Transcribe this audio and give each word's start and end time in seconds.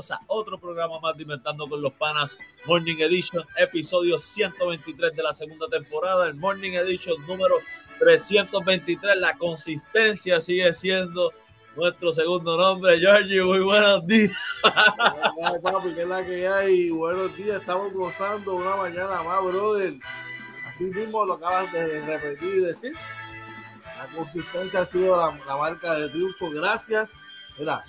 Bienvenidos 0.00 0.10
a 0.12 0.20
otro 0.28 0.58
programa 0.58 0.98
más 0.98 1.14
de 1.14 1.24
Inventando 1.24 1.68
con 1.68 1.82
los 1.82 1.92
Panas 1.92 2.38
Morning 2.64 2.96
Edition, 3.00 3.44
episodio 3.58 4.18
123 4.18 5.14
de 5.14 5.22
la 5.22 5.34
segunda 5.34 5.68
temporada. 5.68 6.26
El 6.26 6.36
Morning 6.36 6.72
Edition 6.72 7.26
número 7.26 7.56
323. 7.98 9.18
La 9.18 9.36
consistencia 9.36 10.40
sigue 10.40 10.72
siendo 10.72 11.32
nuestro 11.76 12.14
segundo 12.14 12.56
nombre. 12.56 12.98
Georgie, 12.98 13.42
muy 13.42 13.60
buenos 13.60 14.06
días. 14.06 14.32
Papi, 14.62 15.94
¿qué 15.94 16.02
es 16.02 16.08
la 16.08 16.24
que 16.24 16.48
hay? 16.48 16.88
Buenos 16.88 17.36
días, 17.36 17.60
estamos 17.60 17.92
gozando 17.92 18.54
una 18.54 18.76
mañana 18.76 19.22
más, 19.22 19.42
brother. 19.42 19.94
Así 20.66 20.84
mismo 20.84 21.26
lo 21.26 21.34
acabas 21.34 21.70
de 21.72 22.06
repetir 22.06 22.54
y 22.54 22.60
decir. 22.60 22.94
La 23.98 24.06
consistencia 24.16 24.80
ha 24.80 24.84
sido 24.86 25.14
la, 25.18 25.38
la 25.46 25.56
marca 25.58 25.94
de 25.96 26.08
triunfo. 26.08 26.48
Gracias, 26.48 27.20
mira, 27.58 27.84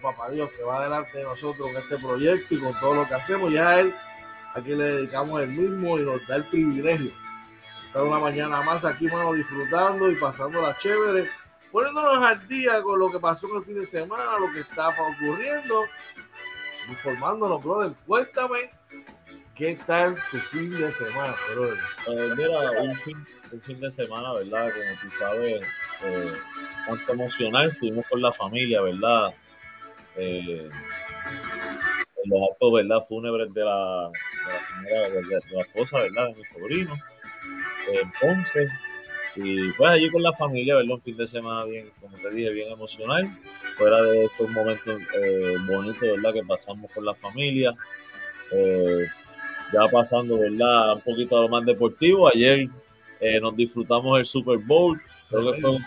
a 0.00 0.12
papá 0.12 0.30
Dios 0.30 0.50
que 0.56 0.62
va 0.62 0.78
adelante 0.78 1.18
de 1.18 1.24
nosotros 1.24 1.68
con 1.68 1.76
este 1.76 1.98
proyecto 1.98 2.54
y 2.54 2.60
con 2.60 2.78
todo 2.80 2.94
lo 2.94 3.08
que 3.08 3.14
hacemos. 3.14 3.52
Ya 3.52 3.70
a 3.70 3.80
él, 3.80 3.94
aquí 4.54 4.74
le 4.74 4.84
dedicamos 4.96 5.42
el 5.42 5.50
mismo 5.50 5.98
y 5.98 6.02
nos 6.02 6.26
da 6.26 6.36
el 6.36 6.46
privilegio. 6.46 7.10
de 7.10 7.86
Estar 7.86 8.02
una 8.02 8.18
mañana 8.18 8.62
más 8.62 8.84
aquí, 8.84 9.06
mano, 9.06 9.32
disfrutando 9.32 10.10
y 10.10 10.14
pasándola 10.16 10.76
chévere 10.76 11.28
poniéndonos 11.70 12.18
al 12.18 12.48
día 12.48 12.82
con 12.82 12.98
lo 12.98 13.10
que 13.10 13.18
pasó 13.18 13.48
en 13.48 13.56
el 13.56 13.64
fin 13.64 13.74
de 13.80 13.86
semana, 13.86 14.38
lo 14.38 14.52
que 14.52 14.60
está 14.60 14.88
ocurriendo, 14.88 15.84
informándonos, 16.88 17.62
brother. 17.62 17.92
Cuéntame 18.06 18.70
qué 19.54 19.78
tal 19.86 20.16
tu 20.30 20.38
fin 20.38 20.70
de 20.70 20.90
semana, 20.90 21.34
brother. 21.52 21.78
Eh, 22.08 22.34
mira, 22.36 22.70
un 22.82 22.94
fin, 22.96 23.80
de 23.80 23.90
semana, 23.90 24.32
¿verdad? 24.32 24.70
Como 24.72 25.00
tú 25.00 25.16
sabes, 25.18 25.62
eh, 26.04 26.34
emocional, 27.08 27.68
estuvimos 27.70 28.06
con 28.08 28.22
la 28.22 28.32
familia, 28.32 28.80
¿verdad? 28.82 29.34
Eh, 30.20 30.68
en 32.22 32.30
los 32.30 32.50
actos, 32.50 32.72
¿verdad? 32.72 33.04
Fúnebres 33.08 33.52
de 33.54 33.64
la, 33.64 34.10
de 34.10 34.52
la 34.52 34.62
señora, 34.62 35.08
de, 35.08 35.22
de 35.22 35.40
la 35.54 35.62
esposa, 35.62 35.98
¿verdad? 35.98 36.28
De 36.28 36.34
mi 36.34 36.44
sobrino. 36.44 36.94
Eh, 37.92 38.02
Ponce. 38.20 38.68
Y 39.36 39.70
pues 39.72 39.90
allí 39.90 40.10
con 40.10 40.22
la 40.22 40.32
familia, 40.32 40.76
¿verdad? 40.76 40.94
Un 40.94 41.02
fin 41.02 41.16
de 41.16 41.26
semana 41.26 41.64
bien, 41.64 41.90
como 42.00 42.16
te 42.16 42.30
dije, 42.30 42.50
bien 42.50 42.72
emocional. 42.72 43.30
Fuera 43.76 44.02
de 44.02 44.24
estos 44.24 44.50
momentos 44.50 45.00
eh, 45.22 45.56
bonitos, 45.66 46.00
¿verdad? 46.00 46.32
Que 46.34 46.42
pasamos 46.42 46.90
con 46.92 47.04
la 47.04 47.14
familia. 47.14 47.74
Eh, 48.52 49.06
ya 49.72 49.88
pasando, 49.88 50.38
¿verdad? 50.38 50.94
Un 50.94 51.00
poquito 51.02 51.38
a 51.38 51.42
lo 51.42 51.48
más 51.48 51.64
deportivo. 51.64 52.28
Ayer 52.28 52.68
eh, 53.20 53.40
nos 53.40 53.56
disfrutamos 53.56 54.18
el 54.18 54.26
Super 54.26 54.58
Bowl. 54.58 55.00
Creo 55.28 55.52
que 55.52 55.60
fue 55.60 55.70
un, 55.70 55.84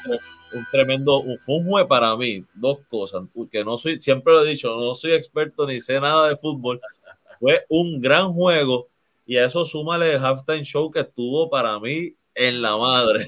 un 0.53 0.65
tremendo, 0.71 1.19
un- 1.19 1.39
fue 1.39 1.55
un 1.57 1.65
juego 1.65 1.87
para 1.87 2.15
mí. 2.15 2.43
Dos 2.53 2.79
cosas, 2.89 3.23
que 3.51 3.63
no 3.63 3.77
soy, 3.77 4.01
siempre 4.01 4.33
lo 4.33 4.45
he 4.45 4.49
dicho, 4.49 4.75
no 4.75 4.93
soy 4.93 5.13
experto 5.13 5.65
ni 5.65 5.79
sé 5.79 5.99
nada 5.99 6.29
de 6.29 6.37
fútbol. 6.37 6.79
Fue 7.39 7.65
un 7.67 7.99
gran 7.99 8.31
juego 8.31 8.87
y 9.25 9.37
a 9.37 9.45
eso 9.45 9.65
súmale 9.65 10.13
el 10.13 10.23
halftime 10.23 10.63
show 10.63 10.89
que 10.89 11.01
estuvo 11.01 11.49
para 11.49 11.77
mí 11.79 12.15
en 12.35 12.61
la 12.61 12.77
madre. 12.77 13.27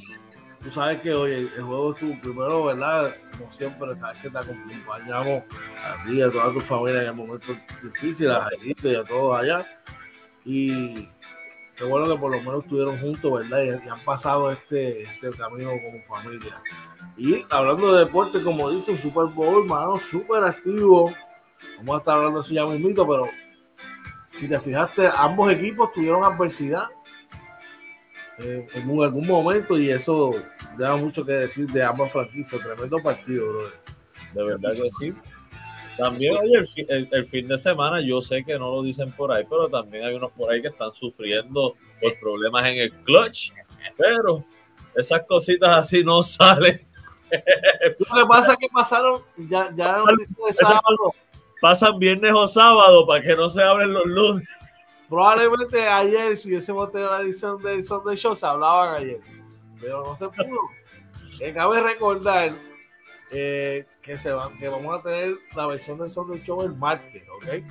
Tú 0.61 0.69
sabes 0.69 1.01
que 1.01 1.13
hoy 1.13 1.31
el, 1.31 1.49
juego 1.49 1.93
estuvo 1.93 2.19
primero, 2.21 2.65
¿verdad? 2.65 3.15
Como 3.37 3.51
siempre, 3.51 3.95
sabes 3.95 4.19
que 4.21 4.29
te 4.29 4.37
acompañamos 4.37 5.43
a 5.83 6.03
ti 6.05 6.21
a 6.21 6.31
toda 6.31 6.53
tu 6.53 6.61
familia 6.61 7.01
en 7.01 7.07
el 7.07 7.13
momento 7.13 7.55
difícil, 7.83 8.31
a 8.31 8.43
Jairito 8.43 8.91
y 8.91 8.95
a 8.95 9.03
todos 9.03 9.37
allá. 9.37 9.65
Y 10.43 11.07
qué 11.75 11.83
bueno 11.83 12.07
que 12.07 12.19
por 12.19 12.31
lo 12.31 12.37
menos 12.39 12.63
estuvieron 12.63 12.99
juntos, 12.99 13.31
¿verdad? 13.31 13.63
Y, 13.63 13.89
han 13.89 14.03
pasado 14.03 14.51
este, 14.51 15.03
este 15.03 15.29
camino 15.31 15.71
como 15.83 16.01
familia. 16.03 16.61
Y 17.17 17.45
hablando 17.49 17.93
de 17.93 18.05
deporte, 18.05 18.41
como 18.43 18.69
dice, 18.71 18.91
un 18.91 18.97
Super 18.97 19.25
Bowl, 19.25 19.63
hermano, 19.63 19.99
súper 19.99 20.43
activo. 20.43 21.13
Vamos 21.77 21.95
a 21.95 21.99
estar 21.99 22.15
hablando 22.15 22.39
eso 22.41 22.53
ya 22.53 22.65
mismito, 22.65 23.07
pero 23.07 23.29
si 24.29 24.47
te 24.47 24.59
fijaste, 24.59 25.09
ambos 25.15 25.51
equipos 25.51 25.91
tuvieron 25.93 26.23
adversidad 26.23 26.87
eh, 28.39 28.67
en 28.73 29.01
algún 29.01 29.25
momento 29.25 29.77
y 29.77 29.89
eso 29.89 30.31
da 30.77 30.95
mucho 30.95 31.25
que 31.25 31.31
decir 31.31 31.67
de 31.67 31.83
ambas 31.83 32.11
franquicias. 32.11 32.61
Tremendo 32.61 32.99
partido, 32.99 33.47
brother. 33.47 33.73
De 34.33 34.43
verdad 34.43 34.71
que 34.71 34.91
sí. 34.91 35.15
También, 35.97 36.35
oye, 36.37 36.57
el, 36.57 36.67
fi- 36.67 36.85
el- 36.89 37.07
el 37.11 37.25
fin 37.27 37.47
de 37.47 37.57
semana, 37.57 38.01
yo 38.01 38.21
sé 38.21 38.43
que 38.43 38.59
no 38.59 38.71
lo 38.71 38.81
dicen 38.83 39.11
por 39.13 39.31
ahí, 39.31 39.45
pero 39.49 39.69
también 39.69 40.03
hay 40.05 40.13
unos 40.15 40.31
por 40.31 40.51
ahí 40.51 40.61
que 40.61 40.67
están 40.67 40.93
sufriendo 40.93 41.75
por 42.01 42.19
problemas 42.19 42.65
en 42.67 42.77
el 42.79 42.91
clutch. 42.91 43.51
Pero 43.97 44.43
esas 44.95 45.21
cositas 45.27 45.69
así 45.77 46.03
no 46.03 46.21
salen. 46.23 46.85
Lo 47.31 48.15
que 48.21 48.25
pasa 48.27 48.53
es 48.53 48.59
que 48.59 48.67
pasaron, 48.69 49.21
ya, 49.37 49.69
ya 49.75 50.03
de 50.03 50.53
sábado. 50.53 51.13
Pasan 51.61 51.97
viernes 51.97 52.31
o 52.33 52.47
sábado 52.47 53.07
para 53.07 53.23
que 53.23 53.35
no 53.35 53.49
se 53.49 53.63
abren 53.63 53.93
los 53.93 54.05
lunes. 54.05 54.47
Probablemente 55.09 55.87
ayer, 55.87 56.35
si 56.35 56.49
hubiésemos 56.49 56.91
tenido 56.91 57.11
la 57.11 57.21
edición 57.21 57.61
del 57.61 57.83
Sunday 57.83 58.15
Show, 58.17 58.35
se 58.35 58.45
hablaban 58.45 58.95
ayer, 59.01 59.19
pero 59.79 60.03
no 60.05 60.15
se 60.15 60.27
pudo. 60.29 60.59
Cabe 61.53 61.79
recordar 61.81 62.55
eh, 63.31 63.85
que, 64.01 64.17
se 64.17 64.31
va, 64.31 64.51
que 64.57 64.69
vamos 64.69 64.99
a 64.99 65.01
tener 65.01 65.35
la 65.55 65.67
versión 65.67 65.97
del 65.97 66.09
Sunday 66.09 66.41
Show 66.43 66.61
el 66.61 66.75
martes, 66.75 67.23
¿ok? 67.37 67.65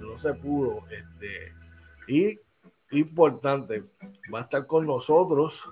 No 0.00 0.18
se 0.18 0.34
pudo. 0.34 0.84
Este, 0.90 1.54
y 2.08 2.38
importante, 2.90 3.84
va 4.32 4.40
a 4.40 4.42
estar 4.42 4.66
con 4.66 4.86
nosotros 4.86 5.70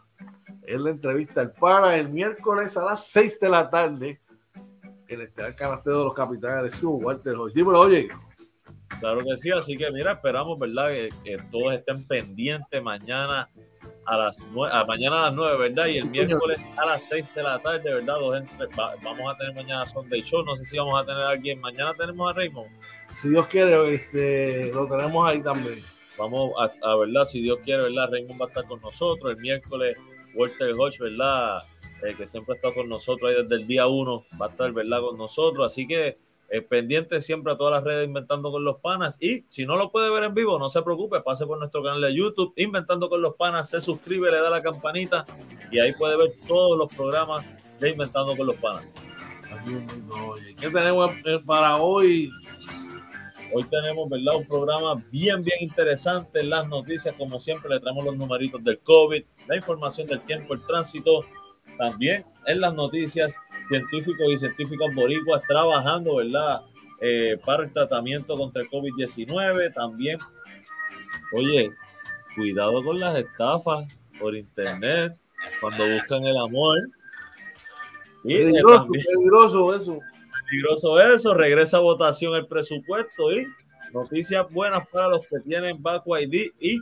en 0.62 0.84
la 0.84 0.90
entrevista 0.90 1.42
el 1.42 1.52
para 1.52 1.96
el 1.96 2.08
miércoles 2.08 2.76
a 2.76 2.84
las 2.84 3.06
6 3.08 3.40
de 3.40 3.48
la 3.48 3.68
tarde 3.68 4.20
el 5.08 5.22
estelar 5.22 5.56
canastero 5.56 5.98
de 5.98 6.04
los 6.04 6.14
capitanes 6.14 6.80
de 6.80 6.86
Walter 6.86 7.34
Hodge. 7.36 7.54
Dímelo, 7.54 7.80
oye. 7.80 8.08
Claro 9.00 9.20
que 9.24 9.36
sí, 9.36 9.50
así 9.50 9.76
que 9.76 9.90
mira, 9.90 10.12
esperamos, 10.12 10.58
¿verdad? 10.58 10.90
Que, 10.90 11.08
que 11.24 11.38
todos 11.50 11.74
estén 11.74 12.06
pendientes 12.06 12.82
mañana 12.82 13.48
a 14.10 14.16
las 14.16 14.38
nueve, 14.52 14.74
a 14.76 14.84
mañana 14.84 15.18
a 15.18 15.22
las 15.26 15.34
9, 15.34 15.56
¿verdad? 15.68 15.86
Y 15.86 15.98
el 15.98 16.06
miércoles 16.06 16.66
a 16.76 16.84
las 16.86 17.02
6 17.08 17.32
de 17.34 17.42
la 17.44 17.58
tarde, 17.60 17.94
¿verdad? 17.94 18.18
Dos 18.18 18.36
entre, 18.36 18.66
va- 18.76 18.94
vamos 19.02 19.32
a 19.32 19.36
tener 19.38 19.54
mañana 19.54 19.86
Sunday 19.86 20.22
Show, 20.22 20.42
no 20.44 20.56
sé 20.56 20.64
si 20.64 20.76
vamos 20.78 21.00
a 21.00 21.04
tener 21.06 21.22
a 21.22 21.28
alguien, 21.30 21.60
mañana 21.60 21.94
tenemos 21.94 22.28
a 22.28 22.34
Raymond, 22.34 22.68
Si 23.14 23.28
Dios 23.28 23.46
quiere, 23.46 23.94
este, 23.94 24.72
lo 24.74 24.86
tenemos 24.88 25.28
ahí 25.28 25.40
también. 25.42 25.78
vamos 26.18 26.52
a, 26.58 26.72
a, 26.90 26.96
verdad, 26.96 27.24
si 27.24 27.40
Dios 27.40 27.58
quiere, 27.64 27.84
¿verdad? 27.84 28.08
Raymond 28.10 28.40
va 28.40 28.46
a 28.46 28.48
estar 28.48 28.64
con 28.66 28.80
nosotros, 28.80 29.30
el 29.30 29.36
miércoles 29.40 29.96
Walter 30.34 30.72
Hodge, 30.76 30.98
¿verdad? 30.98 31.62
Eh, 32.02 32.14
que 32.16 32.26
siempre 32.26 32.56
está 32.56 32.72
con 32.74 32.88
nosotros 32.88 33.30
ahí 33.30 33.42
desde 33.42 33.54
el 33.62 33.66
día 33.66 33.86
1, 33.86 34.24
va 34.40 34.46
a 34.46 34.48
estar, 34.48 34.72
¿verdad? 34.72 35.00
Con 35.02 35.18
nosotros, 35.18 35.66
así 35.72 35.86
que 35.86 36.18
eh, 36.50 36.62
pendiente 36.62 37.20
siempre 37.20 37.52
a 37.52 37.56
todas 37.56 37.72
las 37.72 37.84
redes 37.84 38.06
Inventando 38.06 38.50
con 38.50 38.64
los 38.64 38.78
Panas. 38.80 39.16
Y 39.22 39.44
si 39.48 39.64
no 39.64 39.76
lo 39.76 39.90
puede 39.90 40.10
ver 40.10 40.24
en 40.24 40.34
vivo, 40.34 40.58
no 40.58 40.68
se 40.68 40.82
preocupe, 40.82 41.20
pase 41.20 41.46
por 41.46 41.58
nuestro 41.58 41.82
canal 41.82 42.00
de 42.00 42.14
YouTube, 42.14 42.52
Inventando 42.56 43.08
con 43.08 43.22
los 43.22 43.36
Panas, 43.36 43.70
se 43.70 43.80
suscribe, 43.80 44.30
le 44.30 44.40
da 44.40 44.50
la 44.50 44.60
campanita 44.60 45.24
y 45.70 45.78
ahí 45.78 45.92
puede 45.92 46.16
ver 46.16 46.32
todos 46.48 46.76
los 46.76 46.92
programas 46.92 47.44
de 47.78 47.90
Inventando 47.90 48.36
con 48.36 48.46
los 48.46 48.56
Panas. 48.56 48.96
Así 49.52 49.72
es, 49.72 50.10
oye. 50.12 50.54
¿Qué 50.56 50.70
tenemos 50.70 51.10
eh, 51.24 51.40
para 51.46 51.76
hoy? 51.76 52.30
Hoy 53.52 53.64
tenemos, 53.64 54.08
¿verdad? 54.08 54.36
Un 54.36 54.46
programa 54.46 55.02
bien, 55.10 55.42
bien 55.42 55.58
interesante. 55.60 56.42
Las 56.42 56.68
noticias, 56.68 57.14
como 57.16 57.40
siempre, 57.40 57.68
le 57.68 57.80
traemos 57.80 58.04
los 58.04 58.16
numeritos 58.16 58.62
del 58.62 58.78
COVID, 58.78 59.24
la 59.48 59.56
información 59.56 60.06
del 60.06 60.20
tiempo, 60.20 60.54
el 60.54 60.64
tránsito. 60.64 61.24
También 61.76 62.24
en 62.46 62.60
las 62.60 62.74
noticias, 62.74 63.36
científicos 63.70 64.26
y 64.28 64.36
científicas 64.36 64.94
boricuas 64.94 65.42
trabajando, 65.46 66.16
¿verdad? 66.16 66.62
Eh, 67.00 67.38
para 67.46 67.62
el 67.62 67.72
tratamiento 67.72 68.36
contra 68.36 68.62
el 68.62 68.68
COVID-19. 68.68 69.72
También, 69.72 70.18
oye, 71.32 71.70
cuidado 72.34 72.82
con 72.82 72.98
las 72.98 73.16
estafas 73.16 73.86
por 74.18 74.36
internet 74.36 75.14
cuando 75.60 75.88
buscan 75.88 76.24
el 76.24 76.36
amor. 76.36 76.78
Y 78.24 78.36
peligroso, 78.36 78.88
peligroso 78.90 79.74
eso. 79.74 79.98
Peligroso 80.50 81.00
eso. 81.00 81.34
Regresa 81.34 81.76
a 81.76 81.80
votación 81.80 82.34
el 82.34 82.46
presupuesto 82.48 83.32
y 83.32 83.46
noticias 83.94 84.50
buenas 84.50 84.86
para 84.88 85.08
los 85.08 85.26
que 85.26 85.38
tienen 85.40 85.76
ID 85.76 86.50
y 86.58 86.80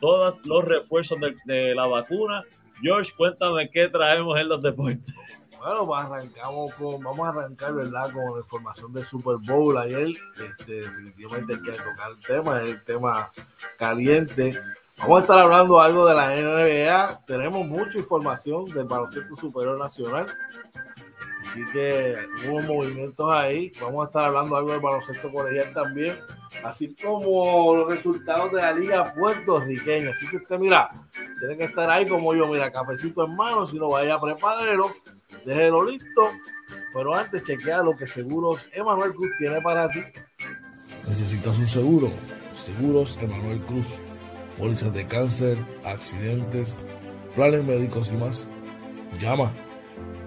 todos 0.00 0.44
los 0.46 0.64
refuerzos 0.64 1.20
de, 1.20 1.34
de 1.44 1.74
la 1.74 1.86
vacuna. 1.86 2.44
George, 2.82 3.12
cuéntame 3.14 3.68
qué 3.68 3.88
traemos 3.88 4.40
en 4.40 4.48
los 4.48 4.62
deportes. 4.62 5.14
Bueno, 5.60 5.86
pues 5.86 6.00
arrancamos 6.00 6.72
con, 6.74 7.02
vamos 7.02 7.20
a 7.20 7.28
arrancar, 7.28 7.74
¿verdad? 7.74 8.10
Con 8.12 8.32
la 8.32 8.40
información 8.40 8.94
del 8.94 9.04
Super 9.04 9.36
Bowl 9.36 9.76
ayer. 9.76 10.08
Este, 10.42 10.72
definitivamente 10.72 11.52
hay 11.52 11.60
que 11.60 11.72
tocar 11.72 12.12
el 12.12 12.26
tema, 12.26 12.62
es 12.62 12.68
el 12.70 12.84
tema 12.84 13.30
caliente. 13.76 14.58
Vamos 14.96 15.18
a 15.18 15.20
estar 15.20 15.38
hablando 15.38 15.78
algo 15.78 16.06
de 16.06 16.14
la 16.14 16.34
NBA. 16.34 17.26
Tenemos 17.26 17.66
mucha 17.66 17.98
información 17.98 18.64
del 18.72 18.86
baloncesto 18.86 19.36
superior 19.36 19.78
nacional. 19.78 20.28
Así 21.42 21.62
que 21.74 22.16
hubo 22.48 22.60
movimientos 22.62 23.30
ahí. 23.30 23.70
Vamos 23.82 24.04
a 24.04 24.06
estar 24.06 24.24
hablando 24.24 24.56
algo 24.56 24.70
del 24.70 24.80
baloncesto 24.80 25.30
colegial 25.30 25.74
también. 25.74 26.18
Así 26.64 26.96
como 26.96 27.76
los 27.76 27.86
resultados 27.86 28.50
de 28.52 28.62
la 28.62 28.72
liga 28.72 29.12
puertorriqueña. 29.12 30.12
Así 30.12 30.26
que 30.26 30.38
usted, 30.38 30.58
mira, 30.58 30.90
tiene 31.38 31.58
que 31.58 31.64
estar 31.64 31.90
ahí 31.90 32.08
como 32.08 32.34
yo, 32.34 32.46
mira, 32.46 32.72
cafecito 32.72 33.26
en 33.26 33.36
mano. 33.36 33.66
Si 33.66 33.78
no 33.78 33.90
vaya 33.90 34.14
a 34.14 34.20
prepararlo 34.20 34.94
déjelo 35.44 35.84
listo. 35.84 36.30
Pero 36.92 37.14
antes, 37.14 37.42
chequea 37.42 37.82
lo 37.82 37.96
que 37.96 38.06
Seguros 38.06 38.68
Emanuel 38.72 39.14
Cruz 39.14 39.30
tiene 39.38 39.60
para 39.60 39.88
ti. 39.88 40.00
¿Necesitas 41.06 41.58
un 41.58 41.66
seguro? 41.66 42.10
Seguros 42.52 43.18
Emanuel 43.20 43.60
Cruz. 43.62 43.98
Pólizas 44.58 44.92
de 44.92 45.06
cáncer, 45.06 45.56
accidentes, 45.84 46.76
planes 47.34 47.64
médicos 47.64 48.10
y 48.10 48.16
más. 48.16 48.46
Llama 49.18 49.52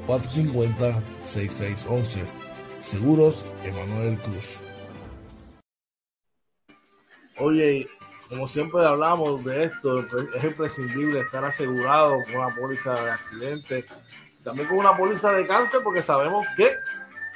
450-6611. 0.07 2.23
Seguros 2.81 3.45
Emanuel 3.63 4.17
Cruz. 4.19 4.59
Oye, 7.37 7.87
como 8.29 8.47
siempre 8.47 8.85
hablamos 8.85 9.43
de 9.43 9.65
esto, 9.65 9.99
es 9.99 10.43
imprescindible 10.43 11.19
estar 11.19 11.43
asegurado 11.45 12.23
con 12.23 12.35
una 12.35 12.55
póliza 12.55 12.93
de 12.93 13.11
accidente 13.11 13.85
también 14.43 14.67
con 14.67 14.77
una 14.77 14.95
póliza 14.95 15.31
de 15.31 15.47
cáncer 15.47 15.81
porque 15.83 16.01
sabemos 16.01 16.45
que 16.55 16.75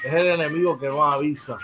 es 0.03 0.13
el 0.13 0.27
enemigo 0.27 0.77
que 0.77 0.87
nos 0.87 1.13
avisa. 1.13 1.57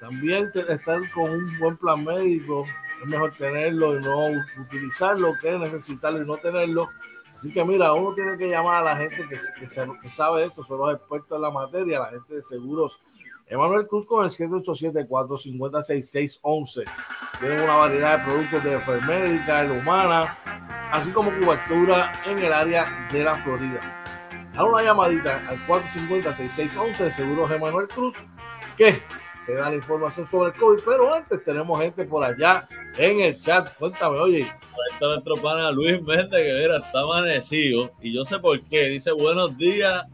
También 0.00 0.50
estar 0.68 0.98
con 1.12 1.30
un 1.30 1.58
buen 1.58 1.76
plan 1.76 2.04
médico, 2.04 2.66
es 3.00 3.08
mejor 3.08 3.32
tenerlo 3.32 3.98
y 3.98 4.02
no 4.02 4.28
utilizarlo 4.60 5.34
que 5.40 5.56
necesitarlo 5.58 6.22
y 6.22 6.26
no 6.26 6.36
tenerlo. 6.38 6.90
Así 7.34 7.52
que 7.52 7.64
mira, 7.64 7.92
uno 7.92 8.14
tiene 8.14 8.36
que 8.36 8.48
llamar 8.48 8.82
a 8.82 8.84
la 8.84 8.96
gente 8.96 9.28
que, 9.28 9.38
que, 9.60 9.68
sabe 10.10 10.44
esto, 10.44 10.64
son 10.64 10.80
los 10.80 10.94
expertos 10.94 11.36
en 11.36 11.42
la 11.42 11.50
materia, 11.50 12.00
la 12.00 12.10
gente 12.10 12.34
de 12.34 12.42
seguros. 12.42 13.00
Emanuel 13.46 13.86
Cruz 13.86 14.06
con 14.06 14.24
el 14.24 14.30
787-450-6611. 14.30 16.84
Tienen 17.40 17.60
una 17.60 17.76
variedad 17.76 18.18
de 18.18 18.24
productos 18.24 18.64
de 18.64 18.72
enfermédica, 18.74 19.64
humana, 19.64 20.36
así 20.90 21.10
como 21.10 21.30
cobertura 21.40 22.12
en 22.26 22.38
el 22.38 22.52
área 22.52 23.08
de 23.10 23.24
la 23.24 23.36
Florida 23.36 24.02
a 24.56 24.64
una 24.64 24.82
llamadita 24.82 25.42
al 25.48 25.66
450-6611 25.66 26.96
de 26.96 27.10
Seguros 27.10 27.50
Emanuel 27.50 27.88
Cruz, 27.88 28.16
que 28.76 29.02
te 29.46 29.54
da 29.54 29.70
la 29.70 29.76
información 29.76 30.26
sobre 30.26 30.52
el 30.52 30.58
COVID. 30.58 30.82
Pero 30.84 31.12
antes 31.12 31.44
tenemos 31.44 31.80
gente 31.80 32.04
por 32.04 32.22
allá 32.24 32.66
en 32.96 33.20
el 33.20 33.40
chat. 33.40 33.74
Cuéntame, 33.76 34.18
oye. 34.18 34.52
Está 34.92 35.06
nuestro 35.06 35.36
pana 35.36 35.70
Luis 35.72 36.02
Méndez, 36.02 36.28
que 36.30 36.60
mira, 36.60 36.76
está 36.78 37.00
amanecido. 37.00 37.92
Y 38.00 38.12
yo 38.12 38.24
sé 38.24 38.38
por 38.38 38.60
qué. 38.64 38.84
Dice 38.88 39.12
buenos 39.12 39.56
días. 39.56 40.04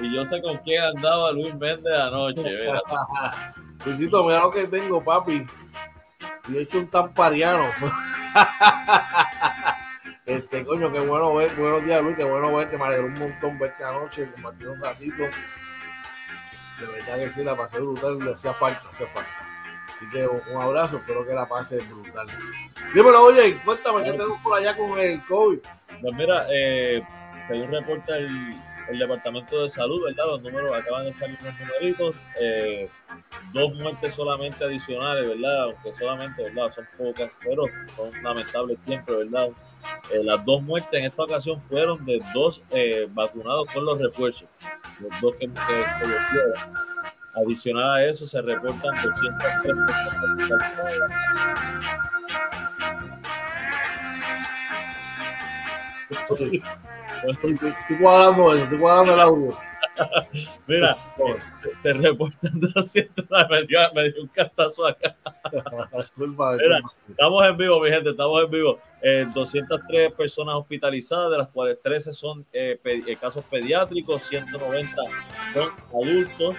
Y 0.00 0.14
yo 0.14 0.24
sé 0.26 0.42
con 0.42 0.58
quién 0.58 0.82
andaba 0.82 1.32
Luis 1.32 1.54
Méndez 1.54 1.94
anoche. 1.94 2.42
Mira. 2.42 2.82
Luisito, 3.84 4.24
mira 4.24 4.40
lo 4.40 4.50
que 4.50 4.66
tengo, 4.66 5.02
papi. 5.02 5.46
Y 6.48 6.56
he 6.56 6.62
hecho 6.62 6.78
un 6.78 6.88
tampariano. 6.88 7.64
Este, 10.26 10.64
coño, 10.64 10.92
qué 10.92 10.98
bueno 10.98 11.36
ver, 11.36 11.54
buenos 11.54 11.84
días 11.84 12.02
Luis, 12.02 12.16
qué 12.16 12.24
bueno 12.24 12.52
verte, 12.56 12.76
me 12.76 12.84
alegró 12.84 13.06
un 13.06 13.14
montón 13.14 13.56
verte 13.60 13.84
anoche, 13.84 14.28
compartir 14.32 14.68
un 14.68 14.80
ratito. 14.82 15.22
De 16.80 16.86
verdad 16.86 17.16
que 17.18 17.30
sí, 17.30 17.44
la 17.44 17.56
pasé 17.56 17.78
brutal, 17.78 18.18
le 18.18 18.32
hacía 18.32 18.52
falta, 18.52 18.88
hacía 18.88 19.06
falta. 19.06 19.30
Así 19.94 20.04
que 20.10 20.26
un, 20.26 20.60
abrazo, 20.60 20.96
espero 20.96 21.24
que 21.24 21.32
la 21.32 21.46
pase 21.46 21.78
brutal. 21.78 22.26
Dímelo, 22.92 23.22
oye, 23.22 23.56
cuéntame, 23.64 24.02
¿qué 24.02 24.10
tenemos 24.10 24.40
por 24.40 24.58
allá 24.58 24.76
con 24.76 24.98
el 24.98 25.22
COVID? 25.26 25.60
Pues 26.02 26.14
mira, 26.14 26.44
eh, 26.50 27.04
según 27.46 27.70
reporta 27.70 28.16
el, 28.16 28.52
el 28.88 28.98
Departamento 28.98 29.62
de 29.62 29.68
Salud, 29.68 30.04
¿verdad? 30.06 30.26
Los 30.26 30.42
números 30.42 30.72
acaban 30.72 31.04
de 31.04 31.14
salir 31.14 31.38
los 31.40 31.54
numeritos. 31.58 32.16
Eh, 32.40 32.90
dos 33.52 33.74
muertes 33.74 34.14
solamente 34.14 34.64
adicionales, 34.64 35.28
¿verdad? 35.28 35.62
Aunque 35.64 35.94
solamente, 35.94 36.42
¿verdad? 36.42 36.70
Son 36.72 36.86
pocas, 36.98 37.38
pero 37.42 37.62
son 37.94 38.22
lamentables 38.24 38.78
siempre, 38.84 39.16
¿verdad? 39.16 39.50
Eh, 40.12 40.22
las 40.22 40.44
dos 40.44 40.62
muertes 40.62 41.00
en 41.00 41.06
esta 41.06 41.24
ocasión 41.24 41.60
fueron 41.60 42.04
de 42.04 42.20
dos 42.32 42.62
eh, 42.70 43.08
vacunados 43.10 43.66
con 43.72 43.84
los 43.84 43.98
refuerzos. 44.00 44.48
Los 45.00 45.20
dos 45.20 45.34
que, 45.36 45.46
que, 45.48 45.52
Adicional 47.34 47.98
a 47.98 48.04
eso, 48.06 48.26
se 48.26 48.40
reportan 48.40 49.02
203 49.02 49.76
Estoy, 56.08 56.62
estoy, 57.28 57.96
cuadrando 58.00 58.54
eso, 58.54 58.62
estoy 58.64 58.78
cuadrando 58.78 59.14
el 59.14 59.20
audio. 59.20 59.65
Mira, 60.66 60.96
se 61.78 61.92
reportan 61.92 62.52
200. 62.60 63.26
Me 63.50 63.62
dio, 63.64 63.78
me 63.94 64.10
dio 64.10 64.22
un 64.22 64.28
cartazo 64.28 64.86
acá. 64.86 65.16
Mira, 66.16 66.80
estamos 67.08 67.46
en 67.46 67.56
vivo, 67.56 67.80
mi 67.80 67.90
gente, 67.90 68.10
estamos 68.10 68.42
en 68.42 68.50
vivo. 68.50 68.78
Eh, 69.02 69.26
203 69.32 70.12
personas 70.12 70.56
hospitalizadas, 70.56 71.30
de 71.30 71.38
las 71.38 71.48
cuales 71.48 71.78
13 71.82 72.12
son 72.12 72.44
eh, 72.52 72.78
pe 72.82 73.02
eh, 73.06 73.16
casos 73.16 73.44
pediátricos, 73.44 74.22
190 74.24 74.96
son 75.54 75.70
adultos. 75.90 76.56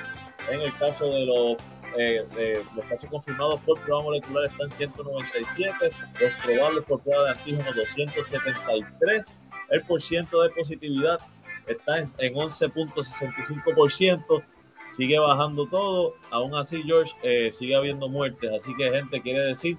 En 0.50 0.62
el 0.62 0.74
caso 0.77 1.10
de 1.10 1.25
los 1.25 1.58
eh, 1.98 2.25
de 2.36 2.63
los 2.75 2.86
casos 2.86 3.10
confirmados 3.10 3.60
por 3.62 3.79
prueba 3.79 4.03
molecular 4.03 4.46
están 4.46 4.72
197, 4.72 5.91
los 6.20 6.44
probables 6.44 6.84
por 6.84 7.01
prueba 7.01 7.24
de 7.24 7.29
antígeno 7.32 7.74
273, 7.74 9.36
el 9.70 9.82
porciento 9.84 10.44
de 10.44 10.50
positividad 10.51 11.20
está 11.68 12.00
en, 12.00 12.06
en 12.20 12.36
11.65%, 12.36 14.44
sigue 14.86 15.20
bajando 15.20 15.68
todo, 15.68 16.16
aún 16.32 16.56
así 16.56 16.82
George 16.84 17.12
eh, 17.24 17.52
sigue 17.52 17.76
habiendo 17.76 18.08
muertes, 18.08 18.50
así 18.54 18.74
que 18.76 18.90
gente 18.90 19.22
quiere 19.22 19.42
decir 19.42 19.78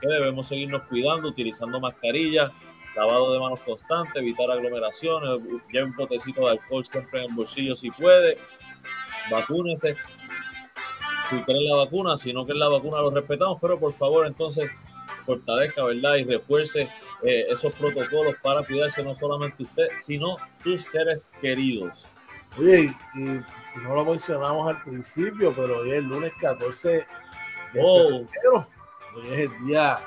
que 0.00 0.08
debemos 0.08 0.48
seguirnos 0.48 0.82
cuidando, 0.82 1.28
utilizando 1.28 1.80
mascarillas, 1.80 2.52
lavado 2.94 3.32
de 3.32 3.40
manos 3.40 3.60
constante, 3.60 4.18
evitar 4.18 4.50
aglomeraciones, 4.50 5.30
lleve 5.70 5.86
un 5.86 5.94
potecito 5.94 6.42
de 6.42 6.50
alcohol 6.52 6.84
siempre 6.84 7.24
en 7.24 7.30
el 7.30 7.36
bolsillo 7.36 7.74
si 7.74 7.90
puede, 7.90 8.36
vacúnese, 9.30 9.96
si 11.30 11.36
quieren 11.42 11.66
la 11.66 11.76
vacuna, 11.76 12.18
si 12.18 12.32
no 12.32 12.44
quieren 12.44 12.60
la 12.60 12.68
vacuna 12.68 12.98
lo 12.98 13.10
respetamos, 13.10 13.58
pero 13.60 13.78
por 13.78 13.92
favor 13.92 14.26
entonces 14.26 14.70
fortalezca, 15.24 15.84
¿verdad? 15.84 16.16
Y 16.16 16.24
refuerce 16.24 16.88
eh, 17.22 17.46
esos 17.50 17.72
protocolos 17.74 18.34
para 18.42 18.64
cuidarse 18.64 19.02
no 19.02 19.14
solamente 19.14 19.62
usted, 19.62 19.88
sino 19.96 20.36
sus 20.62 20.82
seres 20.84 21.30
queridos. 21.40 22.08
Oye, 22.58 22.94
y, 23.14 23.20
y 23.20 23.44
no 23.82 23.94
lo 23.94 24.04
mencionamos 24.04 24.68
al 24.68 24.82
principio, 24.82 25.54
pero 25.56 25.78
hoy 25.78 25.90
es 25.90 25.96
el 25.98 26.04
lunes 26.04 26.32
14 26.40 26.88
de 26.90 27.06
Oh. 27.82 28.08
febrero. 28.26 28.66
Hoy 29.16 29.32
es 29.32 29.38
el 29.40 29.66
día 29.66 30.00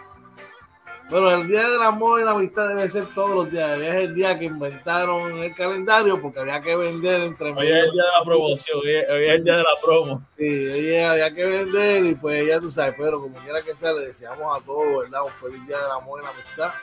Pero 1.07 1.31
el 1.35 1.47
día 1.47 1.69
del 1.69 1.81
amor 1.83 2.19
y 2.19 2.23
la 2.23 2.31
amistad 2.31 2.67
debe 2.67 2.87
ser 2.89 3.05
todos 3.13 3.29
los 3.29 3.51
días. 3.51 3.79
Es 3.79 3.93
el 3.95 4.15
día 4.15 4.37
que 4.39 4.45
inventaron 4.45 5.37
el 5.37 5.53
calendario 5.53 6.19
porque 6.19 6.39
había 6.39 6.59
que 6.61 6.75
vender 6.75 7.21
entre 7.21 7.51
Hoy 7.51 7.67
es 7.67 7.85
el 7.85 7.91
día 7.91 8.03
de 8.03 8.19
la 8.19 8.25
promoción, 8.25 8.79
hoy 8.83 8.95
es, 8.95 9.09
hoy 9.11 9.23
es 9.25 9.29
el 9.35 9.43
día 9.43 9.57
de 9.57 9.63
la 9.63 9.81
promo. 9.83 10.25
Sí, 10.29 10.67
hoy 10.67 10.95
había 10.97 11.31
que 11.33 11.45
vender 11.45 12.05
y 12.05 12.15
pues 12.15 12.47
ya 12.47 12.59
tú 12.59 12.71
sabes, 12.71 12.95
pero 12.97 13.21
como 13.21 13.37
quiera 13.43 13.61
que 13.61 13.75
sea, 13.75 13.91
le 13.93 14.07
deseamos 14.07 14.59
a 14.59 14.65
todos, 14.65 15.03
¿verdad? 15.03 15.23
Un 15.25 15.31
feliz 15.33 15.67
día 15.67 15.77
del 15.79 15.91
amor 15.91 16.21
y 16.21 16.23
la 16.23 16.29
amistad. 16.31 16.73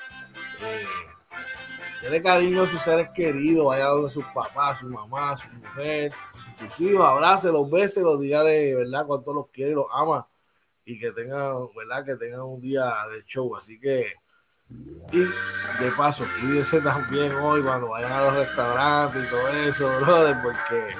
Tiene 2.00 2.20
cariño 2.20 2.62
a 2.62 2.66
sus 2.66 2.80
seres 2.80 3.08
queridos, 3.14 3.66
vaya 3.66 3.86
donde 3.86 4.10
sus 4.10 4.24
papás, 4.34 4.80
su 4.80 4.88
mamá, 4.88 5.36
su 5.36 5.48
mujer, 5.50 6.12
sus 6.58 6.80
hijos, 6.80 7.06
abrácelos, 7.06 7.70
béselos, 7.70 8.20
dígale, 8.20 8.74
¿verdad? 8.74 9.06
Cuánto 9.06 9.32
los 9.32 9.48
quiere 9.50 9.72
los 9.72 9.86
ama 9.92 10.26
y 10.84 10.98
que 10.98 11.12
tengan, 11.12 11.68
¿verdad? 11.76 12.04
Que 12.04 12.16
tengan 12.16 12.40
un 12.40 12.60
día 12.60 12.92
de 13.12 13.22
show. 13.24 13.54
Así 13.54 13.78
que, 13.78 14.14
y 15.12 15.18
de 15.18 15.90
paso, 15.96 16.24
cuídense 16.40 16.80
también 16.80 17.36
hoy 17.36 17.62
cuando 17.62 17.90
vayan 17.90 18.12
a 18.12 18.24
los 18.24 18.34
restaurantes 18.34 19.24
y 19.24 19.30
todo 19.30 19.48
eso, 19.48 20.00
brother, 20.00 20.36
porque, 20.42 20.96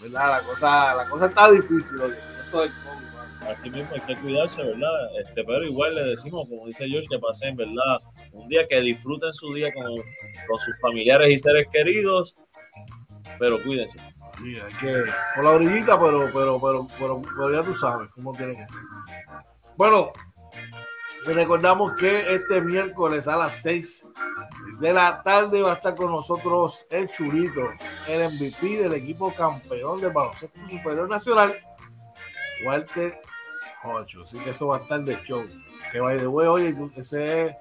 ¿verdad? 0.00 0.40
La 0.40 0.40
cosa, 0.42 0.94
la 0.94 1.08
cosa 1.08 1.26
está 1.26 1.50
difícil 1.50 2.00
hoy. 2.00 2.14
Esto 2.44 2.62
del 2.62 2.72
COVID. 2.82 3.17
Así 3.48 3.70
mismo 3.70 3.88
hay 3.94 4.00
que 4.02 4.20
cuidarse, 4.20 4.62
¿verdad? 4.62 5.20
Este, 5.20 5.42
pero 5.42 5.64
igual 5.64 5.94
le 5.94 6.04
decimos, 6.04 6.46
como 6.48 6.66
dice 6.66 6.86
George, 6.86 7.08
que 7.08 7.18
pasen, 7.18 7.56
¿verdad? 7.56 7.98
Un 8.32 8.46
día 8.48 8.66
que 8.68 8.80
disfruten 8.80 9.32
su 9.32 9.52
día 9.54 9.72
con, 9.72 9.84
con 9.84 10.58
sus 10.58 10.78
familiares 10.80 11.30
y 11.30 11.38
seres 11.38 11.66
queridos, 11.72 12.36
pero 13.38 13.62
cuídense. 13.62 13.98
Sí, 14.38 14.54
hay 14.54 14.72
que, 14.74 15.04
por 15.34 15.44
la 15.44 15.50
orillita, 15.50 15.98
pero, 15.98 16.28
pero, 16.32 16.60
pero, 16.60 16.86
pero, 16.98 17.22
pero 17.22 17.52
ya 17.52 17.62
tú 17.62 17.74
sabes 17.74 18.08
cómo 18.10 18.32
tiene 18.34 18.54
que 18.54 18.66
ser. 18.66 18.80
Bueno, 19.76 20.12
recordamos 21.24 21.92
que 21.98 22.34
este 22.34 22.60
miércoles 22.60 23.26
a 23.28 23.36
las 23.36 23.52
6 23.62 24.06
de 24.80 24.92
la 24.92 25.22
tarde 25.22 25.62
va 25.62 25.72
a 25.72 25.74
estar 25.76 25.94
con 25.96 26.10
nosotros 26.10 26.86
el 26.90 27.10
Churito, 27.10 27.68
el 28.06 28.32
MVP 28.32 28.82
del 28.82 28.94
equipo 28.94 29.34
campeón 29.34 30.00
del 30.00 30.12
baloncesto 30.12 30.60
superior 30.66 31.08
nacional, 31.08 31.58
Walter 32.64 33.20
Ocho. 33.84 34.22
Así 34.22 34.38
que 34.40 34.50
eso 34.50 34.68
va 34.68 34.78
a 34.78 34.80
estar 34.80 35.00
de 35.00 35.22
show. 35.24 35.46
Que 35.92 36.00
vaya 36.00 36.20
de 36.20 36.26
way, 36.26 36.46
oye, 36.46 36.76
ese 36.96 37.46
es 37.46 37.56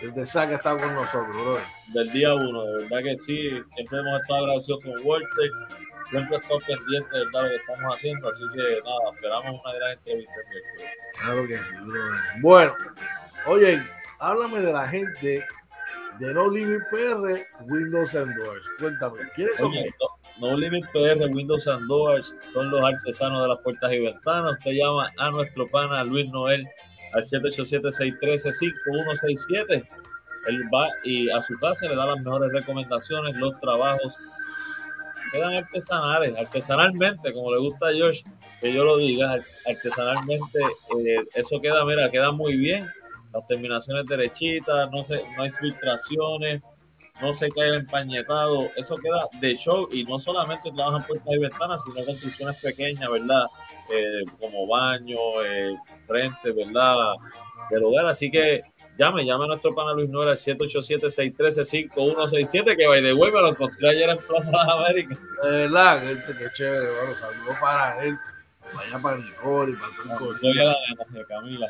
el 0.00 0.12
de 0.14 0.26
Sa 0.26 0.46
que 0.46 0.54
ha 0.54 0.56
estado 0.56 0.78
con 0.78 0.94
nosotros, 0.94 1.36
brother. 1.36 1.62
Del 1.92 2.12
día 2.12 2.34
uno, 2.34 2.64
de 2.64 2.82
verdad 2.84 3.02
que 3.02 3.16
sí, 3.16 3.50
siempre 3.74 3.98
hemos 3.98 4.20
estado 4.20 4.44
agradecidos 4.44 4.84
con 4.84 4.94
Walter, 5.04 5.50
siempre 6.10 6.36
estamos 6.36 6.64
pendientes 6.64 7.12
de 7.12 7.24
lo 7.24 7.48
que 7.48 7.56
estamos 7.56 7.94
haciendo, 7.94 8.28
así 8.28 8.44
que 8.54 8.80
nada, 8.84 9.14
esperamos 9.14 9.60
una 9.64 9.74
gran 9.74 9.92
entrevista. 9.92 10.32
Claro 11.20 11.46
que 11.46 11.62
sí, 11.62 11.74
brother. 11.76 12.20
Bueno, 12.40 12.74
oye, 13.46 13.82
háblame 14.18 14.60
de 14.60 14.72
la 14.72 14.88
gente 14.88 15.46
de 16.18 16.34
No 16.34 16.50
Limit 16.50 16.82
PR, 16.90 17.46
Windows 17.66 18.14
and 18.14 18.34
Doors. 18.36 18.66
Cuéntame, 18.78 19.18
¿quiénes 19.34 19.56
son 19.56 19.70
Oye, 19.70 19.90
no, 20.40 20.50
no 20.50 20.56
Limit 20.56 20.84
PR, 20.92 21.26
Windows 21.32 21.66
and 21.68 21.86
Doors, 21.86 22.34
son 22.52 22.70
los 22.70 22.82
artesanos 22.84 23.42
de 23.42 23.48
las 23.48 23.58
puertas 23.60 23.92
y 23.92 24.00
ventanas. 24.00 24.52
Usted 24.58 24.72
llama 24.72 25.10
a 25.18 25.30
nuestro 25.30 25.66
pana 25.68 26.04
Luis 26.04 26.28
Noel 26.30 26.66
al 27.14 27.22
787-613-5167. 27.24 29.88
Él 30.46 30.62
va 30.72 30.86
y 31.04 31.28
a 31.30 31.42
su 31.42 31.58
casa 31.58 31.86
le 31.88 31.96
da 31.96 32.06
las 32.06 32.18
mejores 32.20 32.52
recomendaciones, 32.52 33.36
los 33.36 33.58
trabajos 33.60 34.16
quedan 35.32 35.52
artesanales, 35.54 36.32
artesanalmente, 36.38 37.32
como 37.34 37.52
le 37.52 37.58
gusta 37.58 37.88
a 37.88 37.92
George 37.92 38.22
que 38.60 38.72
yo 38.72 38.84
lo 38.84 38.96
diga, 38.96 39.32
ar- 39.32 39.44
artesanalmente, 39.68 40.58
eh, 41.04 41.16
eso 41.34 41.60
queda, 41.60 41.84
mira, 41.84 42.08
queda 42.10 42.30
muy 42.32 42.56
bien. 42.56 42.88
Las 43.32 43.46
terminaciones 43.46 44.06
derechitas, 44.06 44.90
no, 44.90 45.02
se, 45.02 45.16
no 45.36 45.42
hay 45.42 45.50
filtraciones, 45.50 46.62
no 47.20 47.34
se 47.34 47.50
cae 47.50 47.68
el 47.68 47.74
empañetado, 47.76 48.70
eso 48.76 48.96
queda 48.96 49.28
de 49.40 49.56
show 49.56 49.88
y 49.90 50.04
no 50.04 50.18
solamente 50.18 50.70
trabajan 50.70 51.06
puertas 51.06 51.34
y 51.34 51.38
ventanas, 51.38 51.82
sino 51.84 52.04
construcciones 52.04 52.60
pequeñas, 52.60 53.10
¿verdad? 53.10 53.46
Eh, 53.90 54.24
como 54.38 54.66
baño, 54.66 55.16
eh, 55.44 55.74
frente, 56.06 56.52
¿verdad? 56.52 57.14
Del 57.70 57.82
hogar, 57.82 58.04
así 58.06 58.30
que 58.30 58.62
llame, 58.96 59.24
llame 59.24 59.44
a 59.44 59.48
nuestro 59.48 59.74
pana 59.74 59.94
Luis 59.94 60.10
Noel 60.10 60.28
al 60.30 60.36
787-613-5167, 60.36 62.76
que 62.76 62.86
by 62.86 63.02
the 63.02 63.12
way 63.12 63.32
me 63.32 63.40
lo 63.40 63.48
encontré 63.50 63.90
ayer 63.90 64.10
en 64.10 64.18
Plaza 64.18 64.52
de 64.52 64.56
las 64.56 64.68
Américas. 64.68 65.18
De 65.42 65.50
verdad, 65.50 66.00
gente, 66.00 66.36
qué 66.38 66.46
chévere, 66.54 66.88
bueno, 66.88 67.14
saludos 67.18 67.56
para 67.60 68.04
él, 68.04 68.16
vaya 68.72 68.98
para 69.00 69.16
Nicole 69.16 69.72
y 69.72 69.76
para 69.76 69.90
todo 70.18 70.36
el 70.40 70.56
la 70.56 70.76
de 71.08 71.26
Camila. 71.26 71.68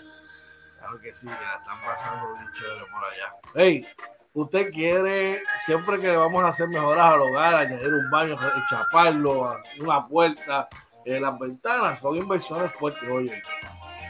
Claro 0.79 1.01
que 1.01 1.13
sí, 1.13 1.27
que 1.27 1.33
la 1.33 1.57
están 1.57 1.81
pasando 1.85 2.35
bien 2.35 2.47
chévere 2.53 2.85
por 2.93 3.05
allá. 3.05 3.35
Hey, 3.55 3.87
usted 4.33 4.71
quiere, 4.71 5.43
siempre 5.59 6.01
que 6.01 6.07
le 6.07 6.17
vamos 6.17 6.45
a 6.45 6.49
hacer 6.49 6.69
mejoras 6.69 7.13
al 7.13 7.21
hogar, 7.21 7.55
añadir 7.55 7.93
un 7.93 8.11
baño, 8.11 8.37
chaparlo, 8.71 9.59
una 9.81 10.07
puerta, 10.07 10.69
eh, 11.05 11.19
las 11.19 11.39
ventanas, 11.39 11.99
son 11.99 12.17
inversiones 12.17 12.73
fuertes, 12.73 13.09
oye. 13.11 13.43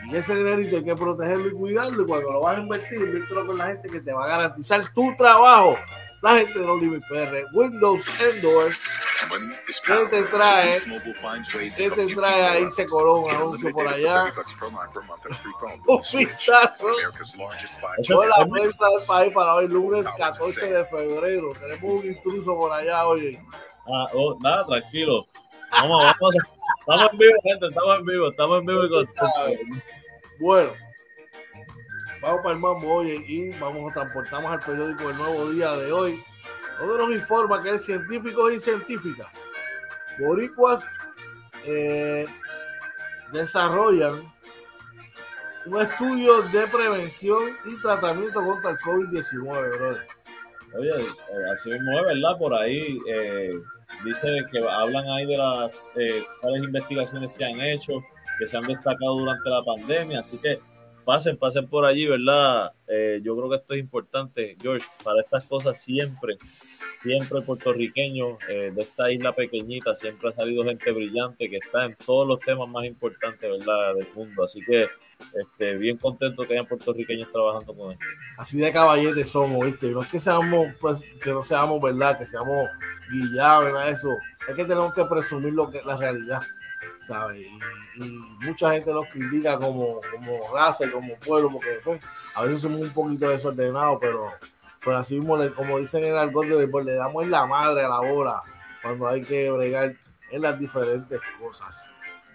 Y 0.07 0.17
ese 0.17 0.35
dinerito 0.35 0.77
hay 0.77 0.85
que 0.85 0.97
protegerlo 0.97 1.49
y 1.49 1.53
cuidarlo. 1.53 2.03
Y 2.03 2.07
cuando 2.07 2.33
lo 2.33 2.41
vas 2.41 2.57
a 2.57 2.61
invertir, 2.61 3.01
inviértelo 3.01 3.47
con 3.47 3.59
la 3.59 3.67
gente 3.69 3.89
que 3.89 4.01
te 4.01 4.13
va 4.13 4.25
a 4.25 4.29
garantizar 4.29 4.93
tu 4.93 5.15
trabajo. 5.17 5.77
La 6.21 6.39
gente 6.39 6.59
de 6.59 6.67
los 6.67 6.81
Limit 6.81 7.03
PR, 7.09 7.45
Windows 7.53 8.05
Endors, 8.21 8.79
¿Qué 9.87 10.07
te 10.11 10.23
trae? 10.25 10.81
¿Qué 11.77 11.91
te 11.91 12.15
trae 12.15 12.43
ahí? 12.45 12.71
Se 12.71 12.87
coló 12.87 13.17
un 13.17 13.31
anuncio 13.31 13.71
por 13.73 13.87
allá. 13.89 14.33
Un 15.87 16.01
vistazo. 16.01 16.87
Toda 18.07 18.27
la 18.27 18.47
prensa 18.47 18.87
del 18.89 19.07
país 19.07 19.33
para 19.33 19.55
hoy, 19.55 19.69
lunes 19.69 20.07
14 20.17 20.73
de 20.73 20.85
febrero. 20.87 21.53
Tenemos 21.55 22.03
un 22.03 22.07
intruso 22.07 22.57
por 22.57 22.73
allá, 22.73 23.07
oye. 23.07 23.43
Ah, 23.87 24.05
oh, 24.15 24.37
nada, 24.41 24.65
tranquilo. 24.67 25.27
Vamos, 25.73 26.05
vamos. 26.21 26.35
Estamos 26.81 27.13
en 27.13 27.19
vivo, 27.19 27.35
gente, 27.43 27.67
estamos 27.67 27.99
en 27.99 28.05
vivo, 28.07 28.29
estamos 28.29 28.61
en 28.61 28.67
vivo 28.67 28.85
y. 28.85 29.83
Bueno, 30.41 30.71
vamos 32.21 32.41
para 32.43 32.55
el 32.55 32.61
mambo 32.61 32.95
hoy 32.95 33.25
y 33.27 33.51
vamos, 33.59 33.93
transportamos 33.93 34.53
al 34.53 34.61
periódico 34.61 35.11
El 35.11 35.17
Nuevo 35.17 35.51
Día 35.51 35.77
de 35.77 35.93
hoy, 35.93 36.23
donde 36.79 36.99
nos 36.99 37.13
informa 37.13 37.63
que 37.63 37.79
científicos 37.79 38.53
y 38.53 38.61
científicas 38.61 39.29
boricuas 40.19 40.87
eh, 41.65 42.27
desarrollan 43.33 44.23
un 45.67 45.83
estudio 45.83 46.43
de 46.43 46.67
prevención 46.67 47.57
y 47.67 47.81
tratamiento 47.81 48.43
contra 48.43 48.71
el 48.71 48.79
COVID-19, 48.79 49.79
brother. 49.79 50.07
Oye, 50.77 50.91
eh, 50.91 51.51
así 51.53 51.71
mismo 51.71 51.99
es, 51.99 52.07
¿verdad? 52.07 52.39
Por 52.39 52.55
ahí 52.55 52.99
eh, 53.09 53.53
dice 54.05 54.29
que 54.51 54.59
hablan 54.59 55.09
ahí 55.09 55.27
de 55.27 55.37
las 55.37 55.87
eh, 55.97 56.25
cuáles 56.41 56.65
investigaciones 56.65 57.33
se 57.33 57.45
han 57.45 57.61
hecho, 57.61 58.03
que 58.39 58.47
se 58.47 58.57
han 58.57 58.67
destacado 58.67 59.19
durante 59.19 59.49
la 59.49 59.63
pandemia, 59.63 60.21
así 60.21 60.39
que 60.39 60.61
pasen, 61.09 61.38
pasen 61.38 61.67
por 61.67 61.87
allí, 61.87 62.07
¿verdad? 62.07 62.75
Eh, 62.87 63.23
yo 63.25 63.35
creo 63.35 63.49
que 63.49 63.57
esto 63.57 63.73
es 63.73 63.81
importante, 63.81 64.59
George, 64.61 64.87
para 65.03 65.23
estas 65.23 65.43
cosas 65.45 65.81
siempre, 65.81 66.37
siempre 67.03 67.41
puertorriqueños 67.41 68.37
eh, 68.47 68.73
de 68.75 68.83
esta 68.83 69.11
isla 69.11 69.35
pequeñita, 69.35 69.95
siempre 69.95 70.29
ha 70.29 70.33
salido 70.33 70.65
gente 70.65 70.93
brillante 70.93 71.49
que 71.49 71.57
está 71.57 71.87
en 71.87 71.97
todos 72.05 72.29
los 72.29 72.41
temas 72.41 72.69
más 72.69 72.85
importantes, 72.85 73.41
¿verdad? 73.41 73.95
Del 73.95 74.09
mundo, 74.15 74.45
así 74.45 74.61
que 74.61 74.87
este, 75.33 75.79
bien 75.79 75.97
contento 75.97 76.47
que 76.47 76.53
hayan 76.53 76.67
puertorriqueños 76.67 77.33
trabajando 77.33 77.75
con 77.75 77.93
esto. 77.93 78.05
así 78.37 78.59
de 78.59 78.71
caballetes 78.71 79.31
somos, 79.31 79.65
¿viste? 79.65 79.91
No 79.91 80.03
es 80.03 80.09
que 80.09 80.19
seamos, 80.19 80.75
pues, 80.79 81.00
que 81.23 81.31
no 81.31 81.43
seamos, 81.43 81.81
¿verdad? 81.81 82.19
Que 82.19 82.27
seamos 82.27 82.69
guillados, 83.11 83.73
nada 83.73 83.88
eso. 83.88 84.11
Es 84.47 84.55
que 84.55 84.67
tenemos 84.67 84.93
que 84.93 85.07
presumir 85.07 85.55
lo 85.55 85.71
que 85.71 85.79
es 85.79 85.87
la 85.87 85.97
realidad, 85.97 86.43
¿sabes? 87.09 87.41
Y, 87.97 88.05
y 88.05 88.09
mucha 88.41 88.71
gente 88.73 88.93
nos 88.93 89.09
critica 89.09 89.59
como, 89.59 90.00
como 90.12 90.55
raza 90.55 90.87
y 90.87 90.91
como 90.91 91.17
pueblo, 91.17 91.50
porque 91.50 91.81
pues, 91.83 92.00
a 92.35 92.45
veces 92.45 92.61
somos 92.61 92.83
un 92.83 92.91
poquito 92.93 93.29
desordenados, 93.29 93.99
pero, 94.00 94.31
pero 94.85 94.99
así 94.99 95.19
mismo, 95.19 95.37
le- 95.37 95.53
como 95.53 95.79
dicen 95.79 96.05
en 96.05 96.11
el 96.12 96.19
argot 96.19 96.47
de 96.47 96.57
béisbol, 96.57 96.85
le 96.85 96.95
damos 96.95 97.25
en 97.25 97.31
la 97.33 97.47
madre 97.47 97.83
a 97.85 97.88
la 97.88 98.00
bola 98.00 98.43
cuando 98.83 99.09
hay 99.09 99.23
que 99.25 99.50
bregar 99.50 99.97
en 100.31 100.43
las 100.43 100.59
diferentes 100.59 101.21
cosas. 101.41 101.88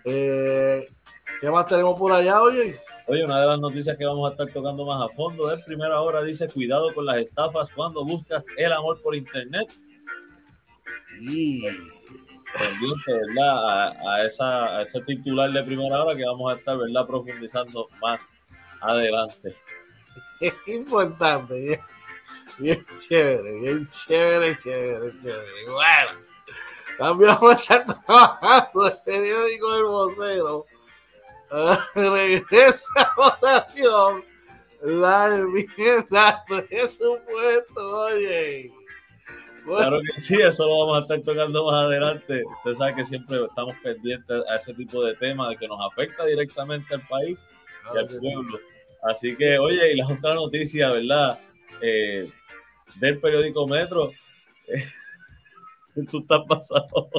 Eh, 0.04 0.90
¿Qué 1.40 1.50
más 1.50 1.68
tenemos 1.68 1.98
por 1.98 2.12
allá, 2.12 2.42
oye? 2.42 2.80
Oye, 3.08 3.26
una 3.26 3.40
de 3.42 3.48
las 3.48 3.60
noticias 3.60 3.98
que 3.98 4.06
vamos 4.06 4.30
a 4.30 4.32
estar 4.32 4.50
tocando 4.50 4.86
más 4.86 5.10
a 5.10 5.14
fondo 5.14 5.52
es 5.54 5.62
primera 5.66 6.00
hora, 6.02 6.24
dice 6.24 6.48
cuidado 6.48 6.94
con 6.94 7.06
las 7.06 7.18
estafas 7.18 7.70
cuando 7.76 8.04
buscas 8.06 8.46
el 8.58 8.72
amor 8.72 9.02
por 9.02 9.14
internet. 9.14 9.68
Y 11.22 11.64
A, 12.56 14.24
esa, 14.26 14.82
ese 14.82 15.02
titular 15.02 15.52
de 15.52 15.64
primera 15.64 16.04
hora 16.04 16.16
que 16.16 16.26
vamos 16.26 16.52
a 16.52 16.58
estar, 16.58 16.78
¿verdad? 16.78 17.08
Profundizando 17.08 17.90
más 18.02 18.28
adelante. 18.82 19.56
es 20.40 20.54
importante, 20.68 21.82
bien, 22.58 22.86
chévere, 23.08 23.60
bien 23.60 23.88
chévere, 23.88 24.58
chévere, 24.58 25.20
chévere. 25.20 25.66
Bueno, 25.72 26.20
también 26.98 27.32
vamos 27.32 27.58
a 27.58 27.62
estar 27.62 27.86
trabajando 27.86 28.88
el 28.88 28.98
periódico 29.04 29.76
El 29.76 29.84
Vocero. 29.86 30.66
Ah, 31.52 31.78
regresa 31.96 32.90
a 32.96 33.14
votación 33.16 34.24
La 34.82 35.28
enmienda 35.28 36.44
presupuesto, 36.48 38.00
oye. 38.06 38.72
Claro 39.66 40.00
que 40.02 40.20
sí, 40.20 40.36
eso 40.42 40.68
lo 40.68 40.80
vamos 40.80 40.98
a 40.98 41.02
estar 41.02 41.22
tocando 41.22 41.66
más 41.66 41.86
adelante. 41.86 42.44
Usted 42.58 42.74
sabe 42.74 42.96
que 42.96 43.06
siempre 43.06 43.46
estamos 43.46 43.76
pendientes 43.82 44.44
a 44.50 44.58
ese 44.58 44.74
tipo 44.74 45.04
de 45.04 45.16
temas 45.16 45.56
que 45.58 45.68
nos 45.68 45.80
afecta 45.80 46.26
directamente 46.26 46.94
al 46.94 47.08
país 47.08 47.46
y 47.94 47.98
al 47.98 48.08
pueblo. 48.08 48.60
Así 49.04 49.36
que, 49.36 49.58
oye, 49.58 49.94
y 49.94 49.98
la 49.98 50.08
otra 50.08 50.36
noticia, 50.36 50.92
¿verdad? 50.92 51.40
Eh, 51.82 52.30
del 52.96 53.20
periódico 53.20 53.68
Metro. 53.68 54.12
tú 56.10 56.20
estás 56.20 56.42
pasado. 56.48 56.88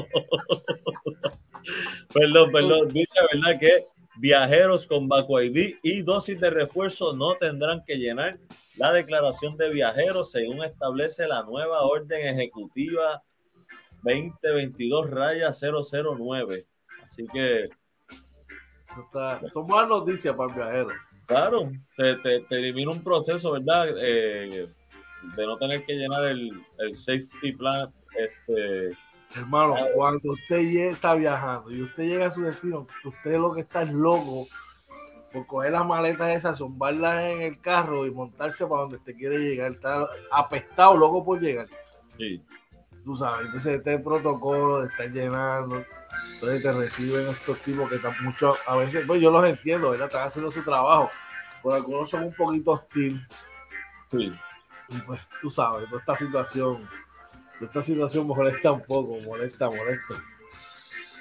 perdón, 2.13 2.51
perdón. 2.51 2.89
Dice, 2.89 3.19
¿verdad? 3.31 3.59
Que 3.59 3.85
viajeros 4.17 4.87
con 4.87 5.07
Baco 5.07 5.41
ID 5.41 5.75
y 5.83 6.01
dosis 6.01 6.39
de 6.39 6.49
refuerzo 6.49 7.13
no 7.13 7.35
tendrán 7.35 7.83
que 7.85 7.95
llenar 7.95 8.37
la 8.77 8.91
declaración 8.91 9.57
de 9.57 9.69
viajeros 9.69 10.31
según 10.31 10.63
establece 10.63 11.27
la 11.27 11.43
nueva 11.43 11.81
orden 11.81 12.27
ejecutiva 12.27 13.23
2022 14.03 15.09
raya 15.09 15.51
009. 15.51 16.65
Así 17.05 17.25
que... 17.31 17.69
son 19.53 19.67
buenas 19.67 19.89
noticias 19.89 20.35
para 20.35 20.49
el 20.49 20.55
viajero. 20.55 20.89
Claro, 21.25 21.71
te, 21.97 22.15
te, 22.17 22.45
elimina 22.51 22.91
un 22.91 23.03
proceso, 23.03 23.53
¿verdad? 23.53 23.87
Eh, 23.97 24.67
de 25.35 25.45
no 25.45 25.57
tener 25.57 25.83
que 25.85 25.93
llenar 25.93 26.25
el, 26.25 26.51
el 26.77 26.95
safety 26.95 27.53
plan. 27.53 27.91
Este, 28.15 28.95
Hermano, 29.35 29.75
cuando 29.93 30.31
usted 30.31 30.57
está 30.57 31.13
viajando 31.15 31.69
y 31.71 31.81
usted 31.81 32.03
llega 32.03 32.27
a 32.27 32.31
su 32.31 32.41
destino, 32.41 32.87
usted 33.03 33.37
lo 33.37 33.53
que 33.53 33.61
está 33.61 33.81
es 33.81 33.91
loco 33.91 34.47
por 35.33 35.45
coger 35.45 35.73
las 35.73 35.85
maletas 35.85 36.29
esas, 36.29 36.57
zumbarlas 36.57 37.21
en 37.23 37.41
el 37.41 37.59
carro 37.59 38.05
y 38.05 38.11
montarse 38.11 38.65
para 38.65 38.81
donde 38.81 38.95
usted 38.97 39.15
quiere 39.15 39.39
llegar. 39.39 39.73
Está 39.73 40.07
apestado, 40.31 40.95
loco 40.95 41.25
por 41.25 41.41
llegar. 41.41 41.67
Sí. 42.17 42.41
Tú 43.03 43.15
sabes, 43.15 43.47
entonces 43.47 43.73
este 43.73 43.99
protocolo 43.99 44.81
de 44.81 44.87
estar 44.87 45.11
llenando, 45.11 45.83
entonces 46.33 46.63
te 46.63 46.73
reciben 46.73 47.27
estos 47.27 47.59
tipos 47.59 47.87
que 47.87 47.97
están 47.97 48.15
mucho, 48.23 48.55
a 48.65 48.77
veces, 48.77 49.03
pues 49.05 49.21
yo 49.21 49.29
los 49.29 49.43
entiendo, 49.45 49.91
¿verdad? 49.91 50.07
Están 50.07 50.25
haciendo 50.25 50.49
su 50.49 50.63
trabajo, 50.63 51.11
pero 51.61 51.75
algunos 51.75 52.09
son 52.09 52.23
un 52.23 52.33
poquito 52.33 52.71
hostil. 52.71 53.21
Sí. 54.09 54.33
Y 54.89 54.97
pues 55.01 55.21
tú 55.39 55.51
sabes, 55.51 55.87
toda 55.87 55.99
esta 55.99 56.15
situación, 56.15 56.87
esta 57.61 57.81
situación 57.81 58.27
molesta 58.27 58.71
un 58.71 58.81
poco, 58.81 59.19
molesta, 59.21 59.69
molesta. 59.69 60.21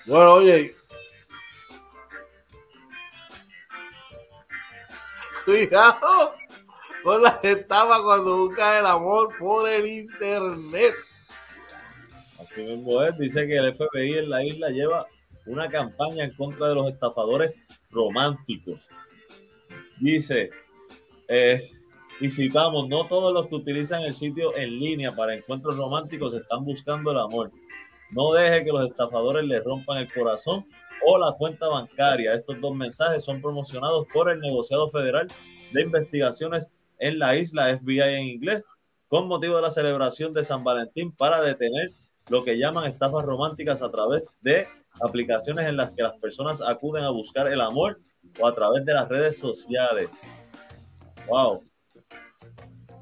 Bueno, 0.07 0.35
oye, 0.35 0.75
Cuidado 5.45 6.35
con 7.03 7.23
la 7.23 7.39
estafa 7.43 8.03
cuando 8.03 8.39
buscas 8.39 8.81
el 8.81 8.87
amor 8.87 9.37
por 9.39 9.69
el 9.69 9.87
internet. 9.87 10.95
Así 12.41 12.63
mismo 12.63 13.03
es, 13.03 13.19
dice 13.19 13.47
que 13.47 13.57
el 13.57 13.75
FBI 13.75 14.19
en 14.19 14.31
la 14.31 14.43
isla 14.43 14.71
lleva 14.71 15.07
una 15.45 15.69
campaña 15.69 16.25
en 16.25 16.33
contra 16.35 16.69
de 16.69 16.75
los 16.75 16.91
estafadores 16.91 17.59
románticos. 17.91 18.81
Dice, 20.01 20.51
eh, 21.29 21.71
y 22.21 22.31
citamos, 22.31 22.89
no 22.89 23.07
todos 23.07 23.33
los 23.33 23.49
que 23.49 23.57
utilizan 23.57 24.03
el 24.03 24.15
sitio 24.15 24.57
en 24.57 24.79
línea 24.79 25.15
para 25.15 25.35
encuentros 25.35 25.77
románticos 25.77 26.35
están 26.35 26.65
buscando 26.65 27.11
el 27.11 27.19
amor. 27.19 27.51
No 28.11 28.33
deje 28.33 28.65
que 28.65 28.71
los 28.71 28.89
estafadores 28.89 29.45
le 29.45 29.61
rompan 29.61 29.99
el 29.99 30.13
corazón 30.13 30.65
o 31.05 31.19
la 31.19 31.33
cuenta 31.33 31.69
bancaria. 31.69 32.35
Estos 32.35 32.61
dos 32.61 32.75
mensajes 32.75 33.25
son 33.25 33.41
promocionados 33.41 34.07
por 34.13 34.31
el 34.31 34.41
negociado 34.41 34.89
federal 34.91 35.29
de 35.73 35.83
investigaciones 35.83 36.73
en 36.99 37.19
la 37.19 37.37
isla 37.37 37.77
FBI 37.77 38.01
en 38.01 38.23
inglés 38.23 38.65
con 39.09 39.27
motivo 39.27 39.57
de 39.57 39.63
la 39.63 39.71
celebración 39.71 40.33
de 40.33 40.45
San 40.45 40.65
Valentín 40.65 41.13
para 41.13 41.41
detener 41.41 41.91
lo 42.29 42.45
que 42.45 42.57
llaman 42.57 42.87
estafas 42.87 43.25
románticas 43.25 43.83
a 43.83 43.91
través 43.91 44.25
de 44.41 44.67
aplicaciones 45.01 45.67
en 45.67 45.77
las 45.77 45.91
que 45.91 46.03
las 46.03 46.15
personas 46.19 46.63
acuden 46.63 47.05
a 47.05 47.11
buscar 47.11 47.49
el 47.53 47.61
amor 47.61 48.01
o 48.41 48.47
a 48.47 48.55
través 48.55 48.85
de 48.85 48.95
las 48.95 49.09
redes 49.09 49.39
sociales. 49.39 50.21
Wow. 51.29 51.63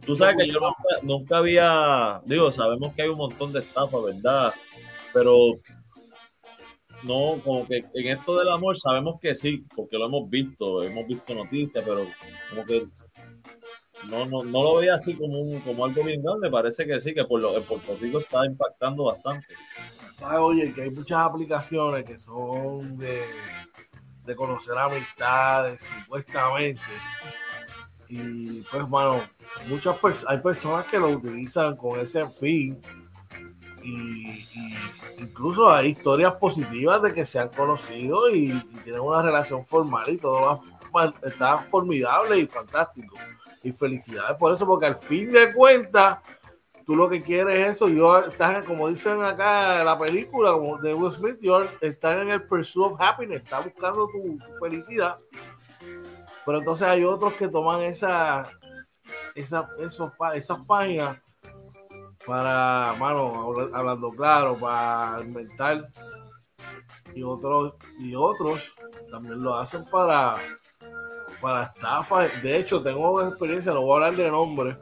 Tú 0.04 0.16
sabes 0.16 0.36
que 0.36 0.48
yo 0.48 0.60
nunca, 0.60 1.02
nunca 1.02 1.36
había, 1.38 2.20
digo, 2.24 2.50
sabemos 2.50 2.92
que 2.94 3.02
hay 3.02 3.08
un 3.08 3.18
montón 3.18 3.52
de 3.52 3.60
estafas, 3.60 4.02
¿verdad? 4.02 4.52
Pero 5.12 5.60
no, 7.04 7.40
como 7.44 7.66
que 7.66 7.78
en 7.94 8.18
esto 8.18 8.38
del 8.38 8.48
amor 8.48 8.76
sabemos 8.76 9.20
que 9.20 9.34
sí, 9.34 9.64
porque 9.74 9.98
lo 9.98 10.06
hemos 10.06 10.28
visto, 10.28 10.82
hemos 10.82 11.06
visto 11.06 11.34
noticias, 11.34 11.84
pero 11.86 12.06
como 12.50 12.64
que 12.64 12.86
no, 14.08 14.26
no, 14.26 14.42
no 14.42 14.62
lo 14.62 14.76
veía 14.76 14.94
así 14.94 15.14
como, 15.14 15.38
un, 15.38 15.60
como 15.60 15.84
algo 15.84 16.02
bien 16.02 16.22
grande, 16.22 16.50
parece 16.50 16.86
que 16.86 16.98
sí, 17.00 17.14
que 17.14 17.24
por 17.24 17.40
lo, 17.40 17.56
en 17.56 17.64
Puerto 17.64 17.96
Rico 18.00 18.20
está 18.20 18.44
impactando 18.46 19.04
bastante. 19.04 19.54
oye, 20.20 20.72
que 20.72 20.82
hay 20.82 20.90
muchas 20.90 21.18
aplicaciones 21.18 22.04
que 22.04 22.18
son 22.18 22.98
de, 22.98 23.24
de 24.24 24.36
conocer 24.36 24.76
amistades, 24.76 25.82
supuestamente. 25.82 26.80
Y 28.08 28.62
pues, 28.70 28.86
bueno, 28.88 29.22
muchas 29.68 29.96
hay 30.26 30.38
personas 30.38 30.86
que 30.86 30.98
lo 30.98 31.08
utilizan 31.08 31.76
con 31.76 31.98
ese 32.00 32.28
fin 32.28 32.78
y, 33.82 34.46
incluso 35.18 35.70
hay 35.70 35.90
historias 35.90 36.34
positivas 36.34 37.02
de 37.02 37.12
que 37.12 37.24
se 37.24 37.38
han 37.38 37.48
conocido 37.48 38.30
y, 38.30 38.52
tienen 38.84 39.00
una 39.00 39.22
relación 39.22 39.64
formal 39.64 40.04
y 40.08 40.18
todo 40.18 40.62
va, 40.94 41.14
está 41.22 41.58
formidable 41.58 42.38
y 42.38 42.46
fantástico. 42.46 43.16
Y 43.62 43.72
felicidades 43.72 44.36
por 44.38 44.52
eso, 44.52 44.66
porque 44.66 44.86
al 44.86 44.96
fin 44.96 45.30
de 45.30 45.52
cuentas, 45.52 46.18
tú 46.84 46.96
lo 46.96 47.08
que 47.08 47.22
quieres 47.22 47.60
es 47.60 47.76
eso. 47.76 47.88
Yo 47.88 48.18
estás, 48.18 48.64
como 48.64 48.88
dicen 48.88 49.22
acá 49.22 49.80
en 49.80 49.86
la 49.86 49.98
película 49.98 50.52
de 50.82 50.94
Will 50.94 51.12
Smith, 51.12 51.38
yo 51.40 51.64
estás 51.80 52.22
en 52.22 52.30
el 52.30 52.42
pursuit 52.42 52.86
of 52.92 53.00
happiness, 53.00 53.44
estás 53.44 53.64
buscando 53.64 54.08
tu, 54.08 54.38
felicidad. 54.60 55.18
Pero 56.44 56.58
entonces 56.58 56.86
hay 56.86 57.04
otros 57.04 57.34
que 57.34 57.48
toman 57.48 57.82
esa, 57.82 58.50
esa, 59.34 59.68
esos, 59.78 60.12
esas 60.34 60.58
páginas 60.66 61.18
para, 62.26 62.94
mano, 62.98 63.54
hablando 63.72 64.10
claro, 64.10 64.58
para 64.58 65.22
inventar. 65.22 65.88
Y 67.14 67.22
otros, 67.22 67.74
y 67.98 68.14
otros 68.14 68.74
también 69.10 69.42
lo 69.42 69.54
hacen 69.54 69.84
para, 69.90 70.36
para 71.40 71.64
estafa. 71.64 72.28
De 72.42 72.56
hecho, 72.56 72.82
tengo 72.82 73.20
experiencia, 73.22 73.72
no 73.72 73.82
voy 73.82 73.92
a 73.92 74.06
hablar 74.06 74.16
de 74.16 74.30
nombre. 74.30 74.78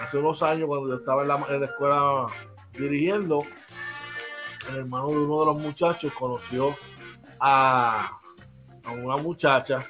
Hace 0.00 0.18
unos 0.18 0.42
años, 0.42 0.66
cuando 0.66 0.88
yo 0.88 0.96
estaba 0.96 1.22
en 1.22 1.28
la, 1.28 1.46
en 1.48 1.60
la 1.60 1.66
escuela 1.66 2.26
dirigiendo, 2.72 3.42
el 4.68 4.76
hermano 4.76 5.08
de 5.08 5.18
uno 5.18 5.40
de 5.40 5.46
los 5.46 5.58
muchachos 5.58 6.12
conoció 6.12 6.76
a, 7.40 8.20
a 8.84 8.92
una 8.92 9.16
muchacha 9.16 9.86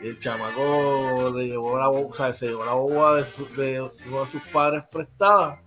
el 0.00 0.18
chamaco 0.18 1.30
le 1.34 1.48
llevó 1.48 1.78
la 1.78 1.90
o 1.90 2.12
sea, 2.12 2.32
se 2.32 2.48
llevó 2.48 2.64
la 2.64 2.72
boba 2.72 3.16
de, 3.16 3.24
de, 3.56 3.90
uno 4.06 4.20
de 4.20 4.26
sus 4.26 4.42
padres 4.48 4.84
prestada 4.90 5.62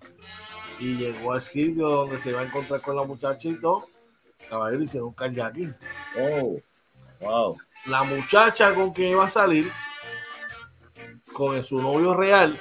y 0.80 0.98
llegó 0.98 1.34
al 1.34 1.41
sitio 1.41 1.88
donde 1.88 2.17
se 2.17 2.32
iba 2.32 2.41
a 2.41 2.46
encontrar 2.46 2.82
con 2.82 2.96
la 2.96 3.04
muchacha 3.04 3.48
y 3.48 3.60
todo. 3.60 3.86
Caballero 4.50 4.84
hicieron 4.84 5.10
un 5.10 5.13
kayaking. 5.13 5.76
Oh, 6.19 6.58
wow. 7.22 7.58
La 7.86 8.04
muchacha 8.04 8.74
con 8.74 8.91
quien 8.91 9.12
iba 9.12 9.26
a 9.26 9.28
salir, 9.28 9.72
con 11.32 11.63
su 11.63 11.82
novio 11.82 12.13
real, 12.13 12.60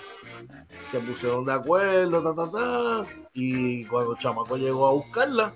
se 0.82 1.00
pusieron 1.00 1.44
de 1.44 1.52
acuerdo, 1.52 2.22
ta, 2.22 2.34
ta, 2.34 2.50
ta, 2.50 3.06
y 3.32 3.84
cuando 3.86 4.12
el 4.12 4.18
chamaco 4.18 4.56
llegó 4.56 4.88
a 4.88 4.92
buscarla, 4.92 5.54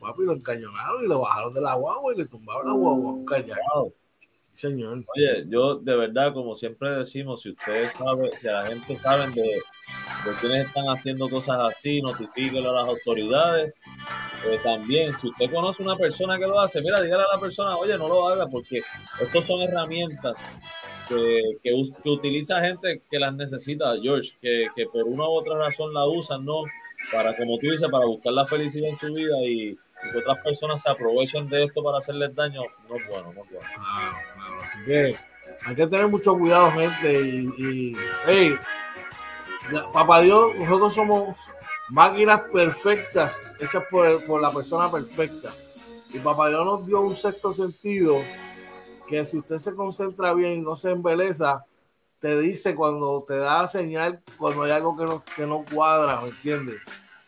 papi, 0.00 0.24
lo 0.24 0.32
encañonaron 0.32 1.04
y 1.04 1.08
lo 1.08 1.20
bajaron 1.20 1.54
de 1.54 1.60
la 1.60 1.74
guagua 1.74 2.12
y 2.12 2.18
le 2.18 2.26
tumbaron 2.26 2.66
la 2.66 2.72
guagua 2.74 3.10
a 3.10 3.14
un 3.14 3.24
kayaking. 3.24 3.92
Señor. 4.52 5.04
Oye, 5.16 5.46
yo 5.48 5.76
de 5.76 5.96
verdad, 5.96 6.32
como 6.34 6.54
siempre 6.54 6.90
decimos, 6.90 7.40
si 7.40 7.50
ustedes 7.50 7.92
saben, 7.92 8.30
si 8.32 8.46
la 8.46 8.66
gente 8.66 8.96
saben 8.96 9.32
de, 9.34 9.42
de 9.42 10.32
quienes 10.40 10.66
están 10.66 10.86
haciendo 10.88 11.28
cosas 11.28 11.58
así, 11.60 12.02
notifíquelo 12.02 12.70
a 12.70 12.82
las 12.82 12.88
autoridades. 12.88 13.74
Eh, 14.46 14.58
también, 14.62 15.14
si 15.14 15.28
usted 15.28 15.50
conoce 15.50 15.82
una 15.82 15.96
persona 15.96 16.38
que 16.38 16.46
lo 16.46 16.60
hace, 16.60 16.82
mira, 16.82 17.00
dígale 17.00 17.22
a 17.22 17.34
la 17.34 17.40
persona, 17.40 17.76
oye, 17.76 17.96
no 17.96 18.08
lo 18.08 18.28
haga, 18.28 18.46
porque 18.48 18.82
estos 19.20 19.46
son 19.46 19.62
herramientas 19.62 20.36
que, 21.08 21.58
que, 21.62 21.72
utiliza 22.04 22.60
gente 22.60 23.02
que 23.10 23.18
las 23.18 23.34
necesita, 23.34 23.94
George, 24.02 24.32
que, 24.40 24.66
que 24.74 24.86
por 24.86 25.04
una 25.04 25.28
u 25.28 25.32
otra 25.32 25.56
razón 25.56 25.94
la 25.94 26.06
usan, 26.06 26.44
¿no? 26.44 26.64
Para, 27.10 27.36
como 27.36 27.58
tú 27.58 27.70
dices, 27.70 27.88
para 27.90 28.06
buscar 28.06 28.32
la 28.32 28.46
felicidad 28.46 28.90
en 28.90 28.98
su 28.98 29.12
vida 29.12 29.36
y 29.42 29.76
que 30.10 30.18
otras 30.18 30.38
personas 30.42 30.82
se 30.82 30.90
aprovechen 30.90 31.48
de 31.48 31.64
esto 31.64 31.82
para 31.82 31.98
hacerles 31.98 32.34
daño, 32.34 32.62
no 32.88 32.96
es 32.96 33.08
bueno, 33.08 33.32
no 33.32 33.42
es 33.42 33.50
bueno. 33.50 33.68
Así 34.62 34.78
que 34.84 35.16
hay 35.64 35.74
que 35.74 35.86
tener 35.86 36.08
mucho 36.08 36.36
cuidado, 36.36 36.72
gente. 36.72 37.20
Y, 37.20 37.96
hey, 38.26 38.54
papá 39.92 40.20
Dios, 40.20 40.54
nosotros 40.56 40.94
somos 40.94 41.52
máquinas 41.88 42.42
perfectas, 42.52 43.42
hechas 43.60 43.84
por, 43.90 44.24
por 44.24 44.40
la 44.40 44.52
persona 44.52 44.90
perfecta. 44.90 45.52
Y 46.12 46.18
papá 46.18 46.48
Dios 46.48 46.64
nos 46.64 46.86
dio 46.86 47.00
un 47.00 47.14
sexto 47.14 47.52
sentido 47.52 48.22
que 49.08 49.24
si 49.24 49.38
usted 49.38 49.58
se 49.58 49.74
concentra 49.74 50.32
bien 50.34 50.58
y 50.58 50.60
no 50.60 50.74
se 50.74 50.90
embeleza, 50.90 51.64
te 52.18 52.38
dice 52.38 52.74
cuando 52.74 53.24
te 53.26 53.36
da 53.36 53.66
señal, 53.66 54.22
cuando 54.38 54.62
hay 54.62 54.70
algo 54.70 54.96
que 54.96 55.04
no, 55.04 55.24
que 55.36 55.46
no 55.46 55.64
cuadra, 55.64 56.20
¿me 56.20 56.28
entiendes? 56.28 56.80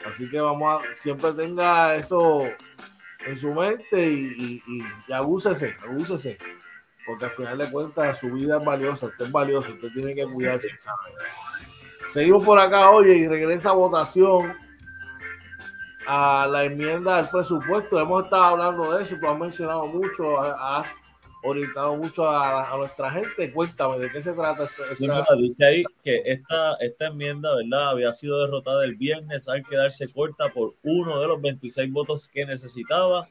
Así 0.07 0.31
que 0.31 0.41
vamos 0.41 0.83
a, 0.83 0.95
siempre 0.95 1.33
tenga 1.33 1.97
eso 1.97 2.43
en 3.27 3.37
su 3.37 3.53
mente 3.53 4.09
y, 4.09 4.63
y, 4.67 4.83
y, 5.09 5.13
abúsese, 5.13 5.77
abúsese. 5.83 6.39
Porque 7.07 7.27
al 7.27 7.31
final 7.31 7.59
de 7.59 7.71
cuentas 7.71 8.19
su 8.19 8.31
vida 8.31 8.59
es 8.59 8.65
valiosa, 8.65 9.07
usted 9.07 9.27
es 9.27 9.33
valioso, 9.33 9.73
usted 9.73 9.93
tiene 9.93 10.15
que 10.15 10.25
cuidarse, 10.25 10.75
¿sabe? 10.79 11.13
Seguimos 12.07 12.45
por 12.45 12.59
acá, 12.59 12.91
oye, 12.91 13.15
y 13.15 13.29
regresa 13.29 13.71
a 13.71 13.75
votación 13.75 14.55
a 16.07 16.47
la 16.51 16.65
enmienda 16.65 17.17
del 17.17 17.29
presupuesto. 17.29 17.99
Hemos 17.99 18.25
estado 18.25 18.45
hablando 18.45 18.97
de 18.97 19.03
eso, 19.03 19.17
tú 19.19 19.27
has 19.27 19.39
mencionado 19.39 19.87
mucho, 19.87 20.41
has 20.41 20.95
orientado 21.45 21.97
mucho 21.97 22.29
a, 22.29 22.73
a 22.73 22.77
nuestra 22.77 23.11
gente. 23.11 23.53
Cuéntame, 23.53 23.99
¿de 23.99 24.11
qué 24.11 24.21
se 24.21 24.33
trata? 24.33 24.65
Esta, 24.65 25.35
dice 25.37 25.65
ahí 25.67 25.85
que 26.03 26.23
esta, 26.25 26.77
esta 26.77 27.07
enmienda, 27.07 27.55
¿verdad? 27.55 27.91
Había 27.91 28.13
sido 28.13 28.41
derrotada 28.41 28.85
el 28.85 28.97
viernes 28.97 29.49
al 29.49 29.65
quedarse 29.65 30.11
corta 30.13 30.49
por 30.53 30.75
uno 30.83 31.21
de 31.21 31.27
los 31.27 31.41
26 31.41 31.93
votos 31.93 32.29
que 32.29 32.47
necesitaba. 32.47 33.27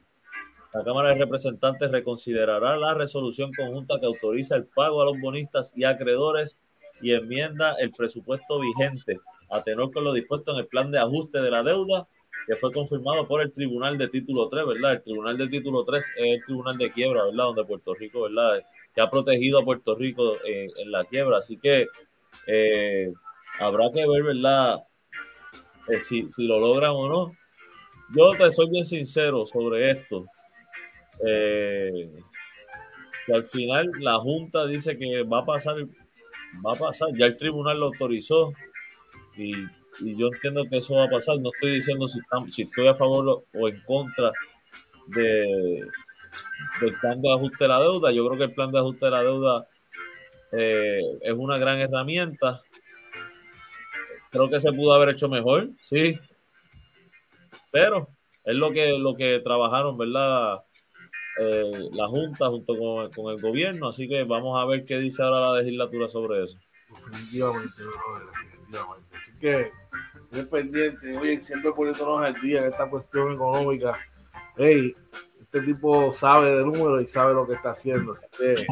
La 0.74 0.82
Cámara 0.82 1.10
de 1.10 1.14
Representantes 1.14 1.90
reconsiderará 1.90 2.76
la 2.76 2.94
resolución 2.94 3.52
conjunta 3.56 4.00
que 4.00 4.06
autoriza 4.06 4.56
el 4.56 4.66
pago 4.66 5.00
a 5.00 5.04
los 5.04 5.20
bonistas 5.20 5.72
y 5.76 5.84
acreedores 5.84 6.58
y 7.00 7.12
enmienda 7.12 7.76
el 7.78 7.92
presupuesto 7.92 8.58
vigente 8.58 9.20
a 9.50 9.62
tenor 9.62 9.92
con 9.92 10.02
lo 10.02 10.12
dispuesto 10.12 10.52
en 10.52 10.58
el 10.58 10.66
plan 10.66 10.90
de 10.90 10.98
ajuste 10.98 11.40
de 11.40 11.50
la 11.50 11.62
deuda 11.62 12.08
que 12.46 12.56
fue 12.56 12.72
confirmado 12.72 13.26
por 13.26 13.40
el 13.40 13.52
Tribunal 13.52 13.96
de 13.96 14.08
Título 14.08 14.48
3, 14.48 14.66
¿verdad? 14.66 14.92
El 14.94 15.02
Tribunal 15.02 15.38
de 15.38 15.48
Título 15.48 15.84
3 15.84 16.04
es 16.04 16.12
el 16.16 16.44
Tribunal 16.44 16.76
de 16.76 16.92
Quiebra, 16.92 17.24
¿verdad? 17.24 17.44
Donde 17.44 17.64
Puerto 17.64 17.94
Rico, 17.94 18.22
¿verdad? 18.22 18.62
Que 18.94 19.00
ha 19.00 19.08
protegido 19.08 19.60
a 19.60 19.64
Puerto 19.64 19.94
Rico 19.94 20.36
en, 20.44 20.70
en 20.76 20.90
la 20.90 21.04
quiebra. 21.04 21.38
Así 21.38 21.56
que 21.56 21.86
eh, 22.46 23.12
habrá 23.60 23.90
que 23.92 24.06
ver, 24.06 24.22
¿verdad? 24.24 24.84
Eh, 25.88 26.00
si, 26.00 26.26
si, 26.26 26.46
lo 26.46 26.58
logran 26.58 26.90
o 26.90 27.08
no. 27.08 27.32
Yo 28.14 28.32
te 28.36 28.50
soy 28.50 28.68
bien 28.70 28.84
sincero 28.84 29.46
sobre 29.46 29.90
esto. 29.90 30.26
Eh, 31.26 32.10
si 33.24 33.32
al 33.32 33.44
final 33.44 33.90
la 34.00 34.18
Junta 34.18 34.66
dice 34.66 34.96
que 34.96 35.22
va 35.22 35.40
a 35.40 35.44
pasar, 35.44 35.76
va 36.64 36.72
a 36.72 36.76
pasar, 36.76 37.08
ya 37.16 37.26
el 37.26 37.36
tribunal 37.36 37.80
lo 37.80 37.86
autorizó 37.86 38.52
y 39.36 39.54
yo 40.00 40.28
entiendo 40.32 40.64
que 40.68 40.78
eso 40.78 40.94
va 40.94 41.04
a 41.04 41.10
pasar. 41.10 41.38
No 41.38 41.50
estoy 41.54 41.74
diciendo 41.74 42.08
si, 42.08 42.20
si 42.50 42.62
estoy 42.62 42.88
a 42.88 42.94
favor 42.94 43.44
o 43.52 43.68
en 43.68 43.80
contra 43.80 44.32
de, 45.08 45.86
del 46.80 46.94
plan 47.00 47.20
de 47.20 47.32
ajuste 47.32 47.64
de 47.64 47.68
la 47.68 47.80
deuda. 47.80 48.12
Yo 48.12 48.26
creo 48.26 48.38
que 48.38 48.44
el 48.44 48.54
plan 48.54 48.72
de 48.72 48.78
ajuste 48.78 49.06
de 49.06 49.10
la 49.10 49.22
deuda 49.22 49.66
eh, 50.52 51.00
es 51.20 51.32
una 51.32 51.58
gran 51.58 51.78
herramienta. 51.78 52.62
Creo 54.30 54.50
que 54.50 54.60
se 54.60 54.72
pudo 54.72 54.92
haber 54.92 55.10
hecho 55.10 55.28
mejor, 55.28 55.70
sí. 55.80 56.18
Pero 57.70 58.08
es 58.44 58.54
lo 58.54 58.72
que, 58.72 58.98
lo 58.98 59.14
que 59.14 59.38
trabajaron, 59.40 59.96
¿verdad? 59.96 60.63
Eh, 61.40 61.88
la 61.92 62.06
Junta 62.06 62.48
junto 62.48 62.78
con, 62.78 63.10
con, 63.12 63.34
el 63.34 63.40
gobierno. 63.40 63.88
Así 63.88 64.08
que 64.08 64.24
vamos 64.24 64.60
a 64.60 64.66
ver 64.66 64.84
qué 64.84 64.98
dice 64.98 65.22
ahora 65.22 65.52
la 65.52 65.58
legislatura 65.58 66.08
sobre 66.08 66.44
eso. 66.44 66.58
Definitivamente, 66.88 67.74
brother, 67.82 68.28
definitivamente. 68.30 69.16
Así 69.16 69.32
que 69.40 69.72
bien 70.30 70.48
pendiente, 70.48 71.18
oye, 71.18 71.40
siempre 71.40 71.72
poniéndonos 71.72 72.22
al 72.22 72.40
día 72.40 72.60
en 72.60 72.72
esta 72.72 72.88
cuestión 72.88 73.32
económica. 73.32 73.98
Hey, 74.56 74.94
este 75.40 75.60
tipo 75.62 76.12
sabe 76.12 76.54
de 76.56 76.64
números 76.64 77.02
y 77.02 77.06
sabe 77.06 77.34
lo 77.34 77.46
que 77.46 77.54
está 77.54 77.70
haciendo, 77.70 78.12
así 78.12 78.26
que 78.36 78.66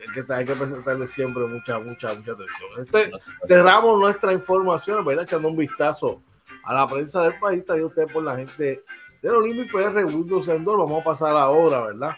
hay 0.00 0.24
que, 0.24 0.32
hay 0.32 0.44
que 0.44 0.54
presentarle 0.54 1.06
siempre 1.06 1.46
mucha, 1.46 1.78
mucha, 1.78 2.14
mucha 2.14 2.32
atención. 2.32 2.68
Este, 2.78 3.10
cerramos 3.46 3.98
nuestra 3.98 4.32
información, 4.32 5.04
¿verdad? 5.04 5.24
Echando 5.24 5.48
un 5.48 5.56
vistazo 5.56 6.22
a 6.64 6.74
la 6.74 6.86
prensa 6.86 7.22
del 7.22 7.38
país, 7.38 7.64
traído 7.64 7.88
usted 7.88 8.06
por 8.10 8.24
la 8.24 8.36
gente 8.36 8.82
del 9.28 9.36
Olympic 9.36 9.72
PR 9.72 10.04
Windows 10.04 10.48
Endor. 10.48 10.78
Vamos 10.78 11.00
a 11.00 11.04
pasar 11.04 11.36
ahora, 11.36 11.86
¿verdad? 11.86 12.16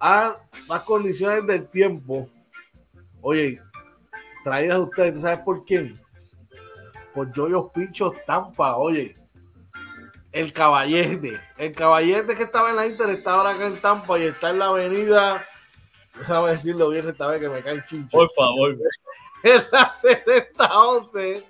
A 0.00 0.36
las 0.68 0.82
condiciones 0.82 1.46
del 1.46 1.68
tiempo. 1.68 2.26
Oye, 3.20 3.60
traídas 4.42 4.76
a 4.76 4.80
ustedes, 4.80 5.14
¿tú 5.14 5.20
sabes 5.20 5.40
por 5.40 5.64
quién? 5.64 6.04
por 7.14 7.32
Yoyos 7.32 7.70
Pinchos 7.72 8.14
Tampa, 8.26 8.76
oye. 8.76 9.14
El 10.32 10.52
caballete, 10.52 11.40
el 11.56 11.72
caballete 11.74 12.34
que 12.34 12.42
estaba 12.42 12.70
en 12.70 12.76
la 12.76 12.86
Inter 12.88 13.08
está 13.10 13.34
ahora 13.34 13.50
acá 13.50 13.66
en 13.66 13.80
Tampa 13.80 14.18
y 14.18 14.24
está 14.24 14.50
en 14.50 14.58
la 14.58 14.66
avenida, 14.66 15.46
déjame 16.18 16.50
decirlo 16.50 16.90
bien 16.90 17.08
esta 17.08 17.28
vez 17.28 17.40
que 17.40 17.48
me 17.48 17.62
cae 17.62 17.84
chincho. 17.86 18.10
Por 18.10 18.30
favor. 18.32 18.76
En 19.44 19.62
la 19.72 19.90
7011 19.90 21.44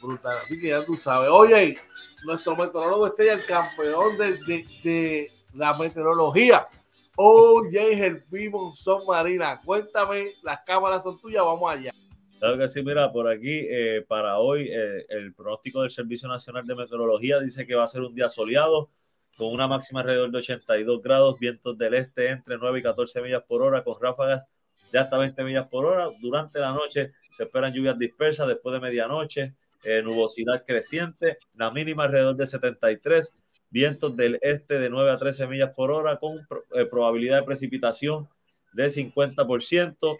brutal. 0.00 0.38
Así 0.42 0.60
que 0.60 0.68
ya 0.68 0.84
tú 0.84 0.94
sabes. 0.94 1.30
Oye, 1.32 1.78
nuestro 2.24 2.54
meteorólogo 2.54 3.06
estrella, 3.06 3.32
el 3.32 3.46
campeón 3.46 4.18
de, 4.18 4.32
de, 4.44 4.66
de 4.84 5.32
la 5.54 5.72
meteorología. 5.72 6.68
Oye, 7.16 8.06
el 8.06 8.22
vivo 8.30 8.72
son 8.74 9.06
Marina. 9.06 9.60
Cuéntame, 9.64 10.34
las 10.42 10.60
cámaras 10.60 11.02
son 11.02 11.18
tuyas, 11.18 11.42
vamos 11.42 11.72
allá. 11.72 11.92
Claro 12.38 12.58
que 12.58 12.68
sí, 12.68 12.82
mira, 12.82 13.10
por 13.10 13.26
aquí 13.26 13.66
eh, 13.68 14.04
para 14.06 14.38
hoy 14.38 14.68
eh, 14.70 15.06
el 15.08 15.34
pronóstico 15.34 15.80
del 15.80 15.90
Servicio 15.90 16.28
Nacional 16.28 16.64
de 16.64 16.76
Meteorología 16.76 17.40
dice 17.40 17.66
que 17.66 17.74
va 17.74 17.84
a 17.84 17.88
ser 17.88 18.02
un 18.02 18.14
día 18.14 18.28
soleado 18.28 18.90
con 19.38 19.52
una 19.52 19.68
máxima 19.68 20.00
alrededor 20.00 20.32
de 20.32 20.38
82 20.38 21.00
grados, 21.00 21.38
vientos 21.38 21.78
del 21.78 21.94
este 21.94 22.28
entre 22.30 22.58
9 22.58 22.80
y 22.80 22.82
14 22.82 23.22
millas 23.22 23.44
por 23.46 23.62
hora 23.62 23.84
con 23.84 23.94
ráfagas 24.02 24.44
de 24.90 24.98
hasta 24.98 25.16
20 25.16 25.44
millas 25.44 25.70
por 25.70 25.86
hora. 25.86 26.08
Durante 26.20 26.58
la 26.58 26.72
noche 26.72 27.12
se 27.32 27.44
esperan 27.44 27.72
lluvias 27.72 27.96
dispersas 27.96 28.48
después 28.48 28.72
de 28.72 28.80
medianoche, 28.80 29.54
eh, 29.84 30.02
nubosidad 30.02 30.64
creciente, 30.66 31.38
la 31.54 31.70
mínima 31.70 32.04
alrededor 32.04 32.34
de 32.34 32.48
73, 32.48 33.32
vientos 33.70 34.16
del 34.16 34.40
este 34.42 34.80
de 34.80 34.90
9 34.90 35.12
a 35.12 35.18
13 35.18 35.46
millas 35.46 35.70
por 35.74 35.92
hora 35.92 36.18
con 36.18 36.38
eh, 36.74 36.86
probabilidad 36.86 37.38
de 37.38 37.44
precipitación 37.44 38.28
de 38.72 38.86
50%. 38.86 40.18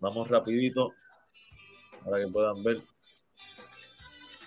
Vamos 0.00 0.28
rapidito 0.28 0.94
para 2.02 2.18
que 2.18 2.28
puedan 2.28 2.62
ver 2.62 2.78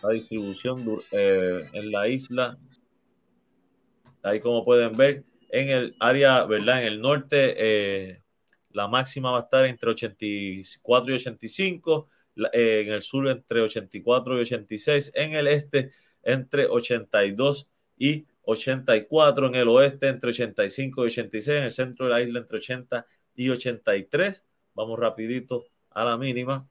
la 0.01 0.09
distribución 0.09 0.85
eh, 1.11 1.69
en 1.73 1.91
la 1.91 2.07
isla. 2.07 2.57
Ahí 4.23 4.39
como 4.39 4.65
pueden 4.65 4.95
ver, 4.95 5.23
en 5.49 5.69
el 5.69 5.95
área, 5.99 6.45
¿verdad? 6.45 6.81
En 6.81 6.87
el 6.87 7.01
norte, 7.01 7.55
eh, 7.57 8.21
la 8.71 8.87
máxima 8.87 9.31
va 9.31 9.39
a 9.39 9.41
estar 9.43 9.65
entre 9.65 9.89
84 9.89 11.11
y 11.11 11.15
85 11.15 12.07
eh, 12.53 12.83
en 12.85 12.93
el 12.93 13.01
sur 13.01 13.27
entre 13.27 13.61
84 13.61 14.37
y 14.37 14.41
86, 14.41 15.11
en 15.15 15.33
el 15.35 15.47
este 15.47 15.91
entre 16.23 16.67
82 16.67 17.67
y 17.97 18.25
84, 18.43 19.47
en 19.47 19.55
el 19.55 19.67
oeste 19.67 20.07
entre 20.07 20.29
85 20.31 21.03
y 21.03 21.07
86, 21.07 21.57
en 21.57 21.63
el 21.63 21.71
centro 21.71 22.05
de 22.05 22.11
la 22.11 22.21
isla 22.21 22.39
entre 22.39 22.57
80 22.57 23.05
y 23.35 23.49
83. 23.49 24.45
Vamos 24.73 24.99
rapidito 24.99 25.65
a 25.91 26.03
la 26.05 26.17
mínima. 26.17 26.67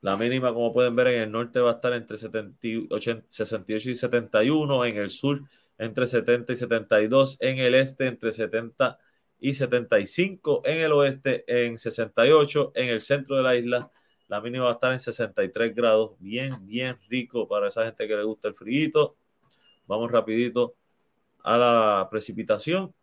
La 0.00 0.16
mínima, 0.16 0.52
como 0.52 0.72
pueden 0.72 0.96
ver, 0.96 1.08
en 1.08 1.22
el 1.22 1.32
norte 1.32 1.60
va 1.60 1.72
a 1.72 1.74
estar 1.74 1.92
entre 1.92 2.16
68 2.16 3.90
y 3.90 3.94
71, 3.94 4.84
en 4.86 4.96
el 4.96 5.10
sur 5.10 5.42
entre 5.78 6.06
70 6.06 6.52
y 6.52 6.56
72, 6.56 7.36
en 7.40 7.58
el 7.58 7.74
este 7.74 8.06
entre 8.06 8.32
70 8.32 8.98
y 9.38 9.54
75, 9.54 10.62
en 10.64 10.78
el 10.78 10.92
oeste 10.92 11.44
en 11.46 11.78
68, 11.78 12.72
en 12.74 12.88
el 12.88 13.00
centro 13.00 13.36
de 13.36 13.42
la 13.42 13.56
isla 13.56 13.90
la 14.30 14.40
mínima 14.40 14.66
va 14.66 14.70
a 14.70 14.74
estar 14.74 14.92
en 14.92 15.00
63 15.00 15.74
grados, 15.74 16.16
bien, 16.20 16.64
bien 16.64 16.96
rico 17.08 17.48
para 17.48 17.66
esa 17.66 17.84
gente 17.84 18.06
que 18.06 18.14
le 18.14 18.22
gusta 18.22 18.46
el 18.46 18.54
frío. 18.54 19.16
Vamos 19.88 20.08
rapidito 20.08 20.76
a 21.42 21.58
la 21.58 22.08
precipitación. 22.08 22.94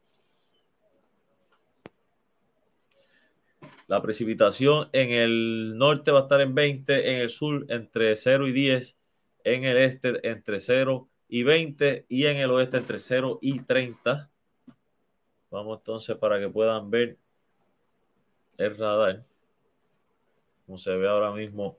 La 3.88 4.02
precipitación 4.02 4.90
en 4.92 5.12
el 5.12 5.78
norte 5.78 6.12
va 6.12 6.20
a 6.20 6.22
estar 6.24 6.42
en 6.42 6.54
20, 6.54 7.10
en 7.10 7.22
el 7.22 7.30
sur 7.30 7.66
entre 7.70 8.16
0 8.16 8.48
y 8.48 8.52
10, 8.52 8.98
en 9.46 9.64
el 9.64 9.78
este 9.78 10.30
entre 10.30 10.60
0 10.60 11.08
y 11.30 11.44
20 11.44 12.06
y 12.10 12.26
en 12.26 12.38
el 12.38 12.52
oeste 12.52 12.78
entre 12.78 13.00
0 13.00 13.40
y 13.42 13.62
30. 13.62 14.30
Vamos 15.50 15.80
entonces 15.80 16.18
para 16.18 16.38
que 16.38 16.50
puedan 16.50 16.90
ver 16.90 17.18
el 18.58 18.78
radar. 18.78 19.24
Como 20.66 20.78
se 20.78 20.94
ve 20.96 21.08
ahora 21.08 21.32
mismo 21.32 21.78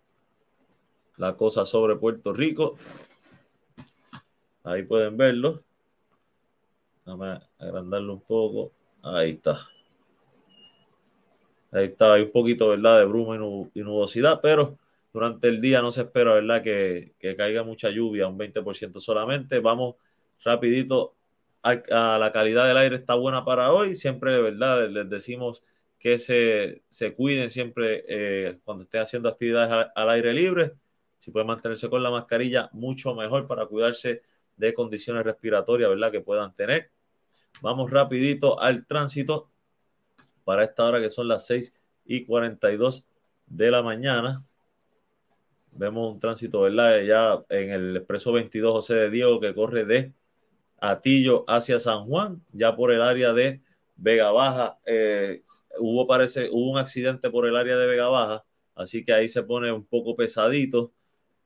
la 1.18 1.36
cosa 1.36 1.66
sobre 1.66 1.96
Puerto 1.96 2.32
Rico. 2.32 2.78
Ahí 4.64 4.82
pueden 4.82 5.18
verlo. 5.18 5.62
Déjame 7.04 7.40
agrandarlo 7.58 8.14
un 8.14 8.22
poco. 8.22 8.72
Ahí 9.02 9.32
está. 9.32 9.68
Ahí 11.70 11.86
está, 11.86 12.14
hay 12.14 12.22
un 12.22 12.32
poquito, 12.32 12.68
¿verdad? 12.68 13.00
De 13.00 13.04
bruma 13.04 13.36
y 13.74 13.80
nubosidad, 13.80 14.40
pero 14.40 14.78
durante 15.12 15.48
el 15.48 15.60
día 15.60 15.82
no 15.82 15.90
se 15.90 16.02
espera, 16.02 16.34
¿verdad? 16.34 16.62
Que, 16.62 17.14
caiga 17.36 17.62
mucha 17.62 17.90
lluvia, 17.90 18.28
un 18.28 18.38
20% 18.38 19.00
solamente. 19.00 19.60
Vamos 19.60 19.96
rapidito 20.44 21.14
a, 21.62 22.18
la 22.18 22.32
calidad 22.32 22.66
del 22.66 22.76
aire 22.76 22.96
está 22.96 23.14
buena 23.14 23.44
para 23.44 23.72
hoy. 23.72 23.94
Siempre, 23.94 24.40
¿verdad? 24.40 24.88
Les 24.88 25.08
decimos 25.10 25.62
que 25.98 26.18
se, 26.18 26.82
cuiden 27.16 27.50
siempre 27.50 28.04
eh, 28.08 28.58
cuando 28.64 28.84
estén 28.84 29.02
haciendo 29.02 29.28
actividades 29.28 29.90
al, 29.94 30.08
aire 30.10 30.32
libre. 30.32 30.72
Si 31.18 31.30
pueden 31.30 31.48
mantenerse 31.48 31.90
con 31.90 32.02
la 32.02 32.10
mascarilla, 32.10 32.70
mucho 32.72 33.14
mejor 33.14 33.46
para 33.46 33.66
cuidarse 33.66 34.22
de 34.56 34.72
condiciones 34.72 35.24
respiratorias, 35.24 35.90
¿verdad? 35.90 36.12
Que 36.12 36.20
puedan 36.20 36.54
tener. 36.54 36.90
Vamos 37.60 37.90
rapidito 37.90 38.60
al 38.60 38.86
tránsito 38.86 39.50
para 40.48 40.64
esta 40.64 40.86
hora 40.86 40.98
que 40.98 41.10
son 41.10 41.28
las 41.28 41.46
6 41.46 41.74
y 42.06 42.24
42 42.24 43.04
de 43.48 43.70
la 43.70 43.82
mañana. 43.82 44.46
Vemos 45.72 46.10
un 46.10 46.18
tránsito, 46.18 46.62
¿verdad? 46.62 47.02
Ya 47.02 47.44
en 47.50 47.70
el 47.70 47.98
expreso 47.98 48.32
22 48.32 48.72
José 48.72 48.94
de 48.94 49.10
Diego 49.10 49.40
que 49.40 49.52
corre 49.52 49.84
de 49.84 50.14
Atillo 50.78 51.44
hacia 51.46 51.78
San 51.78 52.06
Juan, 52.06 52.42
ya 52.50 52.74
por 52.74 52.92
el 52.92 53.02
área 53.02 53.34
de 53.34 53.60
Vega 53.96 54.30
Baja. 54.30 54.78
Eh, 54.86 55.42
hubo, 55.80 56.06
parece, 56.06 56.48
hubo 56.50 56.70
un 56.70 56.78
accidente 56.78 57.28
por 57.28 57.46
el 57.46 57.54
área 57.54 57.76
de 57.76 57.86
Vega 57.86 58.08
Baja, 58.08 58.46
así 58.74 59.04
que 59.04 59.12
ahí 59.12 59.28
se 59.28 59.42
pone 59.42 59.70
un 59.70 59.84
poco 59.84 60.16
pesadito. 60.16 60.94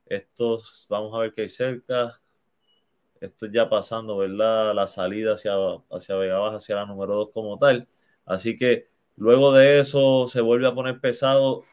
Estos, 0.06 0.86
vamos 0.88 1.12
a 1.12 1.18
ver 1.18 1.34
qué 1.34 1.42
hay 1.42 1.48
cerca. 1.48 2.20
Esto 3.20 3.46
ya 3.46 3.68
pasando, 3.68 4.16
¿verdad? 4.18 4.72
La 4.76 4.86
salida 4.86 5.32
hacia, 5.32 5.54
hacia 5.90 6.14
Vega 6.14 6.38
Baja, 6.38 6.58
hacia 6.58 6.76
la 6.76 6.86
número 6.86 7.14
2 7.16 7.30
como 7.34 7.58
tal. 7.58 7.88
Así 8.24 8.56
que 8.56 8.91
luego 9.22 9.52
de 9.52 9.78
eso 9.78 10.26
se 10.26 10.40
vuelve 10.40 10.66
a 10.66 10.74
poner 10.74 11.00
pesado. 11.00 11.64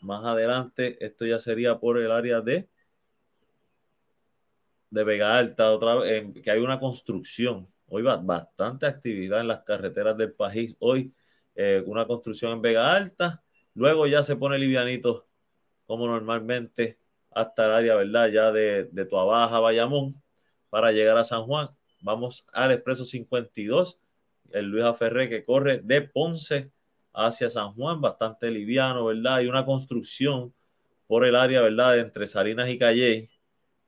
Más 0.00 0.24
adelante, 0.24 0.96
esto 1.04 1.24
ya 1.26 1.38
sería 1.38 1.78
por 1.78 1.98
el 1.98 2.10
área 2.10 2.40
de, 2.40 2.68
de 4.90 5.04
Vega 5.04 5.36
Alta, 5.36 5.70
otra 5.72 5.94
vez, 5.96 6.26
que 6.42 6.50
hay 6.50 6.58
una 6.60 6.80
construcción. 6.80 7.68
Hoy 7.88 8.02
va 8.02 8.16
bastante 8.16 8.86
actividad 8.86 9.40
en 9.40 9.48
las 9.48 9.62
carreteras 9.62 10.16
del 10.16 10.32
país. 10.32 10.76
Hoy 10.80 11.14
eh, 11.54 11.82
una 11.86 12.04
construcción 12.06 12.52
en 12.52 12.62
Vega 12.62 12.92
Alta. 12.92 13.44
Luego 13.74 14.08
ya 14.08 14.22
se 14.24 14.34
pone 14.36 14.58
livianito, 14.58 15.28
como 15.86 16.08
normalmente, 16.08 16.98
hasta 17.30 17.66
el 17.66 17.72
área, 17.72 17.94
¿verdad? 17.96 18.28
Ya 18.28 18.50
de, 18.52 18.84
de 18.90 19.04
Tuabaja, 19.06 19.60
Bayamón 19.60 20.20
para 20.70 20.90
llegar 20.90 21.16
a 21.16 21.24
San 21.24 21.44
Juan. 21.44 21.68
Vamos 22.02 22.44
al 22.52 22.72
expreso 22.72 23.04
52, 23.04 24.00
el 24.52 24.66
Luis 24.66 24.84
Aferré 24.84 25.28
que 25.28 25.44
corre 25.44 25.80
de 25.82 26.02
Ponce 26.02 26.70
hacia 27.12 27.50
San 27.50 27.72
Juan, 27.74 28.00
bastante 28.00 28.50
liviano, 28.50 29.06
¿verdad? 29.06 29.36
Hay 29.36 29.46
una 29.48 29.64
construcción 29.64 30.54
por 31.06 31.24
el 31.24 31.36
área, 31.36 31.62
¿verdad? 31.62 31.98
Entre 31.98 32.26
Salinas 32.26 32.68
y 32.68 32.78
Calle. 32.78 33.30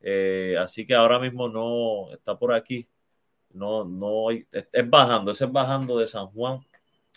Eh, 0.00 0.56
así 0.58 0.86
que 0.86 0.94
ahora 0.94 1.18
mismo 1.18 1.48
no 1.48 2.12
está 2.12 2.38
por 2.38 2.52
aquí. 2.52 2.88
No, 3.50 3.84
no, 3.84 4.30
es 4.30 4.90
bajando, 4.90 5.32
es 5.32 5.52
bajando 5.52 5.98
de 5.98 6.06
San 6.06 6.26
Juan 6.28 6.60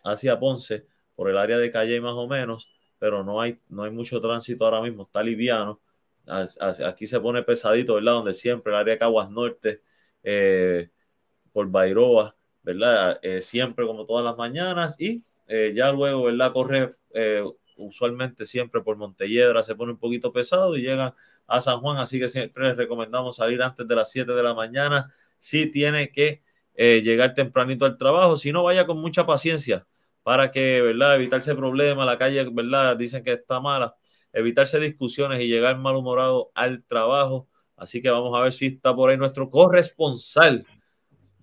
hacia 0.03 0.39
Ponce 0.39 0.85
por 1.15 1.29
el 1.29 1.37
área 1.37 1.57
de 1.57 1.71
Calle 1.71 2.01
más 2.01 2.13
o 2.15 2.27
menos, 2.27 2.69
pero 2.99 3.23
no 3.23 3.41
hay, 3.41 3.59
no 3.69 3.83
hay 3.83 3.91
mucho 3.91 4.19
tránsito 4.19 4.65
ahora 4.65 4.81
mismo, 4.81 5.03
está 5.03 5.21
liviano 5.23 5.79
aquí 6.85 7.07
se 7.07 7.19
pone 7.19 7.43
pesadito, 7.43 7.95
¿verdad? 7.95 8.13
Donde 8.13 8.33
siempre, 8.33 8.71
el 8.71 8.79
área 8.79 8.93
de 8.93 8.99
Caguas 8.99 9.29
Norte, 9.29 9.81
eh, 10.23 10.89
por 11.51 11.69
Bairoa, 11.69 12.35
¿verdad? 12.63 13.19
Eh, 13.21 13.41
siempre 13.41 13.85
como 13.85 14.05
todas 14.05 14.23
las 14.23 14.37
mañanas 14.37 14.99
y 14.99 15.23
eh, 15.47 15.73
ya 15.75 15.91
luego, 15.91 16.23
¿verdad? 16.23 16.53
Corre 16.53 16.95
usualmente 17.75 18.45
siempre 18.45 18.81
por 18.81 18.95
Montelledra, 18.95 19.63
se 19.63 19.75
pone 19.75 19.91
un 19.91 19.97
poquito 19.97 20.31
pesado 20.31 20.77
y 20.77 20.81
llega 20.81 21.15
a 21.47 21.61
San 21.61 21.79
Juan, 21.79 21.97
así 21.97 22.19
que 22.19 22.29
siempre 22.29 22.69
les 22.69 22.77
recomendamos 22.77 23.35
salir 23.37 23.61
antes 23.61 23.87
de 23.87 23.95
las 23.95 24.11
7 24.11 24.31
de 24.33 24.43
la 24.43 24.53
mañana 24.53 25.13
si 25.39 25.65
tiene 25.69 26.11
que 26.11 26.41
llegar 26.75 27.33
tempranito 27.33 27.85
al 27.85 27.97
trabajo, 27.97 28.37
si 28.37 28.51
no 28.51 28.63
vaya 28.63 28.85
con 28.85 28.99
mucha 28.99 29.25
paciencia 29.25 29.85
para 30.23 30.51
que, 30.51 30.81
¿verdad? 30.81 31.15
Evitarse 31.15 31.55
problemas, 31.55 32.05
la 32.05 32.17
calle, 32.17 32.47
¿verdad? 32.51 32.95
Dicen 32.95 33.23
que 33.23 33.33
está 33.33 33.59
mala, 33.59 33.95
evitarse 34.33 34.79
discusiones 34.79 35.41
y 35.41 35.47
llegar 35.47 35.77
malhumorado 35.77 36.51
al 36.53 36.83
trabajo. 36.83 37.47
Así 37.75 38.01
que 38.01 38.09
vamos 38.09 38.37
a 38.37 38.43
ver 38.43 38.53
si 38.53 38.67
está 38.67 38.95
por 38.95 39.09
ahí 39.09 39.17
nuestro 39.17 39.49
corresponsal 39.49 40.65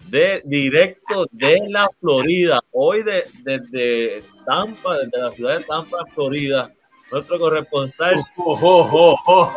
de 0.07 0.43
directo 0.45 1.27
de 1.31 1.61
la 1.69 1.89
Florida. 2.01 2.61
Hoy 2.73 3.03
desde 3.03 3.59
de, 3.71 4.25
Tampa, 4.47 4.99
desde 4.99 5.19
la 5.19 5.31
ciudad 5.31 5.59
de 5.59 5.65
Tampa, 5.65 6.05
Florida. 6.15 6.73
Nuestro 7.11 7.39
corresponsal. 7.39 8.23
Oh, 8.37 8.59
oh, 8.61 9.17
oh, 9.27 9.57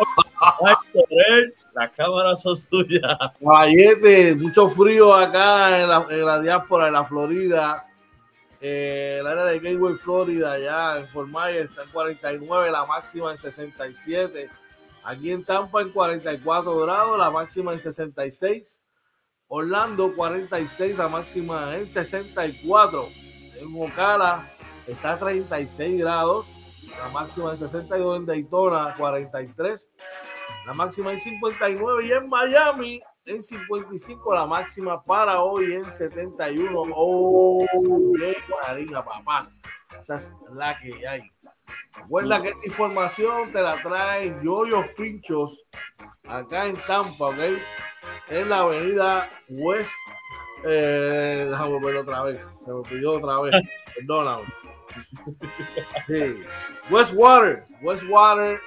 las 1.74 1.92
cámaras 1.92 2.42
son 2.42 2.56
suyas. 2.56 3.18
mucho 4.38 4.70
frío 4.70 5.14
acá 5.14 5.82
en 5.82 5.88
la, 5.90 6.06
en 6.10 6.26
la 6.26 6.42
diáspora 6.42 6.86
de 6.86 6.92
la 6.92 7.06
Florida 7.06 7.86
eh, 8.64 9.18
el 9.20 9.26
área 9.26 9.46
de 9.46 9.60
Gateway, 9.60 9.96
Florida, 9.96 10.60
ya 10.60 11.00
en 11.00 11.08
Fort 11.08 11.28
Myers 11.28 11.72
está 11.72 11.82
en 11.82 11.90
49, 11.90 12.70
la 12.70 12.86
máxima 12.86 13.32
en 13.32 13.38
67. 13.40 14.50
Aquí 15.04 15.32
en 15.32 15.44
Tampa 15.44 15.82
en 15.82 15.90
44 15.90 16.78
grados, 16.78 17.18
la 17.18 17.32
máxima 17.32 17.74
en 17.74 17.80
66. 17.80 18.84
Orlando 19.54 20.16
46, 20.16 20.98
la 20.98 21.10
máxima 21.10 21.76
en 21.76 21.86
64. 21.86 23.10
En 23.60 23.82
Ocala 23.82 24.50
está 24.88 25.12
a 25.12 25.20
36 25.20 26.00
grados, 26.00 26.48
la 26.98 27.10
máxima 27.10 27.52
en 27.52 27.58
62. 27.58 28.16
En 28.16 28.26
Daytona 28.26 28.96
43, 28.98 29.92
la 30.66 30.74
máxima 30.74 31.12
en 31.12 31.20
59. 31.20 32.06
Y 32.06 32.14
en 32.14 32.30
Miami 32.30 33.02
en 33.26 33.44
55, 33.44 34.34
la 34.34 34.46
máxima 34.46 35.04
para 35.04 35.42
hoy 35.42 35.74
en 35.74 35.84
71. 35.84 36.84
Oh, 36.96 37.66
bien, 38.18 38.36
harina, 38.66 39.04
papá. 39.04 39.50
Esa 40.00 40.16
es 40.16 40.34
la 40.54 40.78
que 40.78 41.06
hay. 41.06 41.30
Recuerda 41.96 42.42
que 42.42 42.50
esta 42.50 42.68
información 42.68 43.52
te 43.52 43.62
la 43.62 43.82
trae 43.82 44.36
Yoyos 44.44 44.88
Pinchos 44.98 45.64
acá 46.28 46.66
en 46.66 46.76
Tampa, 46.88 47.28
¿ok? 47.28 47.38
En 48.30 48.50
la 48.50 48.60
avenida 48.60 49.30
West. 49.50 49.92
Eh, 50.66 51.48
déjame 51.50 51.80
verlo 51.80 52.02
otra 52.02 52.24
vez. 52.24 52.42
Se 52.66 52.72
me 52.72 52.82
pidió 52.84 53.14
otra 53.14 53.42
vez. 53.42 53.56
Perdóname. 53.96 54.44
Sí. 56.08 56.44
Westwater. 56.90 57.66
Westwater 57.82 58.60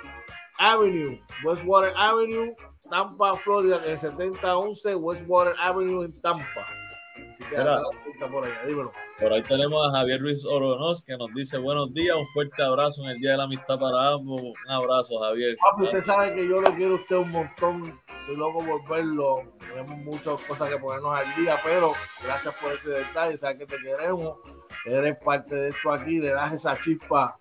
Avenue. 0.58 1.20
Westwater 1.44 1.92
Avenue 1.96 2.54
Tampa, 2.90 3.34
Florida, 3.34 3.80
en 3.86 3.98
7011 3.98 4.94
Westwater 4.94 5.54
Avenue 5.58 6.04
en 6.04 6.20
Tampa. 6.20 6.66
Así 7.14 7.44
que 7.44 8.26
por 8.26 8.44
allá, 8.44 8.66
dímelo. 8.66 8.92
Por 9.20 9.32
ahí 9.32 9.42
tenemos 9.42 9.88
a 9.88 9.98
Javier 9.98 10.20
Luis 10.20 10.44
Oronos 10.44 11.04
que 11.04 11.16
nos 11.16 11.32
dice 11.32 11.58
buenos 11.58 11.94
días, 11.94 12.16
un 12.16 12.26
fuerte 12.28 12.62
abrazo 12.62 13.04
en 13.04 13.10
el 13.10 13.18
Día 13.18 13.32
de 13.32 13.36
la 13.36 13.44
Amistad 13.44 13.78
para 13.78 14.10
ambos. 14.12 14.42
Un 14.42 14.70
abrazo, 14.70 15.20
Javier. 15.20 15.56
Papi, 15.58 15.84
usted 15.84 16.00
sabe 16.00 16.34
que 16.34 16.48
yo 16.48 16.60
lo 16.60 16.74
quiero 16.74 16.94
a 16.94 16.96
usted 16.96 17.16
un 17.16 17.30
montón. 17.30 18.00
Estoy 18.20 18.36
loco 18.36 18.64
por 18.64 18.88
verlo. 18.88 19.42
Tenemos 19.60 19.96
muchas 19.98 20.42
cosas 20.44 20.68
que 20.68 20.78
ponernos 20.78 21.16
al 21.16 21.34
día, 21.36 21.60
pero 21.62 21.92
gracias 22.24 22.54
por 22.60 22.72
ese 22.72 22.90
detalle. 22.90 23.38
Sabes 23.38 23.58
que 23.58 23.66
te 23.66 23.76
queremos. 23.78 24.38
Eres 24.84 25.16
parte 25.24 25.54
de 25.54 25.68
esto 25.68 25.92
aquí, 25.92 26.18
le 26.18 26.30
das 26.30 26.52
esa 26.52 26.78
chispa 26.78 27.38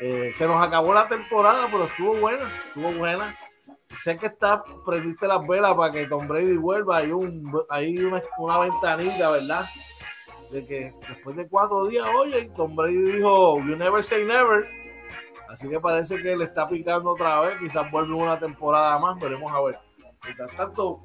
Eh, 0.00 0.30
se 0.32 0.46
nos 0.46 0.60
acabó 0.64 0.92
la 0.94 1.06
temporada, 1.06 1.68
pero 1.70 1.84
estuvo 1.84 2.14
buena, 2.14 2.50
estuvo 2.66 2.92
buena. 2.92 3.36
Sé 3.94 4.16
que 4.16 4.26
está, 4.26 4.62
prendiste 4.84 5.26
las 5.26 5.46
velas 5.46 5.74
para 5.74 5.92
que 5.92 6.06
Tom 6.06 6.26
Brady 6.26 6.56
vuelva. 6.56 6.98
Hay, 6.98 7.12
un, 7.12 7.52
hay 7.68 7.98
una, 7.98 8.22
una 8.38 8.58
ventanita, 8.58 9.30
¿verdad? 9.30 9.66
De 10.50 10.66
que 10.66 10.94
después 11.08 11.36
de 11.36 11.48
cuatro 11.48 11.86
días, 11.86 12.06
oye, 12.16 12.50
Tom 12.54 12.74
Brady 12.74 13.12
dijo, 13.12 13.58
You 13.58 13.76
never 13.76 14.02
say 14.02 14.24
never. 14.24 14.68
Así 15.48 15.68
que 15.68 15.78
parece 15.78 16.16
que 16.22 16.34
le 16.34 16.44
está 16.44 16.66
picando 16.66 17.10
otra 17.10 17.40
vez. 17.40 17.58
Quizás 17.58 17.90
vuelve 17.90 18.14
una 18.14 18.38
temporada 18.38 18.98
más, 18.98 19.18
veremos 19.20 19.52
a 19.52 19.60
ver. 19.60 19.78
Mientras 20.24 20.56
tanto, 20.56 21.02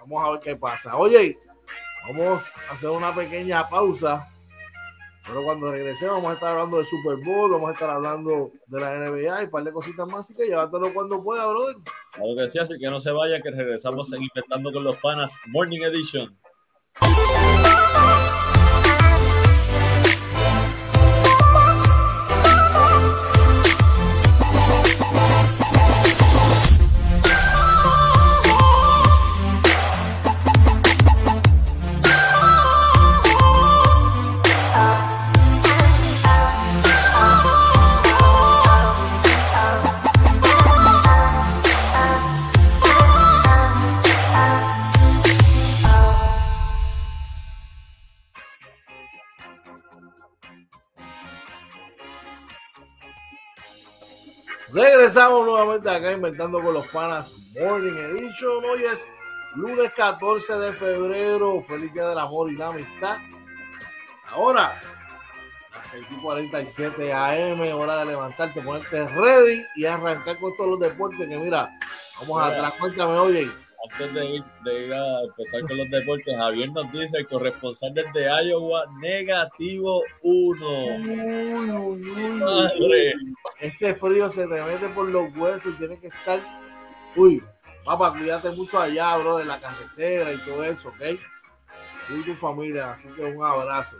vamos 0.00 0.24
a 0.24 0.30
ver 0.30 0.40
qué 0.40 0.56
pasa. 0.56 0.96
Oye, 0.96 1.38
vamos 2.06 2.54
a 2.68 2.72
hacer 2.72 2.88
una 2.88 3.14
pequeña 3.14 3.68
pausa 3.68 4.31
pero 5.26 5.42
cuando 5.42 5.70
regresemos 5.70 6.16
vamos 6.16 6.30
a 6.30 6.34
estar 6.34 6.52
hablando 6.52 6.76
del 6.78 6.86
Super 6.86 7.16
Bowl, 7.16 7.50
vamos 7.50 7.70
a 7.70 7.72
estar 7.72 7.90
hablando 7.90 8.52
de 8.66 8.80
la 8.80 8.94
NBA 8.94 9.42
y 9.42 9.44
un 9.44 9.50
par 9.50 9.64
de 9.64 9.72
cositas 9.72 10.06
más, 10.06 10.20
así 10.20 10.34
que 10.34 10.46
llévatelo 10.46 10.92
cuando 10.92 11.22
pueda, 11.22 11.46
brother. 11.46 11.76
Claro 12.12 12.36
que 12.36 12.50
sí, 12.50 12.58
así 12.58 12.78
que 12.78 12.90
no 12.90 13.00
se 13.00 13.12
vaya, 13.12 13.40
que 13.40 13.50
regresamos 13.50 14.12
en 14.12 14.22
Inventando 14.22 14.72
con 14.72 14.84
los 14.84 14.96
Panas 14.96 15.36
Morning 15.46 15.82
Edition. 15.82 16.36
Regresamos 55.02 55.44
nuevamente 55.44 55.90
acá 55.90 56.12
inventando 56.12 56.62
con 56.62 56.74
los 56.74 56.86
panas 56.86 57.34
Morning 57.60 57.92
Edition. 57.92 58.64
Hoy 58.64 58.84
es 58.84 59.10
lunes 59.56 59.92
14 59.94 60.58
de 60.58 60.72
febrero. 60.74 61.60
Feliz 61.60 61.92
día 61.92 62.06
del 62.06 62.18
amor 62.20 62.52
y 62.52 62.54
la 62.54 62.68
amistad. 62.68 63.18
Ahora, 64.30 64.80
las 65.74 65.86
6 65.86 66.06
y 66.08 66.22
47 66.22 67.12
AM, 67.12 67.60
hora 67.74 67.96
de 67.96 68.04
levantarte, 68.04 68.62
ponerte 68.62 69.08
ready 69.08 69.66
y 69.74 69.86
arrancar 69.86 70.36
con 70.36 70.56
todos 70.56 70.70
los 70.70 70.78
deportes. 70.78 71.28
Que 71.28 71.36
mira, 71.36 71.76
vamos 72.20 72.40
a 72.40 72.46
atrás. 72.46 72.74
Cuéntame, 72.78 73.14
oye 73.14 73.50
antes 73.90 74.14
de 74.14 74.24
ir, 74.26 74.44
de 74.64 74.94
a 74.94 75.22
empezar 75.22 75.60
con 75.62 75.76
los 75.76 75.90
deportes, 75.90 76.36
Javier 76.36 76.70
nos 76.70 76.92
dice 76.92 77.18
el 77.18 77.26
corresponsal 77.26 77.92
desde 77.94 78.28
Iowa, 78.44 78.84
negativo 79.00 80.02
1. 80.22 80.98
Madre. 82.38 83.14
Ese 83.60 83.94
frío 83.94 84.28
se 84.28 84.46
te 84.46 84.62
mete 84.62 84.88
por 84.90 85.08
los 85.08 85.34
huesos 85.36 85.74
y 85.74 85.78
tiene 85.78 85.98
que 85.98 86.08
estar. 86.08 86.40
Uy, 87.16 87.42
papá, 87.84 88.12
cuídate 88.12 88.50
mucho 88.50 88.80
allá, 88.80 89.16
bro, 89.16 89.38
de 89.38 89.44
la 89.44 89.60
carretera 89.60 90.32
y 90.32 90.38
todo 90.38 90.62
eso, 90.64 90.88
¿ok? 90.90 91.18
Tú 92.06 92.16
y 92.16 92.24
tu 92.24 92.34
familia, 92.34 92.92
así 92.92 93.08
que 93.08 93.24
un 93.24 93.44
abrazo. 93.44 93.96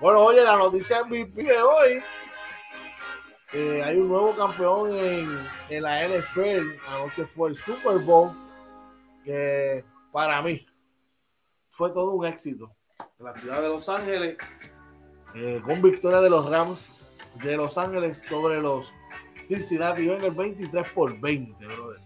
Bueno, 0.00 0.20
oye, 0.20 0.42
la 0.42 0.56
noticia 0.56 1.04
MVP 1.04 1.42
de 1.42 1.62
hoy. 1.62 2.02
Hay 3.82 3.96
un 3.96 4.08
nuevo 4.08 4.34
campeón 4.36 4.94
en, 4.94 5.48
en 5.68 5.82
la 5.82 6.06
NFL. 6.06 6.76
Anoche 6.88 7.26
fue 7.26 7.48
el 7.48 7.56
Super 7.56 7.98
Bowl 7.98 8.32
que 9.24 9.84
para 10.12 10.42
mí 10.42 10.66
fue 11.70 11.90
todo 11.90 12.12
un 12.12 12.26
éxito 12.26 12.74
en 13.18 13.24
la 13.24 13.34
ciudad 13.34 13.62
de 13.62 13.68
Los 13.68 13.88
Ángeles, 13.88 14.36
eh, 15.34 15.60
con 15.64 15.80
victoria 15.80 16.20
de 16.20 16.30
los 16.30 16.50
Rams 16.50 16.92
de 17.42 17.56
Los 17.56 17.78
Ángeles 17.78 18.18
sobre 18.18 18.60
los 18.60 18.92
Cincinnati 19.40 20.08
el 20.08 20.30
23 20.30 20.92
por 20.92 21.18
20, 21.18 21.66
brother. 21.66 22.00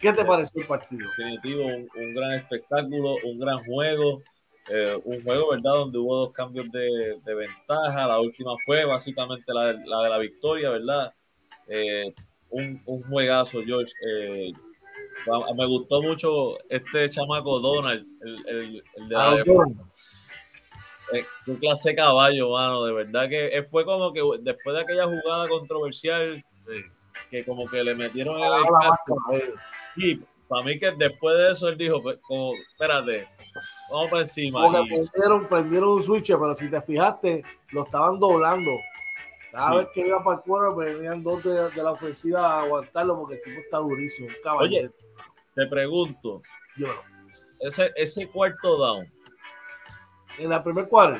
¿Qué 0.00 0.12
te 0.12 0.24
pareció 0.24 0.62
el 0.62 0.68
partido? 0.68 1.08
Definitivo, 1.16 1.66
un, 1.66 2.14
gran 2.14 2.32
espectáculo, 2.34 3.16
un 3.24 3.38
gran 3.38 3.64
juego. 3.64 4.22
Eh, 4.70 5.00
un 5.04 5.22
juego, 5.22 5.50
¿verdad? 5.50 5.72
Donde 5.72 5.98
hubo 5.98 6.16
dos 6.16 6.32
cambios 6.32 6.70
de, 6.70 7.18
ventaja. 7.24 8.06
La 8.06 8.20
última 8.20 8.52
fue 8.64 8.84
básicamente 8.84 9.52
la, 9.52 9.72
de 9.72 10.08
la 10.08 10.18
victoria, 10.18 10.70
¿verdad? 10.70 11.12
Eh, 11.66 12.14
un, 12.50 12.80
un, 12.86 13.02
juegazo, 13.02 13.62
George 13.64 13.92
me 15.56 15.66
gustó 15.66 16.02
mucho 16.02 16.56
este 16.68 17.10
chamaco 17.10 17.60
Donald, 17.60 18.06
el, 18.46 18.82
de 19.08 19.16
ah, 19.16 19.36
eh, 21.12 21.24
un 21.46 21.56
clase 21.56 21.94
caballo, 21.94 22.50
mano, 22.50 22.84
de 22.84 22.92
verdad 22.92 23.28
que 23.28 23.66
fue 23.70 23.84
como 23.84 24.12
que 24.12 24.20
después 24.40 24.76
de 24.76 24.82
aquella 24.82 25.06
jugada 25.06 25.48
controversial, 25.48 26.44
que 27.30 27.44
como 27.44 27.68
que 27.68 27.82
le 27.82 27.94
metieron 27.94 28.40
el 28.40 28.52
eh. 29.34 29.54
y 29.96 30.20
para 30.48 30.64
mí 30.64 30.78
que 30.78 30.92
después 30.92 31.36
de 31.36 31.52
eso 31.52 31.68
él 31.68 31.76
dijo, 31.76 32.02
pues, 32.02 32.18
como, 32.22 32.54
espérate, 32.72 33.28
vamos 33.90 34.10
para 34.10 34.22
encima. 34.22 34.62
Porque 34.62 34.88
prendieron, 34.88 35.48
prendieron 35.48 35.88
un 35.90 36.02
switch, 36.02 36.28
pero 36.28 36.54
si 36.54 36.70
te 36.70 36.80
fijaste, 36.80 37.42
lo 37.70 37.84
estaban 37.84 38.18
doblando. 38.18 38.70
Cada 39.58 39.76
vez 39.78 39.88
que 39.92 40.06
iba 40.06 40.22
para 40.22 40.36
el 40.36 40.42
cuero, 40.44 40.76
venían 40.76 41.20
dos 41.20 41.42
de, 41.42 41.82
la 41.82 41.90
ofensiva 41.90 42.46
a 42.46 42.62
aguantarlo 42.62 43.18
porque 43.18 43.34
el 43.34 43.42
tipo 43.42 43.58
está 43.58 43.78
durísimo. 43.78 44.28
Oye, 44.56 44.88
te 45.56 45.66
pregunto, 45.66 46.40
ese, 47.58 47.90
ese 47.96 48.28
cuarto 48.28 48.76
down. 48.76 49.04
En 50.38 50.50
la 50.50 50.62
primer 50.62 50.86
cuadro. 50.86 51.18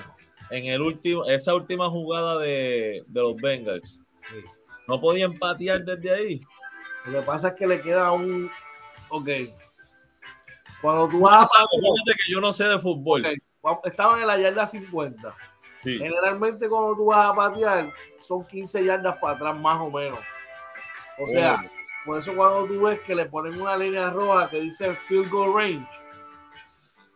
En 0.50 0.66
el 0.66 0.80
último, 0.80 1.24
esa 1.24 1.52
última 1.52 1.90
jugada 1.90 2.38
de, 2.38 3.04
los 3.12 3.34
Bengals. 3.42 4.04
¿No 4.86 5.00
podían 5.00 5.36
patear 5.36 5.84
desde 5.84 6.14
ahí? 6.14 6.40
Lo 7.06 7.18
que 7.18 7.26
pasa 7.26 7.48
es 7.48 7.54
que 7.54 7.66
le 7.66 7.80
queda 7.80 8.12
un. 8.12 8.48
Ok. 9.08 9.30
Cuando 10.80 11.08
tú 11.08 11.22
vas 11.22 11.50
a. 11.58 11.64
que 12.06 12.32
yo 12.32 12.40
no 12.40 12.52
sé 12.52 12.68
de 12.68 12.78
fútbol. 12.78 13.26
Estaban 13.82 14.20
en 14.20 14.28
la 14.28 14.38
yarda 14.38 14.64
50. 14.64 15.34
Generalmente, 15.82 16.68
cuando 16.68 16.96
tú 16.96 17.06
vas 17.06 17.30
a 17.30 17.34
patear, 17.34 17.92
son 18.18 18.44
15 18.44 18.84
yardas 18.84 19.16
para 19.18 19.34
atrás, 19.34 19.56
más 19.58 19.80
o 19.80 19.90
menos. 19.90 20.18
O 21.18 21.26
sea, 21.26 21.64
por 22.04 22.18
eso 22.18 22.34
cuando 22.34 22.66
tú 22.66 22.82
ves 22.82 23.00
que 23.00 23.14
le 23.14 23.26
ponen 23.26 23.60
una 23.60 23.76
línea 23.76 24.10
roja 24.10 24.48
que 24.48 24.60
dice 24.60 24.94
field 24.94 25.30
goal 25.30 25.54
range, 25.54 25.88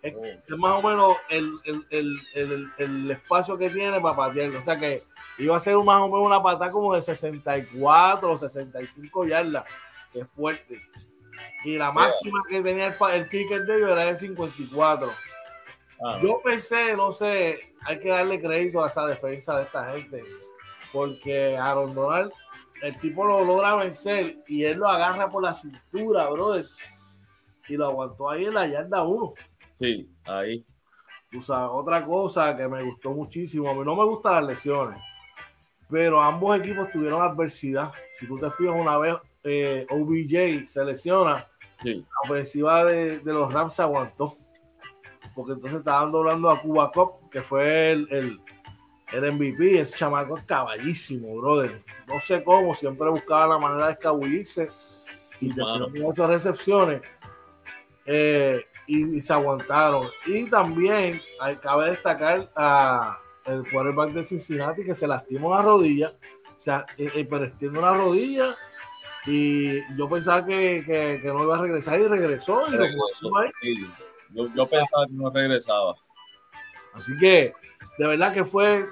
es, 0.02 0.14
oh. 0.14 0.56
más 0.56 0.72
o 0.72 0.82
menos 0.82 1.16
el, 1.28 3.10
espacio 3.10 3.56
que 3.56 3.70
tiene 3.70 4.00
para 4.00 4.16
patearlo. 4.16 4.58
O 4.58 4.62
sea 4.62 4.78
que 4.78 5.02
iba 5.38 5.56
a 5.56 5.60
ser 5.60 5.76
más 5.76 6.00
o 6.00 6.08
menos 6.08 6.26
una 6.26 6.42
patada 6.42 6.70
como 6.70 6.94
de 6.94 7.02
64 7.02 8.30
o 8.30 8.36
65 8.36 9.26
yardas, 9.26 9.64
que 10.12 10.20
es 10.20 10.28
fuerte. 10.28 10.80
Y 11.64 11.76
la 11.76 11.92
máxima 11.92 12.40
que 12.48 12.60
tenía 12.60 12.88
el, 12.88 12.96
el 13.12 13.28
kicker 13.28 13.64
de 13.64 13.76
ellos 13.76 13.90
era 13.90 14.06
de 14.06 14.16
54. 14.16 15.12
Ah. 16.04 16.18
Yo 16.20 16.40
pensé, 16.42 16.94
no 16.96 17.10
sé, 17.10 17.74
hay 17.82 18.00
que 18.00 18.08
darle 18.08 18.40
crédito 18.40 18.82
a 18.82 18.88
esa 18.88 19.06
defensa 19.06 19.56
de 19.56 19.64
esta 19.64 19.92
gente, 19.92 20.24
porque 20.92 21.56
Aaron 21.56 21.94
Donald 21.94 22.32
el 22.82 22.98
tipo 22.98 23.24
lo 23.24 23.44
logra 23.44 23.76
vencer 23.76 24.42
y 24.48 24.64
él 24.64 24.78
lo 24.78 24.88
agarra 24.88 25.30
por 25.30 25.42
la 25.42 25.52
cintura, 25.52 26.28
brother. 26.28 26.66
Y 27.68 27.76
lo 27.76 27.86
aguantó 27.86 28.28
ahí 28.28 28.44
en 28.44 28.54
la 28.54 28.66
yarda 28.66 29.04
1. 29.04 29.34
Sí, 29.78 30.10
ahí. 30.24 30.66
Tú 31.30 31.40
sabes, 31.40 31.70
otra 31.72 32.04
cosa 32.04 32.56
que 32.56 32.68
me 32.68 32.82
gustó 32.82 33.12
muchísimo, 33.12 33.70
a 33.70 33.74
mí 33.74 33.82
no 33.84 33.94
me 33.94 34.04
gustan 34.04 34.34
las 34.34 34.44
lesiones, 34.44 35.00
pero 35.88 36.20
ambos 36.20 36.58
equipos 36.58 36.90
tuvieron 36.90 37.22
adversidad. 37.22 37.92
Si 38.14 38.26
tú 38.26 38.36
te 38.36 38.50
fijas 38.50 38.74
una 38.74 38.98
vez, 38.98 39.16
eh, 39.44 39.86
OBJ 39.88 40.68
se 40.68 40.84
lesiona, 40.84 41.48
la 41.84 42.04
ofensiva 42.24 42.84
de, 42.84 43.22
los 43.24 43.50
Rams 43.50 43.74
se 43.74 43.82
aguantó. 43.82 44.36
Porque 45.34 45.52
entonces 45.52 45.78
estaban 45.80 46.12
doblando 46.12 46.50
a 46.50 46.60
Cuba 46.60 46.90
Cup, 46.92 47.30
que 47.30 47.42
fue 47.42 47.92
el 47.92 48.40
el 49.12 49.32
MVP, 49.32 49.78
ese 49.78 49.96
chamaco 49.96 50.38
es 50.38 50.44
caballísimo, 50.44 51.36
brother. 51.36 51.82
No 52.08 52.18
sé 52.18 52.42
cómo, 52.42 52.74
siempre 52.74 53.08
buscaba 53.10 53.46
la 53.46 53.58
manera 53.58 53.86
de 53.86 53.92
escabullirse 53.92 54.70
y 55.40 55.54
tenía 55.54 55.86
muchas 56.00 56.28
recepciones 56.28 57.02
eh, 58.06 58.64
y, 58.86 59.20
se 59.20 59.32
aguantaron. 59.32 60.08
Y 60.26 60.48
también 60.48 61.20
hay, 61.40 61.56
cabe 61.56 61.90
destacar 61.90 62.50
a 62.56 63.18
el 63.44 63.70
quarterback 63.70 64.12
de 64.12 64.24
Cincinnati 64.24 64.84
que 64.84 64.94
se 64.94 65.06
lastimó 65.06 65.54
la 65.54 65.62
rodilla, 65.62 66.14
se 66.56 66.64
sea, 66.64 66.86
eh, 66.96 67.10
eh, 67.14 67.26
pero 67.28 67.44
extiende 67.44 67.78
una 67.78 67.92
rodilla 67.92 68.56
y 69.26 69.80
yo 69.96 70.08
pensaba 70.08 70.44
que, 70.44 70.82
que, 70.86 71.28
no 71.28 71.42
iba 71.44 71.56
a 71.56 71.60
regresar 71.60 72.00
y 72.00 72.06
regresó. 72.06 72.62
Y 73.62 73.86
yo, 74.32 74.46
yo 74.54 74.66
pensaba 74.66 75.06
que 75.06 75.12
no 75.12 75.30
regresaba. 75.30 75.94
Así 76.94 77.16
que 77.18 77.54
de 77.98 78.06
verdad 78.06 78.32
que 78.32 78.44
fue 78.44 78.86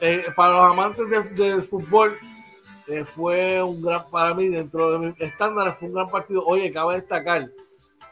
eh, 0.00 0.26
para 0.34 0.54
los 0.54 0.64
amantes 0.64 1.08
del 1.34 1.62
fútbol, 1.62 2.18
eh, 2.86 3.04
fue 3.04 3.62
un 3.62 3.82
gran, 3.82 4.08
para 4.10 4.34
mí, 4.34 4.48
dentro 4.48 4.92
de 4.92 4.98
mis 4.98 5.20
estándares, 5.20 5.76
fue 5.76 5.88
un 5.88 5.94
gran 5.94 6.08
partido. 6.08 6.42
Oye, 6.44 6.70
cabe 6.70 6.96
destacar, 6.96 7.50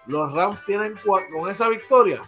los 0.06 0.32
Rams 0.32 0.64
tienen 0.64 0.94
con 1.04 1.48
esa 1.48 1.68
victoria 1.68 2.22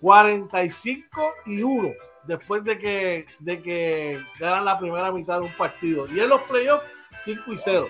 45 0.00 1.34
y 1.46 1.62
1 1.62 1.92
después 2.24 2.64
de 2.64 2.78
que, 2.78 3.26
de 3.38 3.62
que 3.62 4.20
ganan 4.38 4.64
la 4.64 4.78
primera 4.78 5.12
mitad 5.12 5.38
de 5.38 5.46
un 5.46 5.56
partido. 5.56 6.06
Y 6.12 6.20
en 6.20 6.28
los 6.28 6.42
playoffs, 6.42 6.84
5 7.18 7.52
y 7.52 7.58
0. 7.58 7.88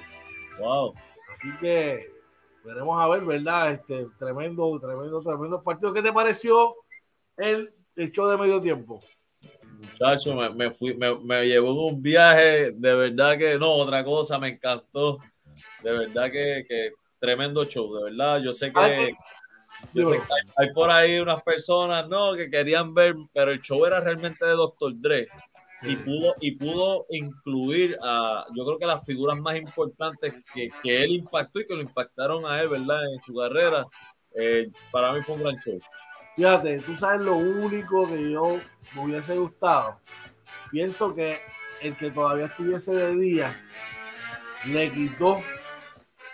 Wow. 0.59 0.95
Así 1.31 1.51
que 1.61 2.12
veremos 2.65 3.01
a 3.01 3.09
ver, 3.09 3.25
¿verdad? 3.25 3.73
Este 3.73 4.07
tremendo, 4.19 4.79
tremendo, 4.81 5.21
tremendo 5.21 5.63
partido. 5.63 5.93
¿Qué 5.93 6.03
te 6.03 6.13
pareció 6.13 6.75
el, 7.37 7.73
el 7.97 8.11
show 8.13 8.29
de 8.29 8.39
medio 8.39 8.61
tiempo? 8.61 9.01
Muchacho, 9.79 10.35
me, 10.35 10.51
me 10.51 10.71
fui, 10.71 10.95
me, 10.95 11.19
me, 11.19 11.45
llevó 11.47 11.71
en 11.71 11.95
un 11.95 12.03
viaje, 12.03 12.71
de 12.71 12.95
verdad 12.95 13.37
que 13.37 13.59
no, 13.59 13.73
otra 13.73 14.05
cosa, 14.05 14.39
me 14.39 14.49
encantó. 14.49 15.19
De 15.83 15.91
verdad 15.91 16.31
que, 16.31 16.65
que 16.69 16.93
tremendo 17.19 17.65
show, 17.65 17.93
de 17.97 18.05
verdad. 18.05 18.41
Yo 18.43 18.53
sé 18.53 18.73
que, 18.73 19.13
yo 19.93 20.09
sé 20.09 20.17
que 20.17 20.23
hay, 20.23 20.69
hay, 20.69 20.73
por 20.73 20.91
ahí 20.91 21.19
unas 21.19 21.43
personas, 21.43 22.09
¿no? 22.09 22.35
Que 22.35 22.49
querían 22.49 22.95
ver, 22.95 23.15
pero 23.33 23.51
el 23.51 23.61
show 23.61 23.85
era 23.85 24.01
realmente 24.01 24.45
de 24.45 24.53
Dr. 24.53 24.93
Dre. 24.97 25.29
Sí. 25.83 25.91
Y, 25.91 25.97
pudo, 25.97 26.35
y 26.41 26.53
pudo 26.53 27.07
incluir 27.11 27.99
a, 28.03 28.45
yo 28.55 28.65
creo 28.65 28.79
que 28.79 28.87
las 28.87 29.05
figuras 29.05 29.37
más 29.39 29.57
importantes 29.57 30.33
que, 30.55 30.69
que 30.83 31.03
él 31.03 31.11
impactó 31.11 31.61
y 31.61 31.67
que 31.67 31.75
lo 31.75 31.81
impactaron 31.81 32.47
a 32.47 32.63
él, 32.63 32.69
¿verdad? 32.69 33.01
En 33.13 33.21
su 33.21 33.35
carrera. 33.35 33.85
Eh, 34.35 34.71
para 34.91 35.13
mí 35.13 35.23
fue 35.23 35.35
un 35.35 35.43
gran 35.43 35.59
show. 35.59 35.79
Fíjate, 36.37 36.79
tú 36.81 36.95
sabes 36.95 37.21
lo 37.21 37.35
único 37.35 38.07
que 38.09 38.31
yo 38.31 38.59
me 38.95 39.05
hubiese 39.05 39.37
gustado. 39.37 39.99
Pienso 40.71 41.15
que 41.15 41.41
el 41.83 41.97
que 41.97 42.11
todavía 42.11 42.47
estuviese 42.47 42.95
de 42.95 43.17
día 43.17 43.69
le 44.65 44.91
quitó 44.91 45.43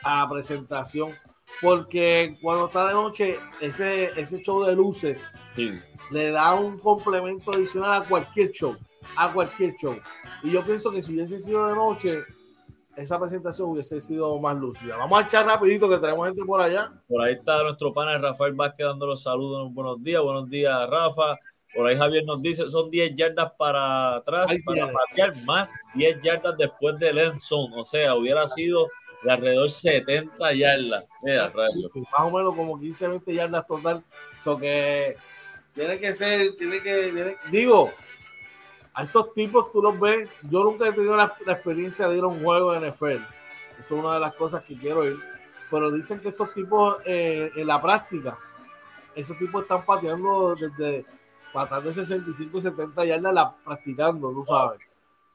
a 0.02 0.20
la 0.20 0.28
presentación. 0.28 1.14
Porque 1.60 2.36
cuando 2.40 2.66
está 2.66 2.86
de 2.86 2.92
noche, 2.92 3.40
ese, 3.60 4.10
ese 4.20 4.40
show 4.42 4.62
de 4.64 4.76
luces 4.76 5.32
sí. 5.56 5.80
le 6.12 6.30
da 6.30 6.54
un 6.54 6.78
complemento 6.78 7.52
adicional 7.52 8.02
a 8.02 8.06
cualquier 8.06 8.50
show. 8.52 8.76
A 9.16 9.32
cualquier 9.32 9.74
show. 9.76 9.96
Y 10.42 10.50
yo 10.52 10.64
pienso 10.64 10.90
que 10.90 11.02
si 11.02 11.12
hubiese 11.12 11.38
sido 11.40 11.66
de 11.66 11.74
noche, 11.74 12.18
esa 12.96 13.18
presentación 13.18 13.70
hubiese 13.70 14.00
sido 14.00 14.38
más 14.38 14.56
lúcida. 14.56 14.96
Vamos 14.96 15.20
a 15.20 15.24
echar 15.24 15.46
rapidito 15.46 15.88
que 15.88 15.98
tenemos 15.98 16.26
gente 16.26 16.44
por 16.44 16.60
allá. 16.60 16.92
Por 17.08 17.22
ahí 17.22 17.34
está 17.34 17.62
nuestro 17.62 17.92
pana 17.92 18.18
Rafael 18.18 18.54
Vázquez 18.54 18.86
dando 18.86 19.06
los 19.06 19.22
saludos. 19.22 19.72
Buenos 19.72 20.02
días, 20.02 20.22
buenos 20.22 20.48
días, 20.48 20.88
Rafa. 20.88 21.36
Por 21.74 21.86
ahí 21.86 21.96
Javier 21.96 22.24
nos 22.24 22.40
dice, 22.40 22.68
son 22.68 22.90
10 22.90 23.14
yardas 23.14 23.52
para 23.58 24.16
atrás, 24.16 24.50
Ahí 24.50 24.62
para 24.62 24.90
patear 24.90 25.36
más 25.44 25.72
10 25.94 26.20
yardas 26.22 26.56
después 26.56 26.98
del 26.98 27.18
end 27.18 27.36
zone. 27.36 27.74
O 27.78 27.84
sea, 27.84 28.14
hubiera 28.14 28.46
sido 28.46 28.88
de 29.22 29.30
alrededor 29.30 29.70
70 29.70 30.52
yardas. 30.54 31.04
Mira, 31.22 31.48
rayo. 31.50 31.90
Más 31.94 32.20
o 32.20 32.30
menos 32.30 32.54
como 32.54 32.78
15, 32.80 33.08
20 33.08 33.34
yardas 33.34 33.66
total. 33.66 34.02
Eso 34.36 34.56
que 34.58 35.16
tiene 35.74 36.00
que 36.00 36.12
ser, 36.14 36.56
tiene 36.56 36.82
que, 36.82 37.10
tiene- 37.12 37.36
digo, 37.50 37.92
a 38.98 39.04
estos 39.04 39.32
tipos 39.32 39.70
tú 39.70 39.80
los 39.80 39.98
ves, 40.00 40.28
yo 40.50 40.64
nunca 40.64 40.88
he 40.88 40.92
tenido 40.92 41.16
la, 41.16 41.32
experiencia 41.46 42.08
de 42.08 42.18
ir 42.18 42.24
a 42.24 42.26
un 42.26 42.42
juego 42.42 42.72
de 42.72 42.90
NFL. 42.90 43.22
Eso 43.78 43.78
es 43.78 43.90
una 43.92 44.14
de 44.14 44.18
las 44.18 44.34
cosas 44.34 44.64
que 44.64 44.76
quiero 44.76 45.04
ir. 45.04 45.20
Pero 45.70 45.92
dicen 45.92 46.18
que 46.18 46.30
estos 46.30 46.52
tipos 46.52 46.96
eh, 47.04 47.48
en 47.54 47.68
la 47.68 47.80
práctica, 47.80 48.36
esos 49.14 49.38
tipos 49.38 49.62
están 49.62 49.84
pateando 49.84 50.56
desde 50.56 51.06
patas 51.52 51.84
de 51.84 51.92
65 51.92 52.58
y 52.58 52.60
70 52.60 53.04
yardas 53.04 53.34
la, 53.34 53.56
practicando, 53.64 54.32
tú 54.32 54.42
sabes. 54.42 54.80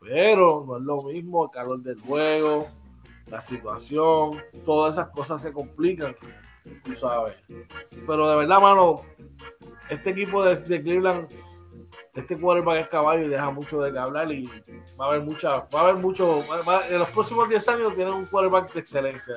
Pero 0.02 0.66
no 0.68 0.76
es 0.76 0.84
lo 0.84 1.04
mismo 1.04 1.46
el 1.46 1.52
calor 1.52 1.82
del 1.82 2.02
juego, 2.02 2.68
la 3.28 3.40
situación, 3.40 4.42
todas 4.66 4.96
esas 4.96 5.08
cosas 5.12 5.42
se 5.42 5.54
complican, 5.54 6.18
tú 6.84 6.96
sabes. 6.96 7.42
Pero 8.06 8.30
de 8.30 8.36
verdad, 8.36 8.60
mano, 8.60 9.04
este 9.90 10.10
equipo 10.10 10.44
de, 10.44 10.54
de 10.58 10.84
Cleveland, 10.84 11.30
este 12.14 12.40
quarterback 12.40 12.82
es 12.82 12.88
caballo 12.90 13.26
y 13.26 13.30
deja 13.30 13.50
mucho 13.50 13.82
de 13.82 13.92
qué 13.92 13.98
hablar 13.98 14.32
y 14.32 14.46
va 15.00 15.06
a 15.06 15.08
haber 15.10 15.22
mucha, 15.22 15.62
va 15.62 15.80
a 15.80 15.82
haber 15.82 15.96
mucho, 15.96 16.44
en 16.90 17.00
los 17.00 17.10
próximos 17.10 17.50
10 17.50 17.68
años 17.70 17.96
tienen 17.96 18.14
un 18.14 18.26
quarterback 18.26 18.72
de 18.72 18.80
excelencia. 18.80 19.36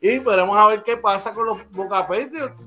Y 0.00 0.18
veremos 0.18 0.56
a 0.56 0.66
ver 0.66 0.82
qué 0.82 0.96
pasa 0.96 1.32
con 1.32 1.46
los 1.46 1.70
Boca 1.70 2.06
Patriots. 2.06 2.66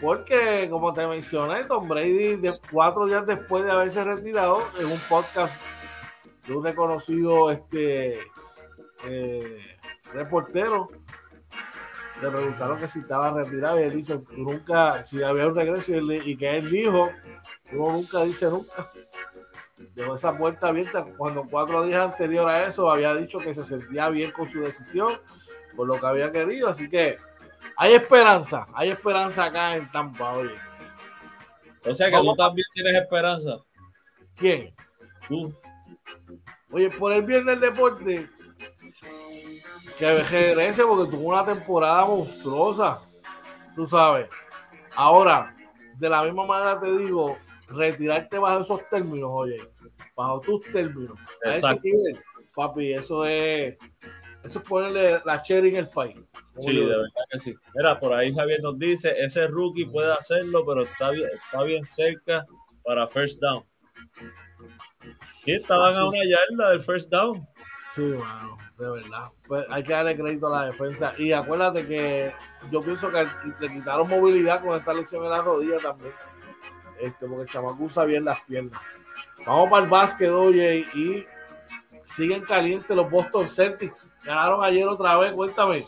Porque, 0.00 0.66
como 0.68 0.92
te 0.92 1.06
mencioné, 1.06 1.62
Tom 1.64 1.86
Brady, 1.86 2.34
de 2.36 2.58
cuatro 2.72 3.06
días 3.06 3.24
después 3.24 3.64
de 3.64 3.70
haberse 3.70 4.02
retirado, 4.02 4.60
en 4.80 4.86
un 4.86 4.98
podcast 5.08 5.60
de 6.46 6.56
un 6.56 6.64
reconocido 6.64 7.52
este, 7.52 8.18
eh, 9.04 9.78
reportero, 10.12 10.88
le 12.22 12.30
preguntaron 12.30 12.78
que 12.78 12.88
si 12.88 13.00
estaba 13.00 13.30
retirado 13.32 13.78
y 13.80 13.84
él 13.84 13.96
dice, 13.96 14.18
tú 14.18 14.36
nunca, 14.38 15.04
si 15.04 15.22
había 15.22 15.46
un 15.48 15.54
regreso 15.54 15.92
y, 15.92 15.94
él- 15.96 16.22
y 16.26 16.36
que 16.36 16.56
él 16.58 16.70
dijo, 16.70 17.10
uno 17.72 17.92
nunca 17.92 18.22
dice 18.24 18.46
nunca. 18.46 18.90
Dejó 19.94 20.14
esa 20.14 20.36
puerta 20.38 20.68
abierta 20.68 21.04
cuando 21.16 21.44
cuatro 21.44 21.82
días 21.82 22.00
anterior 22.02 22.48
a 22.48 22.66
eso 22.66 22.90
había 22.90 23.14
dicho 23.14 23.38
que 23.40 23.52
se 23.52 23.64
sentía 23.64 24.08
bien 24.08 24.30
con 24.30 24.48
su 24.48 24.60
decisión, 24.60 25.20
por 25.76 25.86
lo 25.86 25.98
que 26.00 26.06
había 26.06 26.30
querido, 26.32 26.68
así 26.68 26.88
que 26.88 27.18
hay 27.76 27.94
esperanza, 27.94 28.66
hay 28.74 28.90
esperanza 28.90 29.44
acá 29.44 29.76
en 29.76 29.90
Tampa, 29.90 30.32
oye. 30.32 30.54
O 31.84 31.94
sea 31.94 32.10
que 32.10 32.16
tú 32.16 32.34
también 32.36 32.66
tienes 32.74 33.02
esperanza. 33.02 33.56
¿Quién? 34.36 34.74
Tú. 35.28 35.54
Oye, 36.70 36.90
por 36.90 37.12
el 37.12 37.22
bien 37.22 37.44
del 37.44 37.60
deporte, 37.60 38.30
que 39.98 40.22
regrese 40.22 40.84
porque 40.84 41.10
tuvo 41.10 41.28
una 41.30 41.44
temporada 41.44 42.04
monstruosa, 42.04 43.02
tú 43.74 43.86
sabes. 43.86 44.28
Ahora, 44.94 45.54
de 45.98 46.08
la 46.08 46.22
misma 46.24 46.44
manera 46.46 46.80
te 46.80 46.96
digo, 46.96 47.38
retirarte 47.68 48.38
bajo 48.38 48.60
esos 48.60 48.86
términos, 48.88 49.30
oye, 49.32 49.60
bajo 50.14 50.40
tus 50.40 50.62
términos. 50.72 51.18
Exacto. 51.44 51.82
nivel, 51.84 52.20
papi, 52.54 52.92
eso 52.92 53.24
es, 53.24 53.76
eso 54.44 54.58
es 54.58 54.68
ponerle 54.68 55.20
la 55.24 55.40
cherry 55.42 55.70
en 55.70 55.76
el 55.76 55.88
país. 55.88 56.16
Sí, 56.58 56.74
de 56.74 56.84
verdad 56.86 57.06
que 57.30 57.38
sí. 57.38 57.54
Mira, 57.74 57.98
por 57.98 58.12
ahí 58.12 58.34
Javier 58.34 58.60
nos 58.62 58.78
dice, 58.78 59.14
ese 59.16 59.46
rookie 59.46 59.86
puede 59.86 60.12
hacerlo, 60.12 60.64
pero 60.66 60.82
está 60.82 61.10
bien, 61.10 61.30
está 61.34 61.62
bien 61.62 61.84
cerca 61.84 62.44
para 62.84 63.06
first 63.08 63.40
down. 63.40 63.64
¿Qué? 65.44 65.56
Estaban 65.56 65.92
Ah, 65.94 66.00
a 66.00 66.08
una 66.08 66.18
yarda 66.18 66.70
del 66.70 66.80
first 66.80 67.10
down. 67.10 67.40
Sí, 67.94 68.00
mano, 68.00 68.56
de 68.78 68.90
verdad. 68.90 69.24
Pues 69.46 69.66
hay 69.68 69.82
que 69.82 69.92
darle 69.92 70.16
crédito 70.16 70.46
a 70.46 70.60
la 70.60 70.66
defensa. 70.66 71.12
Y 71.18 71.32
acuérdate 71.32 71.86
que 71.86 72.32
yo 72.70 72.80
pienso 72.80 73.10
que 73.10 73.26
le 73.60 73.68
quitaron 73.70 74.08
movilidad 74.08 74.64
con 74.64 74.78
esa 74.78 74.94
lesión 74.94 75.24
en 75.24 75.30
la 75.30 75.42
rodilla 75.42 75.78
también. 75.78 76.14
Este, 76.98 77.26
porque 77.26 77.42
el 77.42 77.48
chamaco 77.50 77.76
usa 77.84 78.06
bien 78.06 78.24
las 78.24 78.40
piernas. 78.44 78.80
Vamos 79.44 79.68
para 79.68 79.84
el 79.84 79.90
básquet, 79.90 80.30
oye, 80.30 80.86
y 80.94 81.26
siguen 82.00 82.44
calientes 82.44 82.96
los 82.96 83.10
Boston 83.10 83.46
Celtics. 83.46 84.10
Ganaron 84.24 84.64
ayer 84.64 84.88
otra 84.88 85.18
vez, 85.18 85.32
cuéntame. 85.32 85.86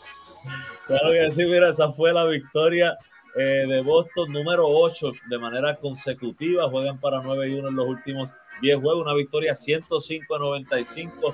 Claro 0.85 1.11
que 1.11 1.31
sí, 1.31 1.43
mira, 1.45 1.71
esa 1.71 1.91
fue 1.91 2.13
la 2.13 2.25
victoria 2.25 2.95
eh, 3.35 3.65
de 3.67 3.81
Boston 3.81 4.31
número 4.31 4.67
8 4.67 5.11
de 5.27 5.39
manera 5.39 5.75
consecutiva. 5.77 6.69
Juegan 6.69 6.99
para 6.99 7.19
9 7.23 7.49
y 7.49 7.55
1 7.55 7.69
en 7.69 7.75
los 7.75 7.87
últimos 7.87 8.33
10 8.61 8.79
juegos. 8.79 9.01
Una 9.01 9.15
victoria 9.15 9.55
105 9.55 10.35
a 10.35 10.37
95 10.37 11.33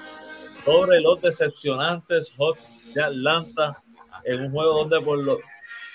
sobre 0.64 1.02
los 1.02 1.22
decepcionantes 1.22 2.34
Hawks 2.38 2.68
de 2.94 3.04
Atlanta 3.04 3.82
en 4.24 4.42
un 4.42 4.52
juego 4.52 4.80
donde 4.80 5.02
por 5.02 5.20
lo... 5.20 5.40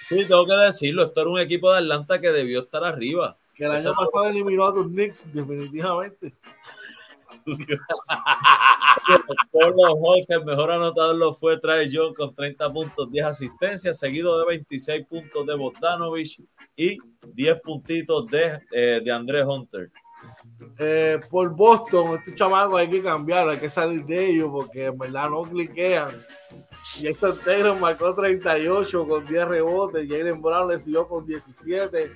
Sí, 0.08 0.24
tengo 0.26 0.46
que 0.46 0.54
decirlo, 0.54 1.04
esto 1.04 1.20
era 1.20 1.30
un 1.30 1.40
equipo 1.40 1.72
de 1.72 1.78
Atlanta 1.78 2.20
que 2.20 2.30
debió 2.30 2.60
estar 2.60 2.84
arriba. 2.84 3.36
Que 3.54 3.64
el 3.64 3.72
año 3.72 3.92
pasado 3.94 4.26
eliminó 4.26 4.66
a 4.66 4.74
tus 4.74 4.86
Knicks, 4.86 5.32
definitivamente. 5.32 6.34
Por 9.52 9.70
los 9.70 10.00
Hawks, 10.00 10.30
el 10.30 10.44
mejor 10.44 10.70
anotador 10.70 11.16
lo 11.16 11.34
fue 11.34 11.58
Trae 11.58 11.88
John 11.92 12.14
con 12.14 12.34
30 12.34 12.72
puntos, 12.72 13.10
10 13.10 13.26
asistencias, 13.26 13.98
seguido 13.98 14.38
de 14.38 14.46
26 14.46 15.06
puntos 15.06 15.46
de 15.46 15.54
Bogdanovich 15.54 16.40
y 16.76 16.98
10 17.34 17.60
puntitos 17.62 18.26
de, 18.26 18.60
eh, 18.72 19.00
de 19.04 19.12
Andrés 19.12 19.44
Hunter. 19.46 19.90
Eh, 20.78 21.20
por 21.30 21.50
Boston, 21.50 22.16
estos 22.16 22.34
chamacos 22.34 22.78
hay 22.80 22.88
que 22.88 23.02
cambiar, 23.02 23.48
hay 23.48 23.59
que 23.59 23.68
salir 23.68 24.04
de 24.07 24.30
ellos 24.30 24.48
porque 24.50 24.86
en 24.86 24.96
verdad 24.98 25.28
no 25.30 25.42
cliquean. 25.42 26.11
Jason 27.02 27.38
Taylor 27.44 27.78
marcó 27.78 28.14
38 28.14 29.07
con 29.09 29.24
10 29.26 29.48
rebotes, 29.48 30.09
Jalen 30.09 30.40
Brown 30.40 30.68
le 30.68 30.78
siguió 30.78 31.07
con 31.09 31.26
17, 31.26 32.12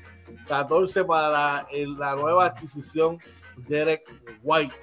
14 0.47 1.05
para 1.05 1.67
el- 1.73 1.99
la 1.99 2.15
nueva 2.15 2.47
adquisición 2.47 3.19
Derek 3.69 4.03
White. 4.43 4.75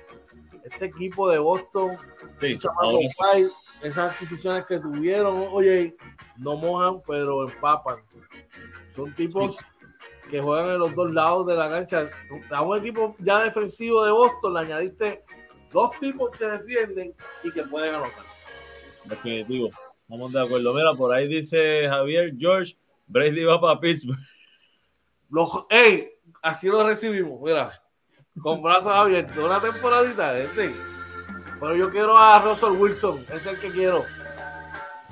Este 0.63 0.85
equipo 0.85 1.29
de 1.29 1.39
Boston, 1.39 1.97
Sí, 2.39 2.59
White, 3.33 3.51
esas 3.81 4.11
adquisiciones 4.11 4.65
que 4.65 4.79
tuvieron, 4.79 5.47
oye, 5.51 5.95
no 6.37 6.57
mojan, 6.57 7.01
pero 7.07 7.47
empapan. 7.47 7.97
Son 8.93 9.13
tipos 9.15 9.57
que 10.27 10.41
juegan 10.41 10.69
en 10.71 10.79
los 10.79 10.93
dos 10.95 11.11
lados 11.11 11.47
de 11.47 11.55
la 11.55 11.69
cancha. 11.69 12.09
A 12.51 12.61
un 12.61 12.77
equipo 12.77 13.15
ya 13.19 13.43
defensivo 13.43 14.05
de 14.05 14.11
Boston 14.11 14.53
le 14.53 14.59
añadiste 14.59 15.23
dos 15.71 15.91
tipos 15.99 16.31
que 16.37 16.45
defienden 16.45 17.13
y 17.43 17.51
que 17.51 17.63
pueden 17.63 17.95
anotar. 17.95 18.25
Definitivo. 19.05 19.69
Vamos 20.07 20.31
de 20.31 20.41
acuerdo. 20.41 20.73
Mira, 20.73 20.93
por 20.93 21.13
ahí 21.13 21.27
dice 21.27 21.87
Javier 21.87 22.33
George, 22.37 22.77
Brady 23.07 23.43
va 23.43 23.59
para 23.59 23.79
Pittsburgh. 23.79 24.19
Los, 25.29 25.49
ey, 25.69 26.09
así 26.41 26.67
lo 26.67 26.87
recibimos, 26.87 27.41
mira, 27.41 27.71
con 28.41 28.61
brazos 28.61 28.93
abiertos, 28.93 29.37
una 29.37 29.59
temporadita, 29.59 30.39
este. 30.39 30.73
Pero 31.59 31.75
yo 31.75 31.89
quiero 31.89 32.17
a 32.17 32.39
Russell 32.39 32.71
Wilson, 32.71 33.25
es 33.33 33.45
el 33.45 33.59
que 33.59 33.69
quiero, 33.71 34.05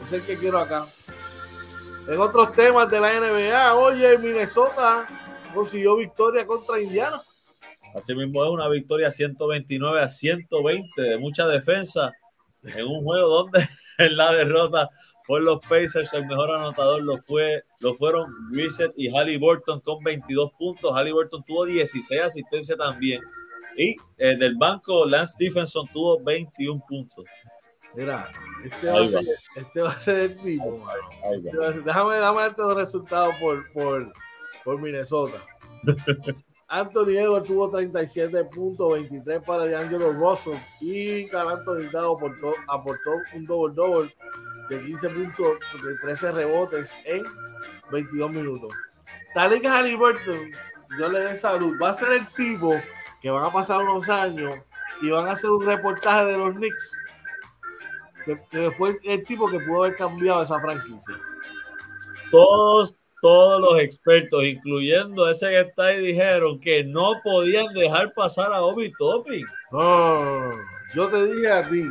es 0.01 0.13
el 0.13 0.25
que 0.25 0.37
quiero 0.37 0.59
acá. 0.59 0.87
En 2.07 2.19
otros 2.19 2.51
temas 2.51 2.89
de 2.91 2.99
la 2.99 3.19
NBA, 3.19 3.75
oye, 3.75 4.17
Minnesota 4.19 5.07
consiguió 5.53 5.95
victoria 5.95 6.45
contra 6.45 6.79
Indiana. 6.79 7.21
Así 7.95 8.13
mismo 8.13 8.43
es 8.43 8.51
una 8.51 8.67
victoria 8.67 9.09
129 9.09 10.01
a 10.01 10.09
120 10.09 11.01
de 11.01 11.17
mucha 11.17 11.47
defensa 11.47 12.11
en 12.61 12.85
un 12.85 13.03
juego 13.03 13.29
donde 13.29 13.67
en 13.97 14.17
la 14.17 14.33
derrota 14.33 14.89
por 15.25 15.41
los 15.41 15.59
Pacers 15.61 16.13
el 16.13 16.27
mejor 16.27 16.51
anotador 16.51 17.01
lo 17.01 17.17
fue 17.17 17.63
lo 17.79 17.95
fueron 17.95 18.31
Reset 18.51 18.91
y 18.95 19.09
Halliburton 19.09 19.79
con 19.79 20.03
22 20.03 20.51
puntos. 20.59 20.93
Halliburton 20.93 21.43
tuvo 21.43 21.65
16 21.65 22.21
asistencias 22.21 22.77
también. 22.77 23.21
Y 23.77 23.95
eh, 24.17 24.37
del 24.37 24.55
banco 24.57 25.05
Lance 25.05 25.33
Stephenson 25.33 25.87
tuvo 25.91 26.21
21 26.23 26.81
puntos. 26.87 27.25
Mira, 27.95 28.29
este 28.63 28.87
va, 28.87 29.01
a 29.01 29.07
ser, 29.07 29.23
este 29.55 29.81
va, 29.81 29.91
a 29.91 29.99
ser, 29.99 30.17
el 30.17 30.35
tipo, 30.35 30.85
este 31.33 31.57
déjame, 31.85 32.15
déjame 32.15 32.41
darte 32.41 32.61
los 32.61 32.75
resultados 32.75 33.35
por, 33.39 33.71
por, 33.71 34.13
por 34.63 34.81
Minnesota. 34.81 35.41
Anthony 36.67 37.17
Edwards 37.17 37.47
tuvo 37.47 37.69
37 37.69 38.43
puntos, 38.45 38.93
23 38.93 39.41
para 39.43 39.65
DeAngelo 39.65 40.13
Russell 40.13 40.57
y 40.81 41.27
Carl 41.27 41.49
Anthony 41.49 41.87
aportó, 41.95 42.53
aportó 42.67 43.11
un 43.33 43.45
double-double 43.45 44.13
de 44.69 44.83
15 44.83 45.09
puntos, 45.09 45.47
de 45.83 45.95
13 46.01 46.31
rebotes 46.31 46.97
en 47.05 47.23
22 47.91 48.31
minutos. 48.31 48.73
Talik 49.35 49.65
Halliburton, 49.65 50.51
yo 50.97 51.09
le 51.09 51.23
doy 51.23 51.35
salud, 51.35 51.77
va 51.81 51.89
a 51.89 51.93
ser 51.93 52.13
el 52.13 52.27
tipo 52.29 52.73
que 53.21 53.29
van 53.29 53.45
a 53.45 53.53
pasar 53.53 53.81
unos 53.81 54.09
años 54.09 54.55
y 55.01 55.11
van 55.11 55.27
a 55.27 55.31
hacer 55.31 55.51
un 55.51 55.63
reportaje 55.63 56.25
de 56.25 56.37
los 56.37 56.55
Knicks, 56.55 56.91
que, 58.25 58.37
que 58.49 58.71
fue 58.71 58.97
el 59.03 59.23
tipo 59.23 59.47
que 59.47 59.59
pudo 59.59 59.83
haber 59.83 59.95
cambiado 59.95 60.41
esa 60.41 60.59
franquicia. 60.59 61.15
Todos 62.31 62.95
todos 63.25 63.59
los 63.59 63.81
expertos, 63.81 64.43
incluyendo 64.43 65.27
ese 65.27 65.47
que 65.47 65.61
está 65.61 65.85
ahí, 65.85 66.05
dijeron 66.05 66.59
que 66.59 66.83
no 66.83 67.13
podían 67.23 67.73
dejar 67.73 68.13
pasar 68.13 68.53
a 68.53 68.61
Obi 68.61 68.93
Topping. 68.99 69.43
No, 69.71 70.51
yo 70.93 71.09
te 71.09 71.25
dije 71.33 71.51
a 71.51 71.67
ti 71.67 71.85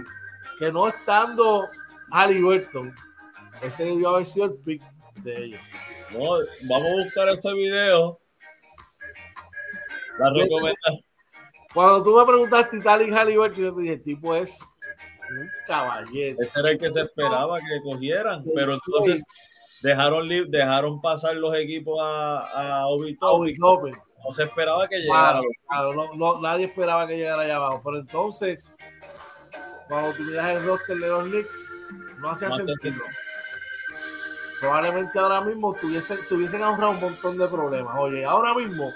que 0.60 0.70
no 0.70 0.86
estando 0.86 1.68
Halliburton, 2.12 2.94
ese 3.62 3.84
debió 3.84 4.10
haber 4.10 4.26
sido 4.26 4.46
el 4.46 4.54
pick 4.58 4.82
de 5.22 5.46
ellos. 5.46 5.60
No, 6.12 6.36
vamos 6.68 6.88
a 6.88 7.04
buscar 7.04 7.28
ese 7.30 7.52
video. 7.52 8.20
La 10.18 10.30
recomendación. 10.30 11.00
Cuando 11.74 12.04
tú 12.04 12.16
me 12.16 12.24
preguntaste 12.24 12.76
Titanic 12.76 13.12
Halliburton, 13.12 13.60
yo 13.60 13.74
te 13.74 13.80
dije, 13.80 13.94
el 13.94 14.02
tipo 14.04 14.36
es 14.36 14.60
un 15.30 15.50
caballero. 15.66 16.38
Ese 16.40 16.60
era 16.60 16.70
el 16.70 16.78
que 16.78 16.92
se 16.92 17.00
esperaba 17.02 17.58
que 17.58 17.80
cogieran, 17.82 18.44
pero 18.54 18.74
entonces 18.74 19.24
dejaron, 19.82 20.28
dejaron 20.50 21.00
pasar 21.00 21.36
los 21.36 21.54
equipos 21.56 21.98
a, 22.02 22.80
a 22.80 22.86
Obi 22.88 23.16
No 23.20 24.30
se 24.30 24.44
esperaba 24.44 24.88
que 24.88 24.98
llegara. 24.98 25.40
Claro, 25.68 26.14
no, 26.16 26.40
nadie 26.40 26.66
esperaba 26.66 27.06
que 27.06 27.16
llegara 27.16 27.42
allá 27.42 27.56
abajo. 27.56 27.82
Pero 27.84 27.98
entonces, 27.98 28.76
cuando 29.88 30.14
tú 30.14 30.22
miras 30.22 30.56
el 30.56 30.64
roster 30.64 30.96
de 30.98 31.08
los 31.08 31.24
Knicks, 31.24 31.66
no 32.18 32.30
hacía 32.30 32.50
sentido. 32.50 33.04
Probablemente 34.60 35.18
ahora 35.18 35.42
mismo 35.42 35.74
tuviesen, 35.74 36.24
se 36.24 36.34
hubiesen 36.34 36.62
ahorrado 36.62 36.92
un 36.92 37.00
montón 37.00 37.36
de 37.36 37.46
problemas. 37.48 37.94
Oye, 37.98 38.24
ahora 38.24 38.54
mismo, 38.54 38.90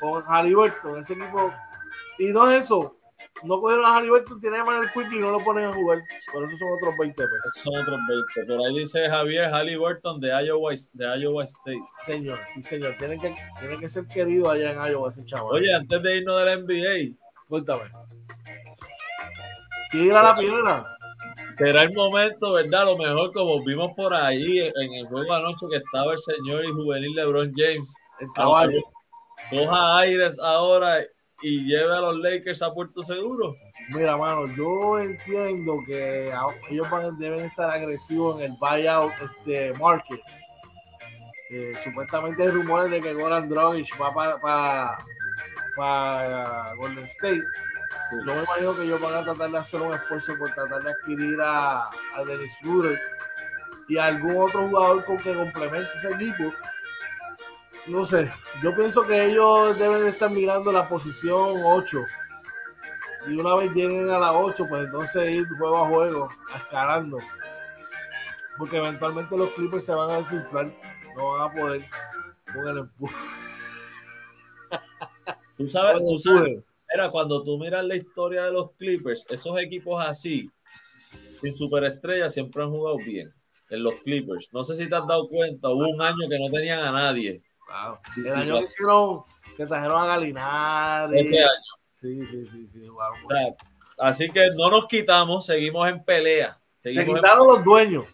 con 0.00 0.22
Halliburton, 0.22 0.98
ese 0.98 1.12
equipo. 1.12 1.52
Y 2.18 2.32
no 2.32 2.50
es 2.50 2.64
eso, 2.64 2.96
no 3.42 3.60
cogieron 3.60 3.86
a 3.86 3.94
Halliburton, 3.94 4.40
tienen 4.40 4.60
a 4.60 4.78
el 4.78 4.92
Quickly 4.92 5.18
y 5.18 5.20
no 5.20 5.30
lo 5.30 5.44
ponen 5.44 5.64
a 5.64 5.72
jugar. 5.72 5.98
Pero 6.32 6.46
esos 6.46 6.58
son 6.58 6.68
otros 6.72 6.94
20 6.98 7.14
pesos. 7.22 7.54
son 7.62 7.76
otros 7.80 7.98
20. 8.36 8.52
Por 8.52 8.66
ahí 8.66 8.78
dice 8.78 9.08
Javier 9.08 9.50
Halliburton 9.50 10.20
de 10.20 10.28
Iowa, 10.28 10.72
de 10.92 11.20
Iowa 11.20 11.44
State. 11.44 11.82
Señor, 12.00 12.38
sí, 12.52 12.62
señor. 12.62 12.96
Tienen 12.98 13.20
que, 13.20 13.34
tienen 13.58 13.80
que 13.80 13.88
ser 13.88 14.06
queridos 14.06 14.52
allá 14.52 14.72
en 14.72 14.92
Iowa 14.92 15.08
ese 15.08 15.24
chaval. 15.24 15.54
Oye, 15.54 15.74
antes 15.74 16.02
de 16.02 16.16
irnos 16.18 16.38
de 16.38 16.44
la 16.44 16.56
NBA, 16.56 17.16
cuéntame. 17.48 17.90
Tira 19.90 20.22
la 20.22 20.36
piedra. 20.36 20.96
Será 21.58 21.82
el 21.82 21.92
momento, 21.92 22.52
¿verdad? 22.52 22.86
Lo 22.86 22.96
mejor, 22.96 23.32
como 23.32 23.62
vimos 23.62 23.92
por 23.96 24.14
ahí 24.14 24.60
en 24.60 24.94
el 24.94 25.06
juego 25.06 25.32
anoche 25.34 25.66
que 25.70 25.76
estaba 25.76 26.12
el 26.12 26.18
señor 26.18 26.64
y 26.64 26.68
juvenil 26.68 27.14
LeBron 27.14 27.52
James. 27.54 27.94
El 28.20 28.28
caballo. 28.34 28.80
Coja 29.50 29.98
aires 29.98 30.38
ahora 30.38 31.00
y 31.42 31.64
lleve 31.64 31.94
a 31.94 32.00
los 32.00 32.18
Lakers 32.18 32.62
a 32.62 32.72
puerto 32.72 33.02
seguro? 33.02 33.56
Mira, 33.88 34.16
mano, 34.16 34.46
yo 34.54 34.98
entiendo 34.98 35.74
que 35.86 36.32
ellos 36.70 36.88
deben 37.18 37.44
estar 37.46 37.70
agresivos 37.70 38.40
en 38.40 38.52
el 38.52 38.58
buyout 38.58 39.12
este, 39.20 39.72
market. 39.74 40.20
Eh, 41.50 41.72
supuestamente 41.82 42.42
hay 42.42 42.50
rumores 42.50 42.90
de 42.90 43.00
que 43.00 43.12
Goran 43.14 43.48
Dragic 43.48 44.00
va 44.00 44.14
para 44.14 44.98
pa, 45.76 46.74
Golden 46.76 47.04
State. 47.04 47.42
Yo 48.24 48.34
me 48.34 48.42
imagino 48.42 48.76
que 48.76 48.82
ellos 48.84 49.00
van 49.00 49.14
a 49.14 49.24
tratar 49.24 49.50
de 49.50 49.58
hacer 49.58 49.80
un 49.80 49.94
esfuerzo 49.94 50.36
por 50.38 50.52
tratar 50.52 50.82
de 50.82 50.90
adquirir 50.92 51.40
a, 51.42 51.88
a 51.88 52.24
Dennis 52.24 52.52
Schroeder 52.58 53.00
y 53.88 53.98
a 53.98 54.06
algún 54.06 54.36
otro 54.36 54.68
jugador 54.68 55.04
con 55.04 55.18
que 55.18 55.34
complemente 55.34 55.90
ese 55.96 56.10
equipo 56.10 56.52
no 57.86 58.04
sé, 58.04 58.30
yo 58.62 58.74
pienso 58.74 59.06
que 59.06 59.26
ellos 59.26 59.78
deben 59.78 60.06
estar 60.06 60.30
mirando 60.30 60.70
la 60.70 60.88
posición 60.88 61.62
8. 61.64 61.98
Y 63.28 63.36
una 63.36 63.54
vez 63.54 63.72
lleguen 63.72 64.10
a 64.10 64.18
la 64.18 64.32
8, 64.32 64.66
pues 64.68 64.84
entonces 64.86 65.30
ir 65.30 65.48
juego 65.58 65.84
a 65.84 65.88
juego, 65.88 66.28
escalando. 66.54 67.18
Porque 68.56 68.76
eventualmente 68.76 69.36
los 69.36 69.50
Clippers 69.50 69.86
se 69.86 69.94
van 69.94 70.10
a 70.10 70.18
desinflar, 70.18 70.72
no 71.16 71.32
van 71.32 71.50
a 71.50 71.52
poder 71.52 71.84
con 72.52 72.68
el 72.68 72.78
empuje. 72.78 73.14
Tú 75.56 75.68
sabes, 75.68 76.02
tú 76.02 76.18
sabes, 76.18 76.64
era 76.88 77.10
cuando 77.10 77.42
tú 77.42 77.58
miras 77.58 77.84
la 77.84 77.94
historia 77.94 78.44
de 78.44 78.52
los 78.52 78.70
Clippers, 78.78 79.26
esos 79.28 79.60
equipos 79.60 80.02
así, 80.02 80.50
sin 81.42 81.54
superestrellas, 81.54 82.32
siempre 82.32 82.62
han 82.62 82.70
jugado 82.70 82.96
bien 82.96 83.30
en 83.68 83.82
los 83.82 83.94
Clippers. 83.96 84.48
No 84.54 84.64
sé 84.64 84.74
si 84.74 84.88
te 84.88 84.94
has 84.94 85.06
dado 85.06 85.28
cuenta, 85.28 85.68
hubo 85.68 85.86
un 85.86 86.00
año 86.00 86.28
que 86.30 86.38
no 86.38 86.48
tenían 86.48 86.80
a 86.80 86.92
nadie 86.92 87.42
el 88.16 88.32
año 88.32 88.58
que 88.58 88.64
hicieron, 88.64 89.20
que 89.56 89.66
trajeron 89.66 90.02
a 90.02 90.06
Galinari. 90.06 91.20
Ese 91.20 91.38
año. 91.38 91.48
Sí, 91.92 92.26
sí, 92.26 92.46
sí, 92.48 92.68
sí. 92.68 92.80
así 93.98 94.30
que 94.30 94.50
no 94.56 94.70
nos 94.70 94.86
quitamos, 94.88 95.44
seguimos 95.44 95.88
en 95.88 96.02
pelea. 96.02 96.58
se 96.82 97.04
quitaron 97.04 97.46
los 97.46 97.64
dueños. 97.64 98.06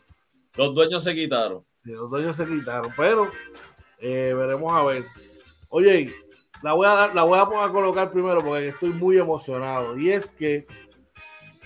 Los 0.56 0.74
dueños 0.74 1.04
se 1.04 1.14
quitaron. 1.14 1.64
Sí, 1.84 1.92
los 1.92 2.10
dueños 2.10 2.34
se 2.34 2.46
quitaron, 2.46 2.92
pero 2.96 3.30
eh, 3.98 4.34
veremos 4.36 4.72
a 4.74 4.82
ver. 4.82 5.04
Oye, 5.68 6.12
la 6.62 6.72
voy 6.72 6.86
a, 6.86 7.12
la 7.14 7.22
voy 7.22 7.38
a, 7.38 7.42
a 7.42 7.72
colocar 7.72 8.10
primero 8.10 8.42
porque 8.42 8.68
estoy 8.68 8.90
muy 8.90 9.18
emocionado. 9.18 9.96
Y 9.96 10.10
es 10.10 10.30
que 10.30 10.66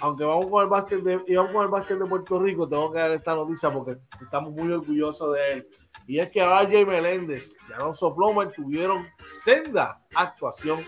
aunque 0.01 0.25
vamos 0.25 0.47
con 0.47 0.63
el 0.63 0.69
básquet 0.69 1.03
de, 1.03 1.21
íbamos 1.27 1.53
con 1.53 1.63
el 1.65 1.71
básquet 1.71 1.99
de 1.99 2.07
Puerto 2.07 2.39
Rico, 2.39 2.69
tengo 2.69 2.91
que 2.93 2.99
dar 2.99 3.11
esta 3.13 3.35
noticia 3.35 3.71
porque 3.71 3.97
estamos 4.23 4.53
muy 4.53 4.73
orgullosos 4.73 5.35
de 5.35 5.53
él. 5.53 5.69
Y 6.07 6.19
es 6.19 6.31
que 6.31 6.45
RJ 6.45 6.87
Meléndez 6.87 7.55
y 7.69 7.73
Alonso 7.73 8.15
Plomer 8.15 8.51
tuvieron 8.53 9.07
senda 9.27 10.03
actuación 10.15 10.81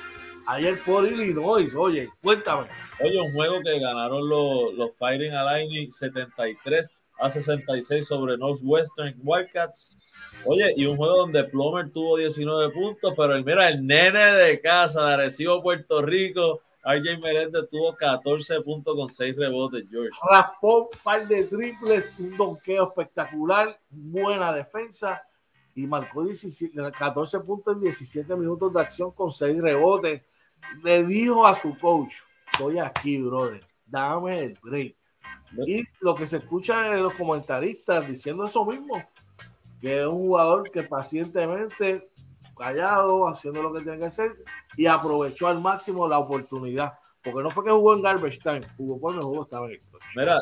ayer 0.47 0.79
por 0.85 1.07
Illinois. 1.07 1.75
Oye, 1.75 2.09
cuéntame. 2.23 2.67
Oye, 3.01 3.21
un 3.21 3.33
juego 3.33 3.61
que 3.63 3.79
ganaron 3.79 4.29
los, 4.29 4.75
los 4.75 4.97
Fighting 4.97 5.33
Alliance 5.33 5.99
73 5.99 6.99
a 7.19 7.29
66 7.29 8.07
sobre 8.07 8.37
Northwestern 8.37 9.15
Wildcats. 9.23 9.97
Oye, 10.45 10.75
y 10.77 10.87
un 10.87 10.97
juego 10.97 11.19
donde 11.19 11.45
Plomer 11.45 11.91
tuvo 11.91 12.17
19 12.17 12.73
puntos, 12.73 13.15
pero 13.17 13.41
mira, 13.45 13.69
el 13.69 13.87
nene 13.87 14.33
de 14.33 14.61
casa 14.61 15.07
de 15.07 15.15
Arecibo, 15.15 15.63
Puerto 15.63 16.03
Rico, 16.03 16.63
RJ 16.85 17.19
Meléndez 17.23 17.69
tuvo 17.71 17.95
14 17.95 18.61
puntos 18.61 18.97
con 18.97 19.09
6 19.09 19.37
rebotes, 19.37 19.85
George. 19.89 20.11
Raspó 20.29 20.91
un 20.93 20.99
par 21.03 21.29
de 21.29 21.45
triples, 21.45 22.05
un 22.19 22.37
donqueo 22.37 22.89
espectacular, 22.89 23.79
buena 23.91 24.53
defensa 24.53 25.23
y 25.75 25.87
marcó 25.87 26.25
14 26.99 27.41
puntos 27.41 27.75
en 27.75 27.83
17 27.83 28.37
minutos 28.37 28.73
de 28.73 28.81
acción 28.81 29.13
con 29.13 29.31
6 29.31 29.61
rebotes. 29.61 30.23
Le 30.83 31.05
dijo 31.05 31.47
a 31.47 31.55
su 31.55 31.79
coach, 31.79 32.15
estoy 32.53 32.79
aquí, 32.79 33.23
brother, 33.23 33.65
dame 33.87 34.41
el 34.41 34.59
break. 34.63 34.97
Y 35.67 35.83
lo 36.01 36.15
que 36.15 36.27
se 36.27 36.39
escucha 36.39 36.95
en 36.95 37.03
los 37.03 37.15
comentaristas 37.15 38.07
diciendo 38.07 38.45
eso 38.45 38.65
mismo, 38.65 39.03
que 39.81 40.01
es 40.01 40.07
un 40.07 40.29
jugador 40.29 40.71
que 40.71 40.83
pacientemente 40.83 42.11
callado, 42.63 43.29
haciendo 43.29 43.63
lo 43.63 43.73
que 43.73 43.83
tiene 43.83 43.99
que 43.99 44.07
hacer 44.07 44.31
y 44.77 44.87
aprovechó 44.87 45.49
al 45.49 45.61
máximo 45.61 46.07
la 46.07 46.19
oportunidad. 46.19 46.95
Porque 47.23 47.43
no 47.43 47.51
fue 47.51 47.65
que 47.65 47.71
jugó 47.71 47.95
en 47.95 48.03
Garbage 48.03 48.39
Time, 48.39 48.63
jugó 48.77 49.01
cuando 49.01 49.23
jugó 49.23 49.45
estaba 49.45 49.67
en 49.67 49.73
el. 49.73 49.79
Mira, 50.17 50.39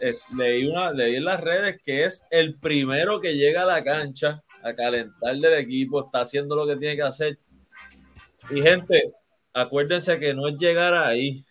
eh, 0.00 0.16
leí, 0.36 0.66
una, 0.66 0.92
leí 0.92 1.16
en 1.16 1.24
las 1.24 1.40
redes 1.40 1.80
que 1.84 2.04
es 2.04 2.24
el 2.30 2.58
primero 2.58 3.20
que 3.20 3.34
llega 3.34 3.62
a 3.62 3.66
la 3.66 3.82
cancha 3.82 4.42
a 4.62 4.72
calentar 4.72 5.36
del 5.36 5.54
equipo, 5.54 6.04
está 6.04 6.20
haciendo 6.20 6.56
lo 6.56 6.66
que 6.66 6.76
tiene 6.76 6.96
que 6.96 7.02
hacer. 7.02 7.38
Y 8.50 8.62
gente, 8.62 9.12
acuérdense 9.52 10.18
que 10.18 10.34
no 10.34 10.48
es 10.48 10.56
llegar 10.56 10.94
ahí. 10.94 11.44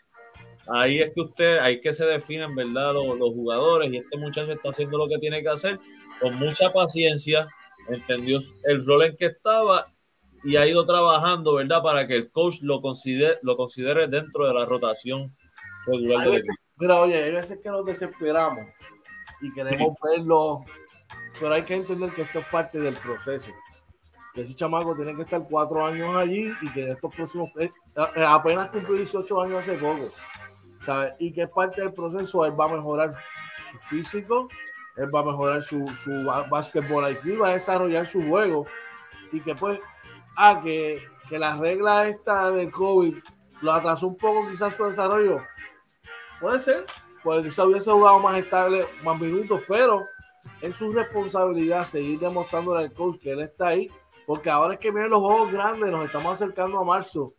Ahí 0.69 1.01
es 1.01 1.13
que 1.13 1.21
usted, 1.21 1.57
ahí 1.59 1.81
que 1.81 1.91
se 1.91 2.05
definen, 2.05 2.55
¿verdad? 2.55 2.93
Los 2.93 3.33
jugadores 3.33 3.91
y 3.91 3.97
este 3.97 4.17
muchacho 4.17 4.53
está 4.53 4.69
haciendo 4.69 4.97
lo 4.97 5.07
que 5.07 5.17
tiene 5.17 5.41
que 5.41 5.49
hacer 5.49 5.77
con 6.23 6.35
mucha 6.35 6.71
paciencia, 6.71 7.45
entendió 7.89 8.39
el 8.63 8.85
rol 8.85 9.03
en 9.03 9.17
que 9.17 9.25
estaba 9.25 9.85
y 10.43 10.57
ha 10.57 10.67
ido 10.67 10.85
trabajando, 10.85 11.55
¿verdad? 11.55 11.81
Para 11.81 12.05
que 12.05 12.15
el 12.15 12.31
coach 12.31 12.59
lo 12.61 12.81
considere, 12.81 13.39
lo 13.41 13.55
considere 13.55 14.07
dentro 14.07 14.45
de 14.45 14.53
la 14.53 14.65
rotación 14.65 15.35
regular. 15.85 16.27
mira, 16.75 16.99
oye, 16.99 17.23
hay 17.23 17.31
veces 17.31 17.59
que 17.61 17.69
nos 17.69 17.85
desesperamos 17.85 18.65
y 19.41 19.51
queremos 19.53 19.95
verlo, 20.03 20.65
pero 21.39 21.53
hay 21.53 21.63
que 21.63 21.75
entender 21.75 22.11
que 22.11 22.23
esto 22.23 22.39
es 22.39 22.47
parte 22.47 22.79
del 22.79 22.95
proceso. 22.95 23.51
Que 24.33 24.41
ese 24.41 24.55
chamaco 24.55 24.95
tiene 24.95 25.15
que 25.15 25.21
estar 25.21 25.45
cuatro 25.47 25.85
años 25.85 26.15
allí 26.15 26.51
y 26.61 26.69
que 26.73 26.83
en 26.83 26.91
estos 26.93 27.13
próximos, 27.13 27.49
eh, 27.59 27.71
eh, 28.15 28.25
apenas 28.27 28.67
cumplió 28.69 28.97
18 28.97 29.41
años 29.41 29.59
hace 29.59 29.77
poco, 29.77 30.09
¿sabes? 30.81 31.13
Y 31.19 31.31
que 31.31 31.43
es 31.43 31.49
parte 31.49 31.81
del 31.81 31.93
proceso, 31.93 32.43
él 32.45 32.59
va 32.59 32.65
a 32.65 32.75
mejorar 32.75 33.13
su 33.65 33.77
físico, 33.77 34.49
él 34.97 35.13
va 35.13 35.19
a 35.19 35.23
mejorar 35.23 35.61
su, 35.61 35.87
su 36.03 36.23
básquetbol 36.49 37.11
IQ, 37.11 37.41
va 37.41 37.49
a 37.49 37.53
desarrollar 37.53 38.07
su 38.07 38.27
juego 38.27 38.65
y 39.31 39.39
que 39.39 39.53
pues 39.55 39.79
ah, 40.36 40.61
que, 40.63 41.01
que 41.29 41.38
la 41.38 41.55
regla 41.55 42.07
esta 42.07 42.51
del 42.51 42.71
COVID 42.71 43.15
lo 43.61 43.71
atrasó 43.71 44.07
un 44.07 44.17
poco 44.17 44.49
quizás 44.49 44.75
su 44.75 44.86
desarrollo. 44.86 45.41
Puede 46.39 46.59
ser, 46.59 46.86
pues 47.23 47.43
quizás 47.43 47.65
hubiese 47.65 47.91
jugado 47.91 48.19
más 48.19 48.38
estable, 48.38 48.86
más 49.03 49.19
minutos, 49.19 49.61
pero 49.67 50.01
es 50.61 50.75
su 50.75 50.91
responsabilidad 50.91 51.86
seguir 51.86 52.19
demostrándole 52.19 52.81
al 52.81 52.93
coach 52.93 53.19
que 53.19 53.31
él 53.31 53.41
está 53.41 53.67
ahí, 53.67 53.89
porque 54.25 54.49
ahora 54.49 54.73
es 54.73 54.79
que 54.79 54.91
vienen 54.91 55.11
los 55.11 55.21
juegos 55.21 55.51
grandes, 55.51 55.91
nos 55.91 56.05
estamos 56.05 56.34
acercando 56.34 56.79
a 56.79 56.84
marzo 56.84 57.34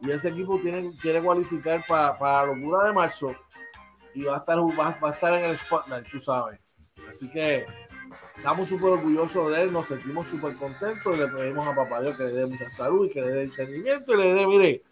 y 0.00 0.10
ese 0.10 0.28
equipo 0.28 0.58
tiene, 0.60 0.92
quiere 1.00 1.22
cualificar 1.22 1.82
para, 1.86 2.18
para 2.18 2.46
la 2.46 2.54
locura 2.54 2.84
de 2.84 2.92
marzo 2.92 3.34
y 4.14 4.24
va 4.24 4.34
a 4.34 4.38
estar, 4.38 4.58
va, 4.58 4.98
va 5.02 5.08
a 5.10 5.12
estar 5.12 5.34
en 5.34 5.44
el 5.44 5.56
spotlight, 5.56 6.08
tú 6.08 6.20
sabes. 6.20 6.60
Así 7.08 7.30
que 7.30 7.66
estamos 8.36 8.68
súper 8.68 8.90
orgullosos 8.90 9.50
de 9.50 9.62
él, 9.62 9.72
nos 9.72 9.88
sentimos 9.88 10.26
súper 10.26 10.54
contentos 10.56 11.14
y 11.14 11.18
le 11.18 11.28
pedimos 11.28 11.66
a 11.66 11.74
papá 11.74 12.00
Dios 12.00 12.16
que 12.16 12.24
le 12.24 12.32
dé 12.32 12.46
mucha 12.46 12.68
salud 12.68 13.06
y 13.06 13.10
que 13.10 13.20
le 13.20 13.28
dé 13.28 13.42
entendimiento 13.44 14.14
y 14.14 14.16
le 14.18 14.34
dé, 14.34 14.46
mire, 14.46 14.82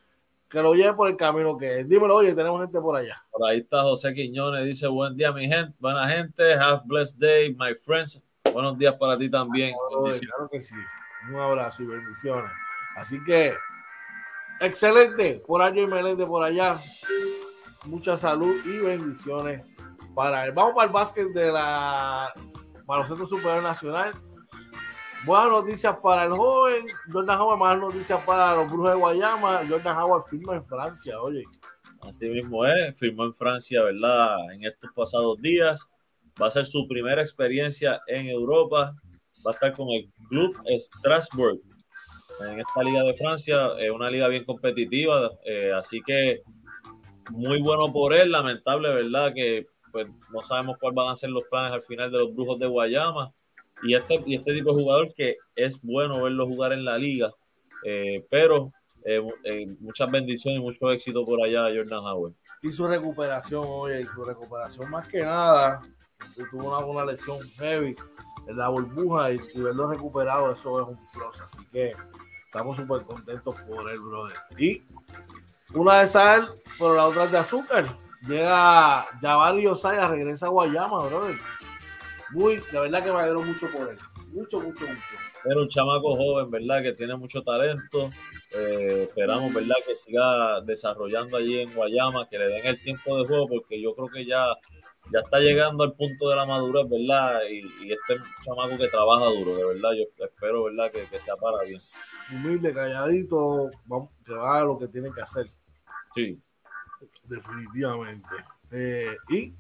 que 0.49 0.61
lo 0.61 0.75
lleve 0.75 0.93
por 0.93 1.09
el 1.09 1.17
camino 1.17 1.57
que 1.57 1.81
es. 1.81 1.89
Dímelo, 1.89 2.17
oye, 2.17 2.35
tenemos 2.35 2.61
gente 2.61 2.79
por 2.81 2.97
allá. 2.97 3.25
Por 3.31 3.49
ahí 3.49 3.61
está 3.61 3.83
José 3.83 4.13
Quiñones, 4.13 4.65
dice 4.65 4.87
buen 4.87 5.17
día 5.17 5.33
mi 5.33 5.49
gente, 5.49 5.75
buena 5.79 6.07
gente, 6.09 6.55
have 6.55 6.83
blessed 6.85 7.19
day, 7.19 7.55
my 7.55 7.75
friends. 7.75 8.23
Buenos 8.53 8.77
días 8.77 8.95
para 8.97 9.17
ti 9.17 9.31
también. 9.31 9.75
Claro, 9.91 10.49
que 10.51 10.61
sí. 10.61 10.75
Un 11.31 11.37
abrazo 11.37 11.85
y 11.85 11.87
bendiciones. 11.87 12.51
Así 12.97 13.23
que, 13.25 13.55
excelente. 14.61 15.43
Por 15.47 15.63
allá 15.63 15.81
y 15.81 15.87
Meléndez 15.87 16.27
por 16.27 16.43
allá. 16.43 16.79
Mucha 17.87 18.17
salud 18.17 18.55
y 18.67 18.79
bendiciones 18.79 19.63
para 20.15 20.45
él. 20.45 20.53
Vamos 20.53 20.75
para 20.75 20.87
el 20.87 20.93
básquet 20.93 21.29
de 21.29 21.51
la 21.51 22.33
Baloncesto 22.87 23.25
Superior 23.25 23.63
Nacional. 23.63 24.13
Buenas 25.25 25.51
noticias 25.51 25.97
para 26.03 26.25
el 26.25 26.31
joven 26.33 26.85
Jordan 27.13 27.41
Howard, 27.41 27.59
malas 27.59 27.81
noticias 27.81 28.21
para 28.25 28.57
los 28.57 28.69
Brujos 28.71 28.91
de 28.91 28.97
Guayama. 28.97 29.61
Jordan 29.69 29.97
Howard 29.99 30.25
firma 30.29 30.57
en 30.57 30.65
Francia, 30.65 31.21
oye. 31.21 31.45
Así 32.03 32.29
mismo 32.29 32.67
es, 32.67 32.99
firmó 32.99 33.25
en 33.25 33.35
Francia, 33.35 33.85
¿verdad? 33.85 34.53
En 34.53 34.65
estos 34.65 34.91
pasados 34.93 35.41
días. 35.41 35.89
Va 36.41 36.49
a 36.49 36.51
ser 36.51 36.67
su 36.67 36.89
primera 36.89 37.23
experiencia 37.23 38.01
en 38.09 38.27
Europa. 38.27 38.97
Va 39.47 39.51
a 39.53 39.55
estar 39.55 39.73
con 39.75 39.89
el 39.91 40.11
Club 40.29 40.57
Strasbourg 40.81 41.61
en 42.41 42.59
esta 42.59 42.83
liga 42.83 43.05
de 43.05 43.15
Francia. 43.15 43.69
Es 43.79 43.91
una 43.93 44.11
liga 44.11 44.27
bien 44.27 44.45
competitiva, 44.45 45.31
eh, 45.45 45.73
así 45.73 46.01
que 46.05 46.43
muy 47.31 47.63
bueno 47.63 47.93
por 47.93 48.13
él. 48.13 48.33
Lamentable, 48.33 48.93
¿verdad? 48.93 49.33
Que 49.35 49.67
pues 49.93 50.09
no 50.33 50.43
sabemos 50.43 50.79
cuáles 50.79 50.97
van 50.97 51.13
a 51.13 51.17
ser 51.17 51.31
los 51.31 51.45
planes 51.45 51.73
al 51.73 51.83
final 51.83 52.11
de 52.11 52.19
los 52.19 52.35
Brujos 52.35 52.59
de 52.59 52.67
Guayama. 52.67 53.33
Y 53.85 53.95
este, 53.95 54.23
y 54.27 54.37
este 54.37 54.55
tipo 54.55 54.75
de 54.75 54.83
jugador 54.83 55.15
que 55.15 55.37
es 55.55 55.81
bueno 55.83 56.23
verlo 56.23 56.47
jugar 56.47 56.73
en 56.73 56.85
la 56.85 56.97
liga, 56.97 57.33
eh, 57.85 58.25
pero 58.31 58.73
eh, 59.05 59.21
eh, 59.45 59.67
muchas 59.81 60.11
bendiciones 60.11 60.61
y 60.61 60.63
mucho 60.63 60.91
éxito 60.93 61.25
por 61.25 61.43
allá, 61.43 61.65
Jordan 61.65 62.05
Howard. 62.05 62.35
Y 62.63 62.73
su 62.73 62.87
recuperación, 62.87 63.65
oye, 63.67 64.01
y 64.01 64.05
su 64.05 64.25
recuperación 64.25 64.89
más 64.91 65.09
que 65.09 65.23
nada, 65.23 65.81
tuvo 66.51 66.69
una, 66.69 66.87
una 66.87 67.05
lesión 67.05 67.39
heavy 67.59 67.97
en 68.47 68.57
la 68.57 68.69
burbuja 68.69 69.33
y, 69.33 69.39
verlo 69.55 69.89
recuperado, 69.89 70.53
eso 70.53 70.81
es 70.81 70.89
un 70.89 71.07
plus. 71.13 71.41
Así 71.41 71.65
que 71.73 71.93
estamos 72.47 72.77
súper 72.77 73.03
contentos 73.03 73.55
por 73.63 73.91
él, 73.91 73.99
brother. 74.01 74.37
Y 74.57 74.83
una 75.75 76.01
de 76.01 76.07
sal, 76.07 76.49
pero 76.79 76.95
la 76.95 77.07
otra 77.07 77.25
es 77.25 77.33
de 77.33 77.39
azúcar. 77.39 77.99
Llega 78.27 79.03
Javari 79.21 79.67
Osaya, 79.67 80.07
regresa 80.07 80.47
a 80.47 80.51
Guayama, 80.51 81.07
brother. 81.07 81.37
Muy, 82.31 82.63
la 82.73 82.81
verdad 82.81 83.03
que 83.03 83.13
me 83.13 83.19
alegro 83.19 83.43
mucho 83.43 83.71
por 83.71 83.91
él. 83.91 83.99
Mucho, 84.33 84.61
mucho, 84.61 84.87
mucho. 84.87 85.17
Era 85.45 85.61
un 85.61 85.69
chamaco 85.69 86.15
joven, 86.15 86.51
¿verdad? 86.51 86.83
Que 86.83 86.93
tiene 86.93 87.17
mucho 87.17 87.43
talento. 87.43 88.11
Eh, 88.55 89.07
esperamos, 89.09 89.53
¿verdad? 89.53 89.75
Que 89.85 89.97
siga 89.97 90.61
desarrollando 90.61 91.37
allí 91.37 91.59
en 91.59 91.75
Guayama, 91.75 92.29
que 92.29 92.39
le 92.39 92.47
den 92.47 92.65
el 92.65 92.81
tiempo 92.81 93.19
de 93.19 93.27
juego, 93.27 93.49
porque 93.49 93.83
yo 93.83 93.95
creo 93.95 94.09
que 94.09 94.25
ya, 94.25 94.47
ya 95.13 95.21
está 95.21 95.41
llegando 95.41 95.83
al 95.83 95.93
punto 95.95 96.31
de 96.31 96.37
la 96.37 96.47
madurez, 96.47 96.89
¿verdad? 96.89 97.41
Y, 97.51 97.59
y 97.85 97.93
este 97.93 98.15
es 98.15 98.21
un 98.21 98.27
chamaco 98.45 98.79
que 98.79 98.89
trabaja 98.89 99.27
duro, 99.27 99.57
de 99.57 99.67
verdad. 99.67 99.91
Yo 99.99 100.25
espero, 100.25 100.65
¿verdad? 100.65 100.93
Que, 100.93 101.05
que 101.07 101.19
sea 101.19 101.37
para 101.37 101.65
bien. 101.65 101.81
Humilde, 102.31 102.73
calladito, 102.73 103.71
vamos, 103.85 104.11
que 104.25 104.33
haga 104.33 104.65
lo 104.65 104.79
que 104.79 104.87
tiene 104.87 105.11
que 105.13 105.21
hacer. 105.21 105.51
Sí 106.15 106.41
definitivamente. 107.25 108.29
Eh, 108.71 109.17
y 109.29 109.55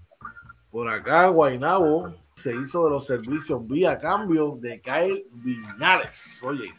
por 0.70 0.88
acá, 0.88 1.28
Guainabo 1.28 2.12
se 2.34 2.54
hizo 2.54 2.84
de 2.84 2.90
los 2.90 3.06
servicios 3.06 3.66
vía 3.66 3.98
cambio 3.98 4.56
de 4.60 4.80
Kyle 4.80 5.26
Viñales. 5.30 6.40
Oye. 6.42 6.72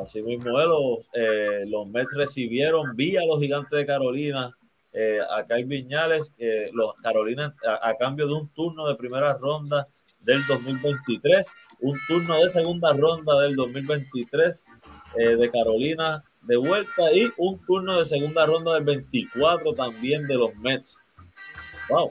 Así 0.00 0.22
mismo, 0.22 0.58
eh, 0.58 0.66
los, 0.66 1.08
eh, 1.12 1.64
los 1.66 1.86
Mets 1.88 2.12
recibieron 2.14 2.96
vía 2.96 3.20
los 3.26 3.40
gigantes 3.40 3.78
de 3.78 3.86
Carolina 3.86 4.56
eh, 4.92 5.20
a 5.28 5.46
Kyle 5.46 5.66
Viñales, 5.66 6.34
los 6.72 6.94
Carolina 7.02 7.54
a, 7.66 7.88
a, 7.88 7.94
cambio 7.96 8.26
de 8.26 8.34
un 8.34 8.48
turno 8.48 8.86
de 8.86 8.94
primera 8.94 9.34
ronda 9.34 9.88
del 10.20 10.46
2023, 10.46 11.52
un 11.80 11.98
turno 12.08 12.36
de 12.36 12.48
segunda 12.48 12.92
ronda 12.92 13.40
del 13.40 13.56
2023 13.56 14.64
de 15.16 15.50
Carolina 15.50 16.24
de 16.42 16.56
vuelta 16.56 17.12
y 17.12 17.32
un 17.36 17.58
turno 17.64 17.98
de 17.98 18.04
segunda 18.04 18.46
ronda 18.46 18.74
del 18.74 18.84
24 18.84 19.74
también 19.74 20.26
de 20.26 20.34
los 20.34 20.54
Mets. 20.56 21.00
Wow. 21.88 22.10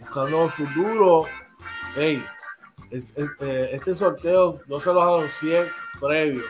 Buscando 0.00 0.48
futuro. 0.48 1.26
Hey, 1.96 2.22
eh, 2.90 3.70
este 3.72 3.94
sorteo 3.94 4.60
yo 4.66 4.80
se 4.80 4.92
los 4.92 5.02
anuncié 5.02 5.66
previo. 6.00 6.42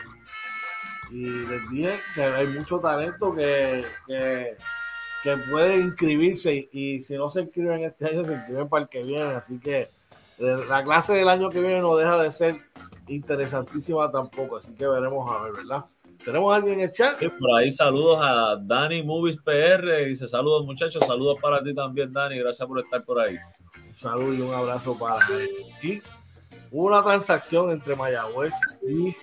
Y 1.11 1.25
les 1.25 1.69
dije 1.69 1.99
que 2.15 2.23
hay 2.23 2.47
mucho 2.47 2.79
talento 2.79 3.33
que, 3.33 3.85
que, 4.07 4.57
que 5.23 5.37
puede 5.49 5.77
inscribirse. 5.77 6.67
Y, 6.71 7.01
si 7.01 7.15
no 7.15 7.29
se 7.29 7.41
inscriben 7.41 7.83
este 7.83 8.07
año, 8.07 8.25
se 8.25 8.33
inscriben 8.33 8.67
para 8.67 8.83
el 8.83 8.89
que 8.89 9.03
viene. 9.03 9.33
Así 9.33 9.59
que 9.59 9.81
eh, 10.39 10.57
la 10.67 10.83
clase 10.83 11.13
del 11.13 11.29
año 11.29 11.49
que 11.49 11.61
viene 11.61 11.79
no 11.79 11.95
deja 11.95 12.17
de 12.17 12.31
ser 12.31 12.61
interesantísima 13.07 14.11
tampoco, 14.11 14.57
así 14.57 14.73
que 14.73 14.87
veremos 14.87 15.29
a 15.29 15.43
ver, 15.43 15.53
¿verdad? 15.53 15.85
¿Tenemos 16.23 16.51
a 16.51 16.55
alguien 16.55 16.75
en 16.75 16.81
el 16.81 16.91
chat? 16.91 17.19
por 17.19 17.59
ahí 17.59 17.71
saludos 17.71 18.19
a 18.21 18.57
Dani 18.61 19.03
Movies 19.03 19.37
PR, 19.37 20.05
dice 20.05 20.27
saludos 20.27 20.65
muchachos, 20.65 21.05
saludos 21.05 21.37
para 21.39 21.61
ti 21.61 21.73
también 21.75 22.11
Dani, 22.11 22.39
gracias 22.39 22.67
por 22.67 22.79
estar 22.79 23.03
por 23.03 23.19
ahí. 23.19 23.37
Un 23.87 23.93
saludo 23.93 24.33
y 24.33 24.41
un 24.41 24.53
abrazo 24.53 24.97
para 24.97 25.25
él. 25.37 25.49
Y 25.83 26.01
una 26.71 27.03
transacción 27.03 27.69
entre 27.69 27.95
Mayagüez 27.95 28.53
y 28.87 29.15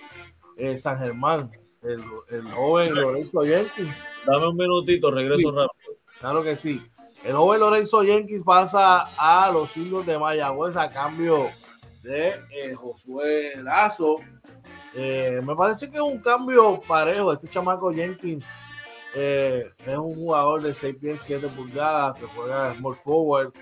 eh, 0.57 0.77
San 0.77 0.97
Germán, 0.97 1.51
el, 1.81 2.03
el 2.29 2.51
joven 2.51 2.95
Lorenzo 2.95 3.41
Jenkins. 3.41 4.07
Dame 4.25 4.47
un 4.47 4.55
minutito, 4.55 5.11
regreso 5.11 5.49
sí, 5.49 5.55
rápido. 5.55 5.93
Claro 6.19 6.43
que 6.43 6.55
sí. 6.55 6.81
El 7.23 7.33
joven 7.35 7.59
Lorenzo 7.59 8.01
Jenkins 8.01 8.43
pasa 8.43 9.09
a 9.17 9.51
los 9.51 9.75
indios 9.77 10.05
de 10.05 10.17
Mayagüez 10.17 10.77
a 10.77 10.89
cambio 10.89 11.49
de 12.03 12.41
eh, 12.51 12.73
Josué 12.75 13.53
Lazo. 13.63 14.17
Eh, 14.93 15.41
me 15.43 15.55
parece 15.55 15.89
que 15.89 15.97
es 15.97 16.03
un 16.03 16.19
cambio 16.19 16.79
parejo. 16.87 17.33
Este 17.33 17.47
chamaco 17.47 17.91
Jenkins 17.91 18.45
eh, 19.15 19.65
es 19.85 19.97
un 19.97 20.13
jugador 20.13 20.61
de 20.61 20.73
6 20.73 20.95
pies 20.97 21.21
7 21.21 21.47
pulgadas 21.49 22.19
que 22.19 22.25
juega 22.27 22.75
small 22.75 22.95
forward. 22.95 23.53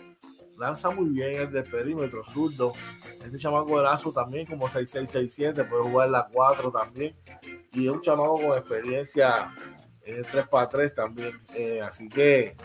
Lanza 0.58 0.92
muy 0.92 1.10
bien 1.10 1.42
el 1.42 1.52
de 1.52 1.64
perímetro 1.64 2.24
zurdo. 2.24 2.74
Este 3.24 3.38
chamaco 3.38 3.78
de 3.78 3.84
Lazo 3.84 4.12
también, 4.12 4.46
como 4.46 4.68
6-6-6-7, 4.68 5.68
puede 5.68 5.84
jugar 5.84 6.10
la 6.10 6.28
4 6.32 6.72
también. 6.72 7.16
Y 7.72 7.86
es 7.86 7.92
un 7.92 8.02
chamaco 8.02 8.42
con 8.42 8.58
experiencia 8.58 9.52
en 10.04 10.24
3 10.24 10.48
para 10.50 10.70
3 10.70 10.94
también. 10.94 11.40
Eh, 11.56 11.82
así 11.82 12.08
que 12.08 12.56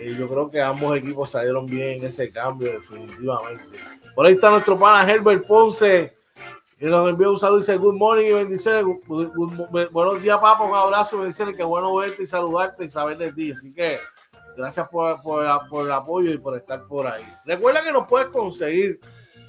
eh, 0.00 0.14
yo 0.18 0.28
creo 0.28 0.50
que 0.50 0.60
ambos 0.60 0.96
equipos 0.96 1.30
salieron 1.30 1.66
bien 1.66 1.98
en 1.98 2.04
ese 2.04 2.30
cambio, 2.30 2.72
definitivamente. 2.72 3.78
Por 4.16 4.24
ahí 4.24 4.32
está 4.32 4.48
nuestro 4.48 4.78
pana 4.78 5.06
Herbert 5.06 5.46
Ponce, 5.46 6.16
que 6.78 6.86
nos 6.86 7.06
envió 7.06 7.30
un 7.32 7.38
saludo 7.38 7.58
y 7.58 7.60
dice 7.60 7.76
good 7.76 7.96
morning 7.96 8.24
y 8.24 8.32
bendiciones. 8.32 8.82
buenos 9.92 10.22
días, 10.22 10.38
papá, 10.38 10.64
un 10.64 10.74
abrazo 10.74 11.16
y 11.16 11.18
bendiciones. 11.18 11.54
Qué 11.54 11.62
bueno 11.62 11.94
verte 11.94 12.22
y 12.22 12.26
saludarte 12.26 12.86
y 12.86 12.88
saber 12.88 13.18
de 13.18 13.30
ti. 13.34 13.52
Así 13.52 13.74
que 13.74 14.00
gracias 14.56 14.88
por, 14.88 15.20
por, 15.20 15.44
por 15.68 15.84
el 15.84 15.92
apoyo 15.92 16.32
y 16.32 16.38
por 16.38 16.56
estar 16.56 16.86
por 16.86 17.06
ahí. 17.06 17.26
Recuerda 17.44 17.82
que 17.82 17.92
nos 17.92 18.08
puedes 18.08 18.28
conseguir 18.28 18.98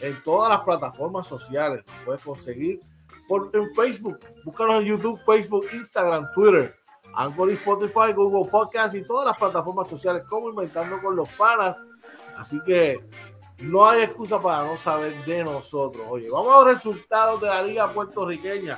en 0.01 0.21
todas 0.21 0.49
las 0.49 0.59
plataformas 0.59 1.25
sociales. 1.27 1.85
Nos 1.87 2.03
puedes 2.03 2.21
conseguir 2.21 2.81
por, 3.29 3.49
en 3.53 3.73
Facebook. 3.73 4.19
Búscanos 4.43 4.81
en 4.81 4.87
YouTube, 4.87 5.17
Facebook, 5.25 5.65
Instagram, 5.71 6.29
Twitter, 6.35 6.75
Anchor, 7.13 7.51
Spotify, 7.51 8.11
Google 8.13 8.51
Podcast 8.51 8.95
y 8.95 9.03
todas 9.03 9.27
las 9.27 9.37
plataformas 9.37 9.87
sociales 9.87 10.23
como 10.29 10.49
Inventando 10.49 11.01
con 11.01 11.15
los 11.15 11.29
Panas. 11.29 11.81
Así 12.35 12.61
que 12.65 12.99
no 13.59 13.87
hay 13.87 14.03
excusa 14.03 14.41
para 14.41 14.65
no 14.65 14.77
saber 14.77 15.25
de 15.25 15.43
nosotros. 15.43 16.05
Oye, 16.09 16.29
vamos 16.29 16.53
a 16.53 16.57
los 16.57 16.75
resultados 16.75 17.41
de 17.41 17.47
la 17.47 17.61
Liga 17.61 17.91
Puertorriqueña. 17.91 18.77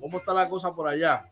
¿Cómo 0.00 0.18
está 0.18 0.32
la 0.32 0.48
cosa 0.48 0.72
por 0.72 0.86
allá? 0.86 1.24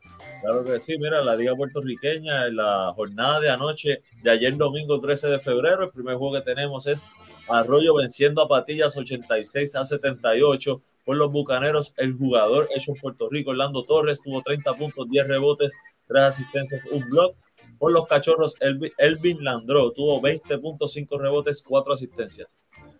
Claro 0.42 0.64
que 0.64 0.80
sí, 0.80 0.96
mira, 0.98 1.22
la 1.22 1.36
Liga 1.36 1.54
Puertorriqueña, 1.54 2.46
en 2.46 2.56
la 2.56 2.92
jornada 2.94 3.40
de 3.40 3.50
anoche, 3.50 4.02
de 4.22 4.30
ayer 4.30 4.56
domingo 4.56 5.00
13 5.00 5.28
de 5.28 5.38
febrero, 5.38 5.84
el 5.84 5.90
primer 5.90 6.16
juego 6.16 6.34
que 6.34 6.42
tenemos 6.42 6.86
es 6.86 7.06
Arroyo 7.48 7.94
venciendo 7.94 8.42
a 8.42 8.48
Patillas 8.48 8.96
86 8.96 9.76
a 9.76 9.84
78 9.84 10.80
por 11.04 11.16
los 11.16 11.30
Bucaneros. 11.30 11.94
El 11.96 12.14
jugador 12.14 12.68
hecho 12.74 12.92
en 12.92 13.00
Puerto 13.00 13.28
Rico, 13.30 13.50
Orlando 13.50 13.84
Torres, 13.84 14.20
tuvo 14.22 14.42
30 14.42 14.74
puntos, 14.74 15.08
10 15.08 15.28
rebotes, 15.28 15.72
3 16.08 16.22
asistencias, 16.24 16.84
un 16.90 17.08
block. 17.08 17.36
Por 17.78 17.92
los 17.92 18.06
Cachorros, 18.06 18.56
Elvin 18.98 19.44
Landro 19.44 19.92
tuvo 19.92 20.20
20.5 20.20 21.20
rebotes, 21.20 21.62
4 21.62 21.92
asistencias. 21.92 22.48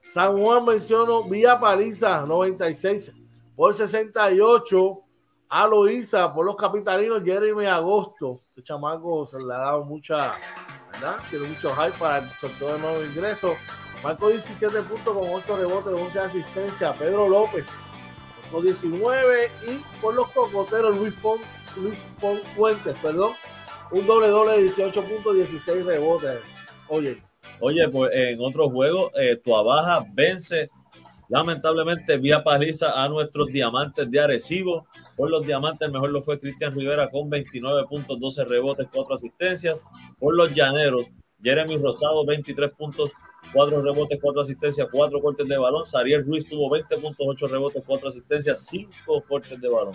San 0.07 0.41
Juan 0.41 0.65
mencionó 0.65 1.25
vía 1.25 1.59
paliza 1.59 2.25
96 2.27 3.13
por 3.57 3.75
68 3.75 5.03
a 5.49 5.67
Loiza 5.67 6.33
por 6.33 6.47
los 6.47 6.57
capitalinos 6.57 7.23
Jeremy 7.25 7.67
Agosto. 7.67 8.41
Este 8.49 8.63
chamaco 8.63 9.25
se 9.27 9.39
le 9.39 9.53
ha 9.55 9.59
dado 9.59 9.85
mucha, 9.85 10.33
¿verdad? 10.93 11.17
Tiene 11.31 11.49
mucho 11.49 11.75
hype 11.75 11.99
para 11.99 12.19
el 12.19 12.31
sorteo 12.31 12.75
de 12.75 12.79
nuevo 12.79 13.05
ingreso. 13.05 13.55
Marco 14.03 14.29
17 14.29 14.83
puntos 14.83 15.17
con 15.17 15.29
8 15.29 15.57
rebotes, 15.57 15.93
11 15.93 16.21
asistencias. 16.21 16.97
Pedro 16.97 17.29
López, 17.29 17.67
con 18.53 18.63
19. 18.63 19.51
Y 19.69 20.01
por 20.01 20.15
los 20.15 20.31
cocoteros, 20.33 20.97
Luis, 20.97 21.15
Font, 21.17 21.43
Luis 21.77 22.07
Fuentes, 22.55 22.97
perdón, 23.03 23.33
un 23.91 24.07
doble 24.07 24.29
doble 24.29 24.53
de 24.57 24.63
18 24.63 25.05
puntos, 25.05 25.35
16 25.35 25.85
rebotes. 25.85 26.41
Oye. 26.89 27.23
Oye, 27.61 27.89
pues 27.89 28.11
en 28.13 28.41
otro 28.41 28.69
juego, 28.69 29.11
eh, 29.15 29.41
Tuabaja 29.43 30.05
vence 30.15 30.69
lamentablemente 31.29 32.17
vía 32.19 32.43
paliza 32.43 33.03
a 33.03 33.09
nuestros 33.09 33.49
diamantes 33.49 34.11
de 34.11 34.21
Arecibo. 34.21 34.87
Por 35.17 35.31
los 35.31 35.47
diamantes, 35.47 35.91
mejor 35.91 36.11
lo 36.11 36.23
fue 36.23 36.39
Cristian 36.39 36.75
Rivera 36.75 37.09
con 37.09 37.31
29 37.31 37.87
puntos, 37.89 38.21
12 38.21 38.45
rebotes, 38.45 38.87
4 38.93 39.15
asistencias. 39.15 39.79
Por 40.19 40.37
los 40.37 40.55
llaneros, 40.55 41.07
Jeremy 41.43 41.79
Rosado, 41.79 42.25
23 42.27 42.73
puntos, 42.75 43.11
4 43.53 43.83
rebotes, 43.83 44.19
4 44.21 44.43
asistencias, 44.43 44.89
4 44.91 45.21
cortes 45.21 45.49
de 45.49 45.57
balón. 45.57 45.87
Sariel 45.87 46.25
Ruiz 46.25 46.47
tuvo 46.49 46.71
20 46.71 46.97
puntos, 46.99 47.27
8 47.27 47.49
rebotes, 47.49 47.83
4 47.87 48.09
asistencias, 48.09 48.67
5 48.67 49.25
cortes 49.27 49.61
de 49.61 49.69
balón. 49.69 49.95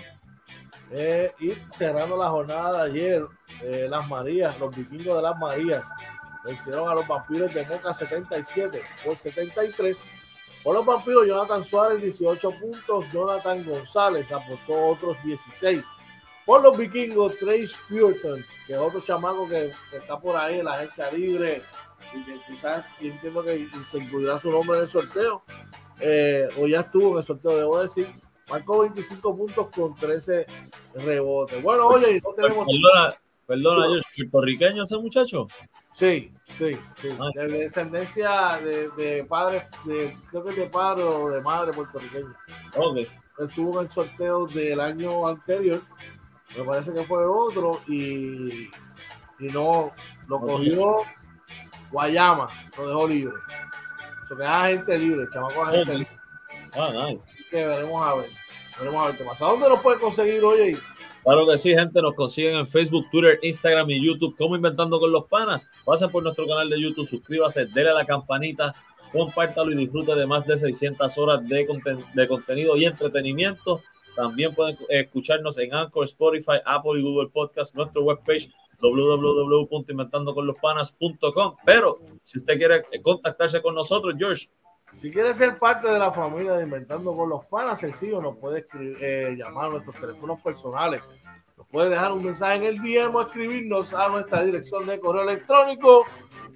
Eh, 0.93 1.33
y 1.39 1.53
cerrando 1.73 2.17
la 2.17 2.29
jornada 2.29 2.83
de 2.83 2.91
ayer, 2.91 3.25
eh, 3.63 3.87
las 3.89 4.07
Marías, 4.09 4.59
los 4.59 4.75
vikingos 4.75 5.15
de 5.15 5.21
las 5.21 5.37
Marías, 5.37 5.87
vencieron 6.43 6.89
a 6.89 6.95
los 6.95 7.07
vampiros 7.07 7.53
de 7.53 7.65
Moca 7.65 7.93
77 7.93 8.81
por 9.05 9.15
73. 9.15 10.03
Por 10.63 10.75
los 10.75 10.85
vampiros, 10.85 11.25
Jonathan 11.25 11.63
Suárez 11.63 12.01
18 12.01 12.51
puntos, 12.59 13.11
Jonathan 13.11 13.63
González 13.63 14.31
aportó 14.31 14.87
otros 14.87 15.17
16. 15.23 15.83
Por 16.45 16.61
los 16.61 16.77
vikingos, 16.77 17.37
Trace 17.37 17.75
Purton, 17.87 18.43
que 18.67 18.73
es 18.73 18.79
otro 18.79 18.99
chamaco 19.01 19.47
que, 19.47 19.71
está 19.93 20.19
por 20.19 20.35
ahí 20.35 20.59
en 20.59 20.65
la 20.65 20.73
agencia 20.73 21.09
libre, 21.11 21.61
y 22.13 22.23
que 22.25 22.39
quizás 22.47 22.83
entiendo 22.99 23.43
que 23.43 23.69
se 23.85 23.99
incluirá 23.99 24.37
su 24.37 24.51
nombre 24.51 24.77
en 24.77 24.83
el 24.83 24.87
sorteo, 24.89 25.43
eh, 25.99 26.49
o 26.57 26.67
ya 26.67 26.81
estuvo 26.81 27.11
en 27.11 27.17
el 27.19 27.23
sorteo, 27.23 27.57
debo 27.57 27.81
decir, 27.81 28.07
marcó 28.51 28.79
25 28.79 29.37
puntos 29.37 29.69
con 29.73 29.95
13 29.95 30.45
rebotes. 30.95 31.63
Bueno, 31.63 31.87
oye, 31.87 32.21
no 32.21 32.33
tenemos... 32.35 32.65
Perdona, 32.67 33.15
perdona, 33.47 34.01
¿puertorriqueño 34.15 34.83
ese 34.83 34.97
muchacho? 34.97 35.47
Sí, 35.93 36.33
sí, 36.57 36.77
sí. 37.01 37.09
Ah, 37.19 37.29
de, 37.33 37.47
descendencia 37.47 38.59
de, 38.63 38.89
de 38.89 39.23
padres, 39.23 39.63
de, 39.85 40.15
creo 40.29 40.43
que 40.43 40.51
de 40.51 40.67
padre 40.67 41.03
o 41.03 41.29
de 41.29 41.41
madre 41.41 41.73
puertorriqueño. 41.73 42.33
Okay. 42.75 43.07
Estuvo 43.39 43.79
en 43.79 43.85
el 43.85 43.91
sorteo 43.91 44.45
del 44.45 44.79
año 44.79 45.27
anterior, 45.27 45.81
me 46.57 46.63
parece 46.63 46.93
que 46.93 47.03
fue 47.03 47.23
el 47.23 47.29
otro, 47.29 47.81
y, 47.87 48.69
y 49.39 49.47
no 49.51 49.91
lo 50.27 50.39
cogió 50.39 51.03
Guayama 51.91 52.47
lo 52.77 52.87
dejó 52.87 53.07
libre. 53.07 53.35
Eso 54.23 54.37
que 54.37 54.47
gente 54.47 54.97
libre, 54.97 55.27
chamaco 55.31 55.63
a 55.63 55.71
gente 55.71 55.93
libre. 55.93 56.19
Ah, 56.73 56.91
nice. 56.93 57.27
Así 57.29 57.43
que 57.49 57.67
veremos 57.67 58.03
a 58.03 58.15
ver. 58.15 58.29
Veremos 58.79 59.03
a 59.03 59.07
ver 59.07 59.17
qué 59.17 59.23
pasa. 59.23 59.45
¿Dónde 59.45 59.69
nos 59.69 59.81
puede 59.81 59.99
conseguir 59.99 60.43
hoy? 60.43 60.77
Claro 61.23 61.45
que 61.45 61.57
sí, 61.57 61.75
gente, 61.75 62.01
nos 62.01 62.15
consiguen 62.15 62.55
en 62.55 62.65
Facebook, 62.65 63.05
Twitter, 63.11 63.37
Instagram 63.43 63.89
y 63.91 64.05
YouTube 64.05 64.35
como 64.37 64.55
Inventando 64.55 64.99
con 64.99 65.11
los 65.11 65.25
Panas. 65.25 65.69
Pasen 65.85 66.09
por 66.09 66.23
nuestro 66.23 66.47
canal 66.47 66.69
de 66.69 66.81
YouTube, 66.81 67.07
suscríbase, 67.07 67.67
déle 67.67 67.91
a 67.91 67.93
la 67.93 68.05
campanita, 68.05 68.73
compártalo 69.11 69.71
y 69.71 69.75
disfrute 69.75 70.15
de 70.15 70.25
más 70.25 70.47
de 70.47 70.57
600 70.57 71.15
horas 71.19 71.47
de, 71.47 71.67
de 72.15 72.27
contenido 72.27 72.75
y 72.75 72.85
entretenimiento. 72.85 73.81
También 74.15 74.55
pueden 74.55 74.75
escucharnos 74.89 75.59
en 75.59 75.73
Anchor, 75.73 76.05
Spotify, 76.05 76.59
Apple 76.65 76.99
y 76.99 77.03
Google 77.03 77.29
Podcast, 77.29 77.75
nuestro 77.75 78.03
webpage 78.03 78.49
www.inventandoconlospanas.com. 78.81 81.55
Pero 81.63 81.99
si 82.23 82.39
usted 82.39 82.57
quiere 82.57 82.83
contactarse 83.01 83.61
con 83.61 83.75
nosotros, 83.75 84.15
George. 84.17 84.49
Si 84.95 85.09
quiere 85.09 85.33
ser 85.33 85.57
parte 85.57 85.89
de 85.89 85.97
la 85.97 86.11
familia 86.11 86.53
de 86.53 86.63
Inventando 86.63 87.15
con 87.15 87.29
los 87.29 87.45
Panas, 87.47 87.79
sencillo, 87.79 88.21
nos 88.21 88.37
puede 88.37 88.59
escribir, 88.59 88.97
eh, 89.01 89.35
llamar 89.37 89.67
a 89.67 89.69
nuestros 89.69 89.95
teléfonos 89.95 90.41
personales. 90.41 91.01
Nos 91.57 91.67
puede 91.67 91.89
dejar 91.89 92.11
un 92.11 92.23
mensaje 92.23 92.57
en 92.57 92.63
el 92.63 92.77
DM 92.81 93.15
o 93.15 93.21
escribirnos 93.21 93.93
a 93.93 94.09
nuestra 94.09 94.43
dirección 94.43 94.85
de 94.85 94.99
correo 94.99 95.23
electrónico 95.23 96.05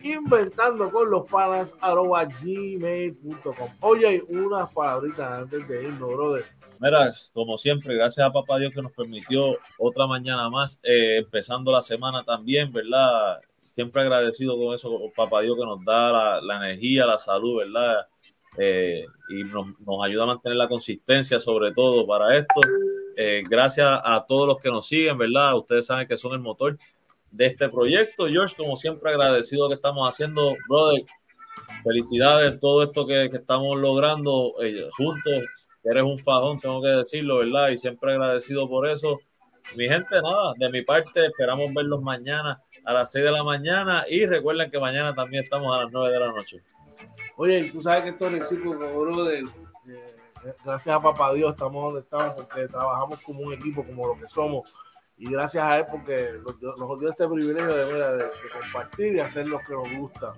inventando 0.03 0.91
con 0.91 1.09
los 1.09 1.25
panas 1.29 1.75
arroba 1.81 2.25
gmail.com. 2.25 3.69
Oye, 3.81 4.21
unas 4.29 4.71
palabritas 4.73 5.43
antes 5.43 5.67
de 5.67 5.83
irnos, 5.83 6.09
brother. 6.13 6.45
Mira, 6.79 7.13
como 7.33 7.57
siempre, 7.57 7.95
gracias 7.95 8.27
a 8.27 8.31
Papá 8.31 8.59
Dios 8.59 8.73
que 8.73 8.81
nos 8.81 8.91
permitió 8.91 9.57
otra 9.77 10.05
mañana 10.07 10.49
más, 10.49 10.79
eh, 10.83 11.17
empezando 11.17 11.71
la 11.71 11.81
semana 11.81 12.23
también, 12.23 12.71
¿verdad? 12.71 13.39
Siempre 13.73 14.01
agradecido 14.01 14.57
con 14.57 14.73
eso, 14.73 14.99
Papá 15.15 15.41
Dios 15.41 15.55
que 15.57 15.65
nos 15.65 15.83
da 15.83 16.41
la, 16.41 16.55
energía, 16.57 17.05
la 17.05 17.17
salud, 17.17 17.57
¿verdad? 17.59 18.07
Eh, 18.57 19.05
y 19.29 19.43
nos, 19.43 19.67
ayuda 20.03 20.23
a 20.23 20.27
mantener 20.27 20.57
la 20.57 20.67
consistencia 20.67 21.39
sobre 21.39 21.73
todo 21.73 22.05
para 22.05 22.37
esto. 22.37 22.61
Eh, 23.17 23.43
gracias 23.49 23.87
a 24.03 24.25
todos 24.27 24.47
los 24.47 24.57
que 24.57 24.69
nos 24.69 24.87
siguen, 24.87 25.17
¿verdad? 25.17 25.57
Ustedes 25.57 25.85
saben 25.85 26.07
que 26.07 26.17
son 26.17 26.33
el 26.33 26.39
motor 26.39 26.77
de 27.31 27.45
este 27.47 27.69
proyecto. 27.69 28.27
George, 28.27 28.55
como 28.57 28.75
siempre, 28.75 29.11
agradecido 29.11 29.67
que 29.67 29.75
estamos 29.75 30.07
haciendo, 30.07 30.55
brother. 30.67 31.03
Felicidades 31.83 32.59
todo 32.59 32.83
esto 32.83 33.05
que, 33.05 33.25
estamos 33.25 33.79
logrando 33.79 34.51
juntos 34.97 35.43
eres 35.85 36.03
un 36.03 36.19
fajón, 36.19 36.59
tengo 36.59 36.81
que 36.81 36.89
decirlo, 36.89 37.37
¿verdad? 37.37 37.69
Y 37.69 37.77
siempre 37.77 38.13
agradecido 38.13 38.67
por 38.67 38.89
eso. 38.89 39.19
Mi 39.75 39.87
gente, 39.87 40.21
nada, 40.21 40.53
de 40.57 40.69
mi 40.69 40.81
parte, 40.81 41.25
esperamos 41.25 41.73
verlos 41.73 42.01
mañana 42.01 42.61
a 42.83 42.93
las 42.93 43.11
6 43.11 43.25
de 43.25 43.31
la 43.31 43.43
mañana 43.43 44.05
y 44.09 44.25
recuerden 44.25 44.69
que 44.69 44.79
mañana 44.79 45.13
también 45.13 45.43
estamos 45.43 45.75
a 45.75 45.83
las 45.83 45.91
9 45.91 46.11
de 46.11 46.19
la 46.19 46.27
noche. 46.27 46.61
Oye, 47.37 47.69
tú 47.71 47.81
sabes 47.81 48.03
que 48.03 48.09
esto 48.09 48.27
es 48.27 48.31
recíproco, 48.31 49.01
brother. 49.01 49.43
Eh, 49.87 50.55
gracias 50.63 50.95
a 50.95 51.01
papá 51.01 51.33
Dios 51.33 51.51
estamos 51.51 51.83
donde 51.83 51.99
estamos 52.01 52.33
porque 52.33 52.67
trabajamos 52.67 53.19
como 53.21 53.41
un 53.41 53.53
equipo, 53.53 53.83
como 53.83 54.07
lo 54.07 54.17
que 54.17 54.27
somos. 54.27 54.73
Y 55.17 55.29
gracias 55.29 55.63
a 55.63 55.79
él 55.79 55.85
porque 55.89 56.29
nos, 56.77 56.99
dio 56.99 57.09
este 57.09 57.27
privilegio 57.27 57.73
de, 57.73 57.85
de, 57.85 58.17
de 58.17 58.29
compartir 58.61 59.15
y 59.15 59.19
hacer 59.19 59.47
lo 59.47 59.59
que 59.59 59.73
nos 59.73 59.91
gusta. 59.93 60.33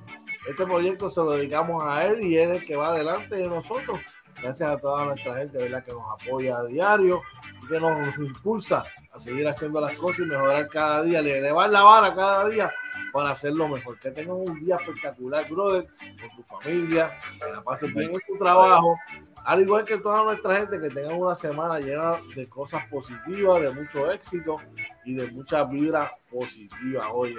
Este 0.48 0.66
proyecto 0.66 1.10
se 1.10 1.20
lo 1.22 1.32
dedicamos 1.32 1.84
a 1.84 2.06
él 2.06 2.24
y 2.24 2.38
él 2.38 2.52
es 2.52 2.62
el 2.62 2.68
que 2.68 2.76
va 2.76 2.90
adelante 2.90 3.36
de 3.36 3.48
nosotros. 3.48 4.00
Gracias 4.42 4.70
a 4.70 4.78
toda 4.78 5.06
nuestra 5.06 5.38
gente 5.38 5.58
¿verdad? 5.58 5.84
que 5.84 5.94
nos 5.94 6.04
apoya 6.12 6.58
a 6.58 6.66
diario 6.66 7.22
y 7.64 7.68
que 7.68 7.80
nos 7.80 8.18
impulsa 8.18 8.86
a 9.18 9.20
seguir 9.20 9.48
haciendo 9.48 9.82
las 9.82 9.96
cosas 9.98 10.26
y 10.26 10.30
mejorar 10.30 10.68
cada 10.68 11.04
día, 11.04 11.20
elevar 11.20 11.70
la 11.70 11.84
vara 11.84 12.16
cada 12.16 12.48
día 12.48 12.72
para 13.12 13.32
hacerlo 13.32 13.68
mejor. 13.68 14.00
Que 14.00 14.12
tengan 14.12 14.38
un 14.38 14.64
día 14.64 14.76
espectacular, 14.76 15.48
brother, 15.50 15.88
con 16.20 16.36
tu 16.36 16.44
familia, 16.44 17.20
que 17.40 17.52
la 17.52 17.62
pasen 17.62 17.94
bien 17.94 18.14
en 18.14 18.20
tu 18.28 18.38
trabajo, 18.38 18.96
al 19.44 19.62
igual 19.62 19.86
que 19.86 19.98
toda 19.98 20.24
nuestra 20.24 20.58
gente, 20.58 20.80
que 20.80 20.90
tengan 20.90 21.20
una 21.20 21.36
semana 21.36 21.80
llena 21.80 22.14
de 22.36 22.48
cosas 22.48 22.86
positivas, 22.88 23.62
de 23.62 23.72
mucho 23.72 24.12
éxito 24.12 24.58
y 25.06 25.16
de 25.16 25.32
muchas 25.32 25.70
vibras 25.70 26.12
positivas. 26.30 27.08
Oye, 27.12 27.36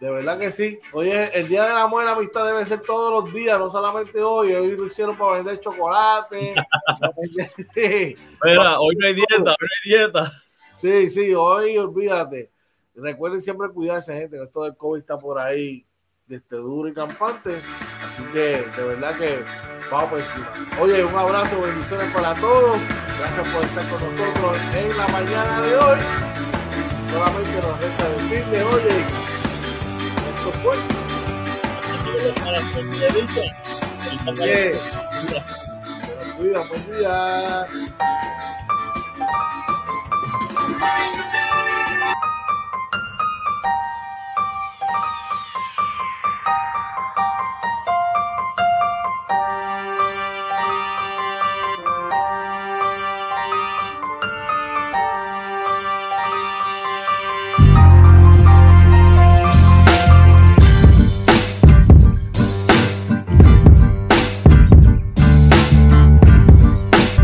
de 0.00 0.10
verdad 0.10 0.38
que 0.38 0.50
sí. 0.50 0.78
Oye, 0.92 1.30
el 1.38 1.48
Día 1.48 1.66
y 1.66 2.04
la 2.04 2.12
Amistad 2.12 2.46
debe 2.46 2.64
ser 2.64 2.80
todos 2.80 3.22
los 3.24 3.32
días, 3.32 3.58
no 3.58 3.70
solamente 3.70 4.20
hoy. 4.20 4.52
Hoy 4.52 4.76
lo 4.76 4.86
hicieron 4.86 5.16
para 5.16 5.36
vender 5.36 5.60
chocolate. 5.60 6.54
sí. 7.58 8.16
Mira, 8.44 8.80
hoy 8.80 8.96
no 8.96 9.06
hay 9.06 9.14
dieta, 9.14 9.36
hoy 9.38 9.44
no 9.44 9.68
hay 9.84 9.90
dieta. 9.90 10.41
Sí, 10.82 11.08
sí, 11.10 11.32
hoy 11.32 11.78
olvídate. 11.78 12.50
Recuerden 12.96 13.40
siempre 13.40 13.68
cuidarse, 13.68 14.14
gente, 14.14 14.36
que 14.36 14.42
esto 14.42 14.64
del 14.64 14.76
COVID 14.76 14.98
está 14.98 15.16
por 15.16 15.38
ahí 15.38 15.86
este 16.28 16.56
duro 16.56 16.88
y 16.88 16.92
campante. 16.92 17.62
Así 18.04 18.20
que 18.32 18.64
de 18.76 18.82
verdad 18.82 19.16
que 19.16 19.44
vamos 19.92 20.10
por 20.10 20.18
encima. 20.18 20.52
Oye, 20.80 21.04
un 21.04 21.14
abrazo, 21.14 21.60
bendiciones 21.60 22.10
para 22.12 22.34
todos. 22.34 22.80
Gracias 23.16 23.48
por 23.50 23.62
estar 23.62 23.88
con 23.90 24.00
nosotros 24.00 24.58
en 24.74 24.98
la 24.98 25.06
mañana 25.06 25.62
de 25.62 25.76
hoy. 25.76 25.98
Solamente 27.12 27.62
nos 27.62 27.80
resta 27.80 28.08
decirle, 28.08 28.64
oye, 28.64 29.06
esto 30.34 30.50
fue. 30.64 30.76
Así 34.18 34.34
que, 34.34 34.74
se 36.10 36.36
cuida, 36.36 36.66
buen 36.66 36.98
día. 36.98 37.68
Bye. 40.68 41.51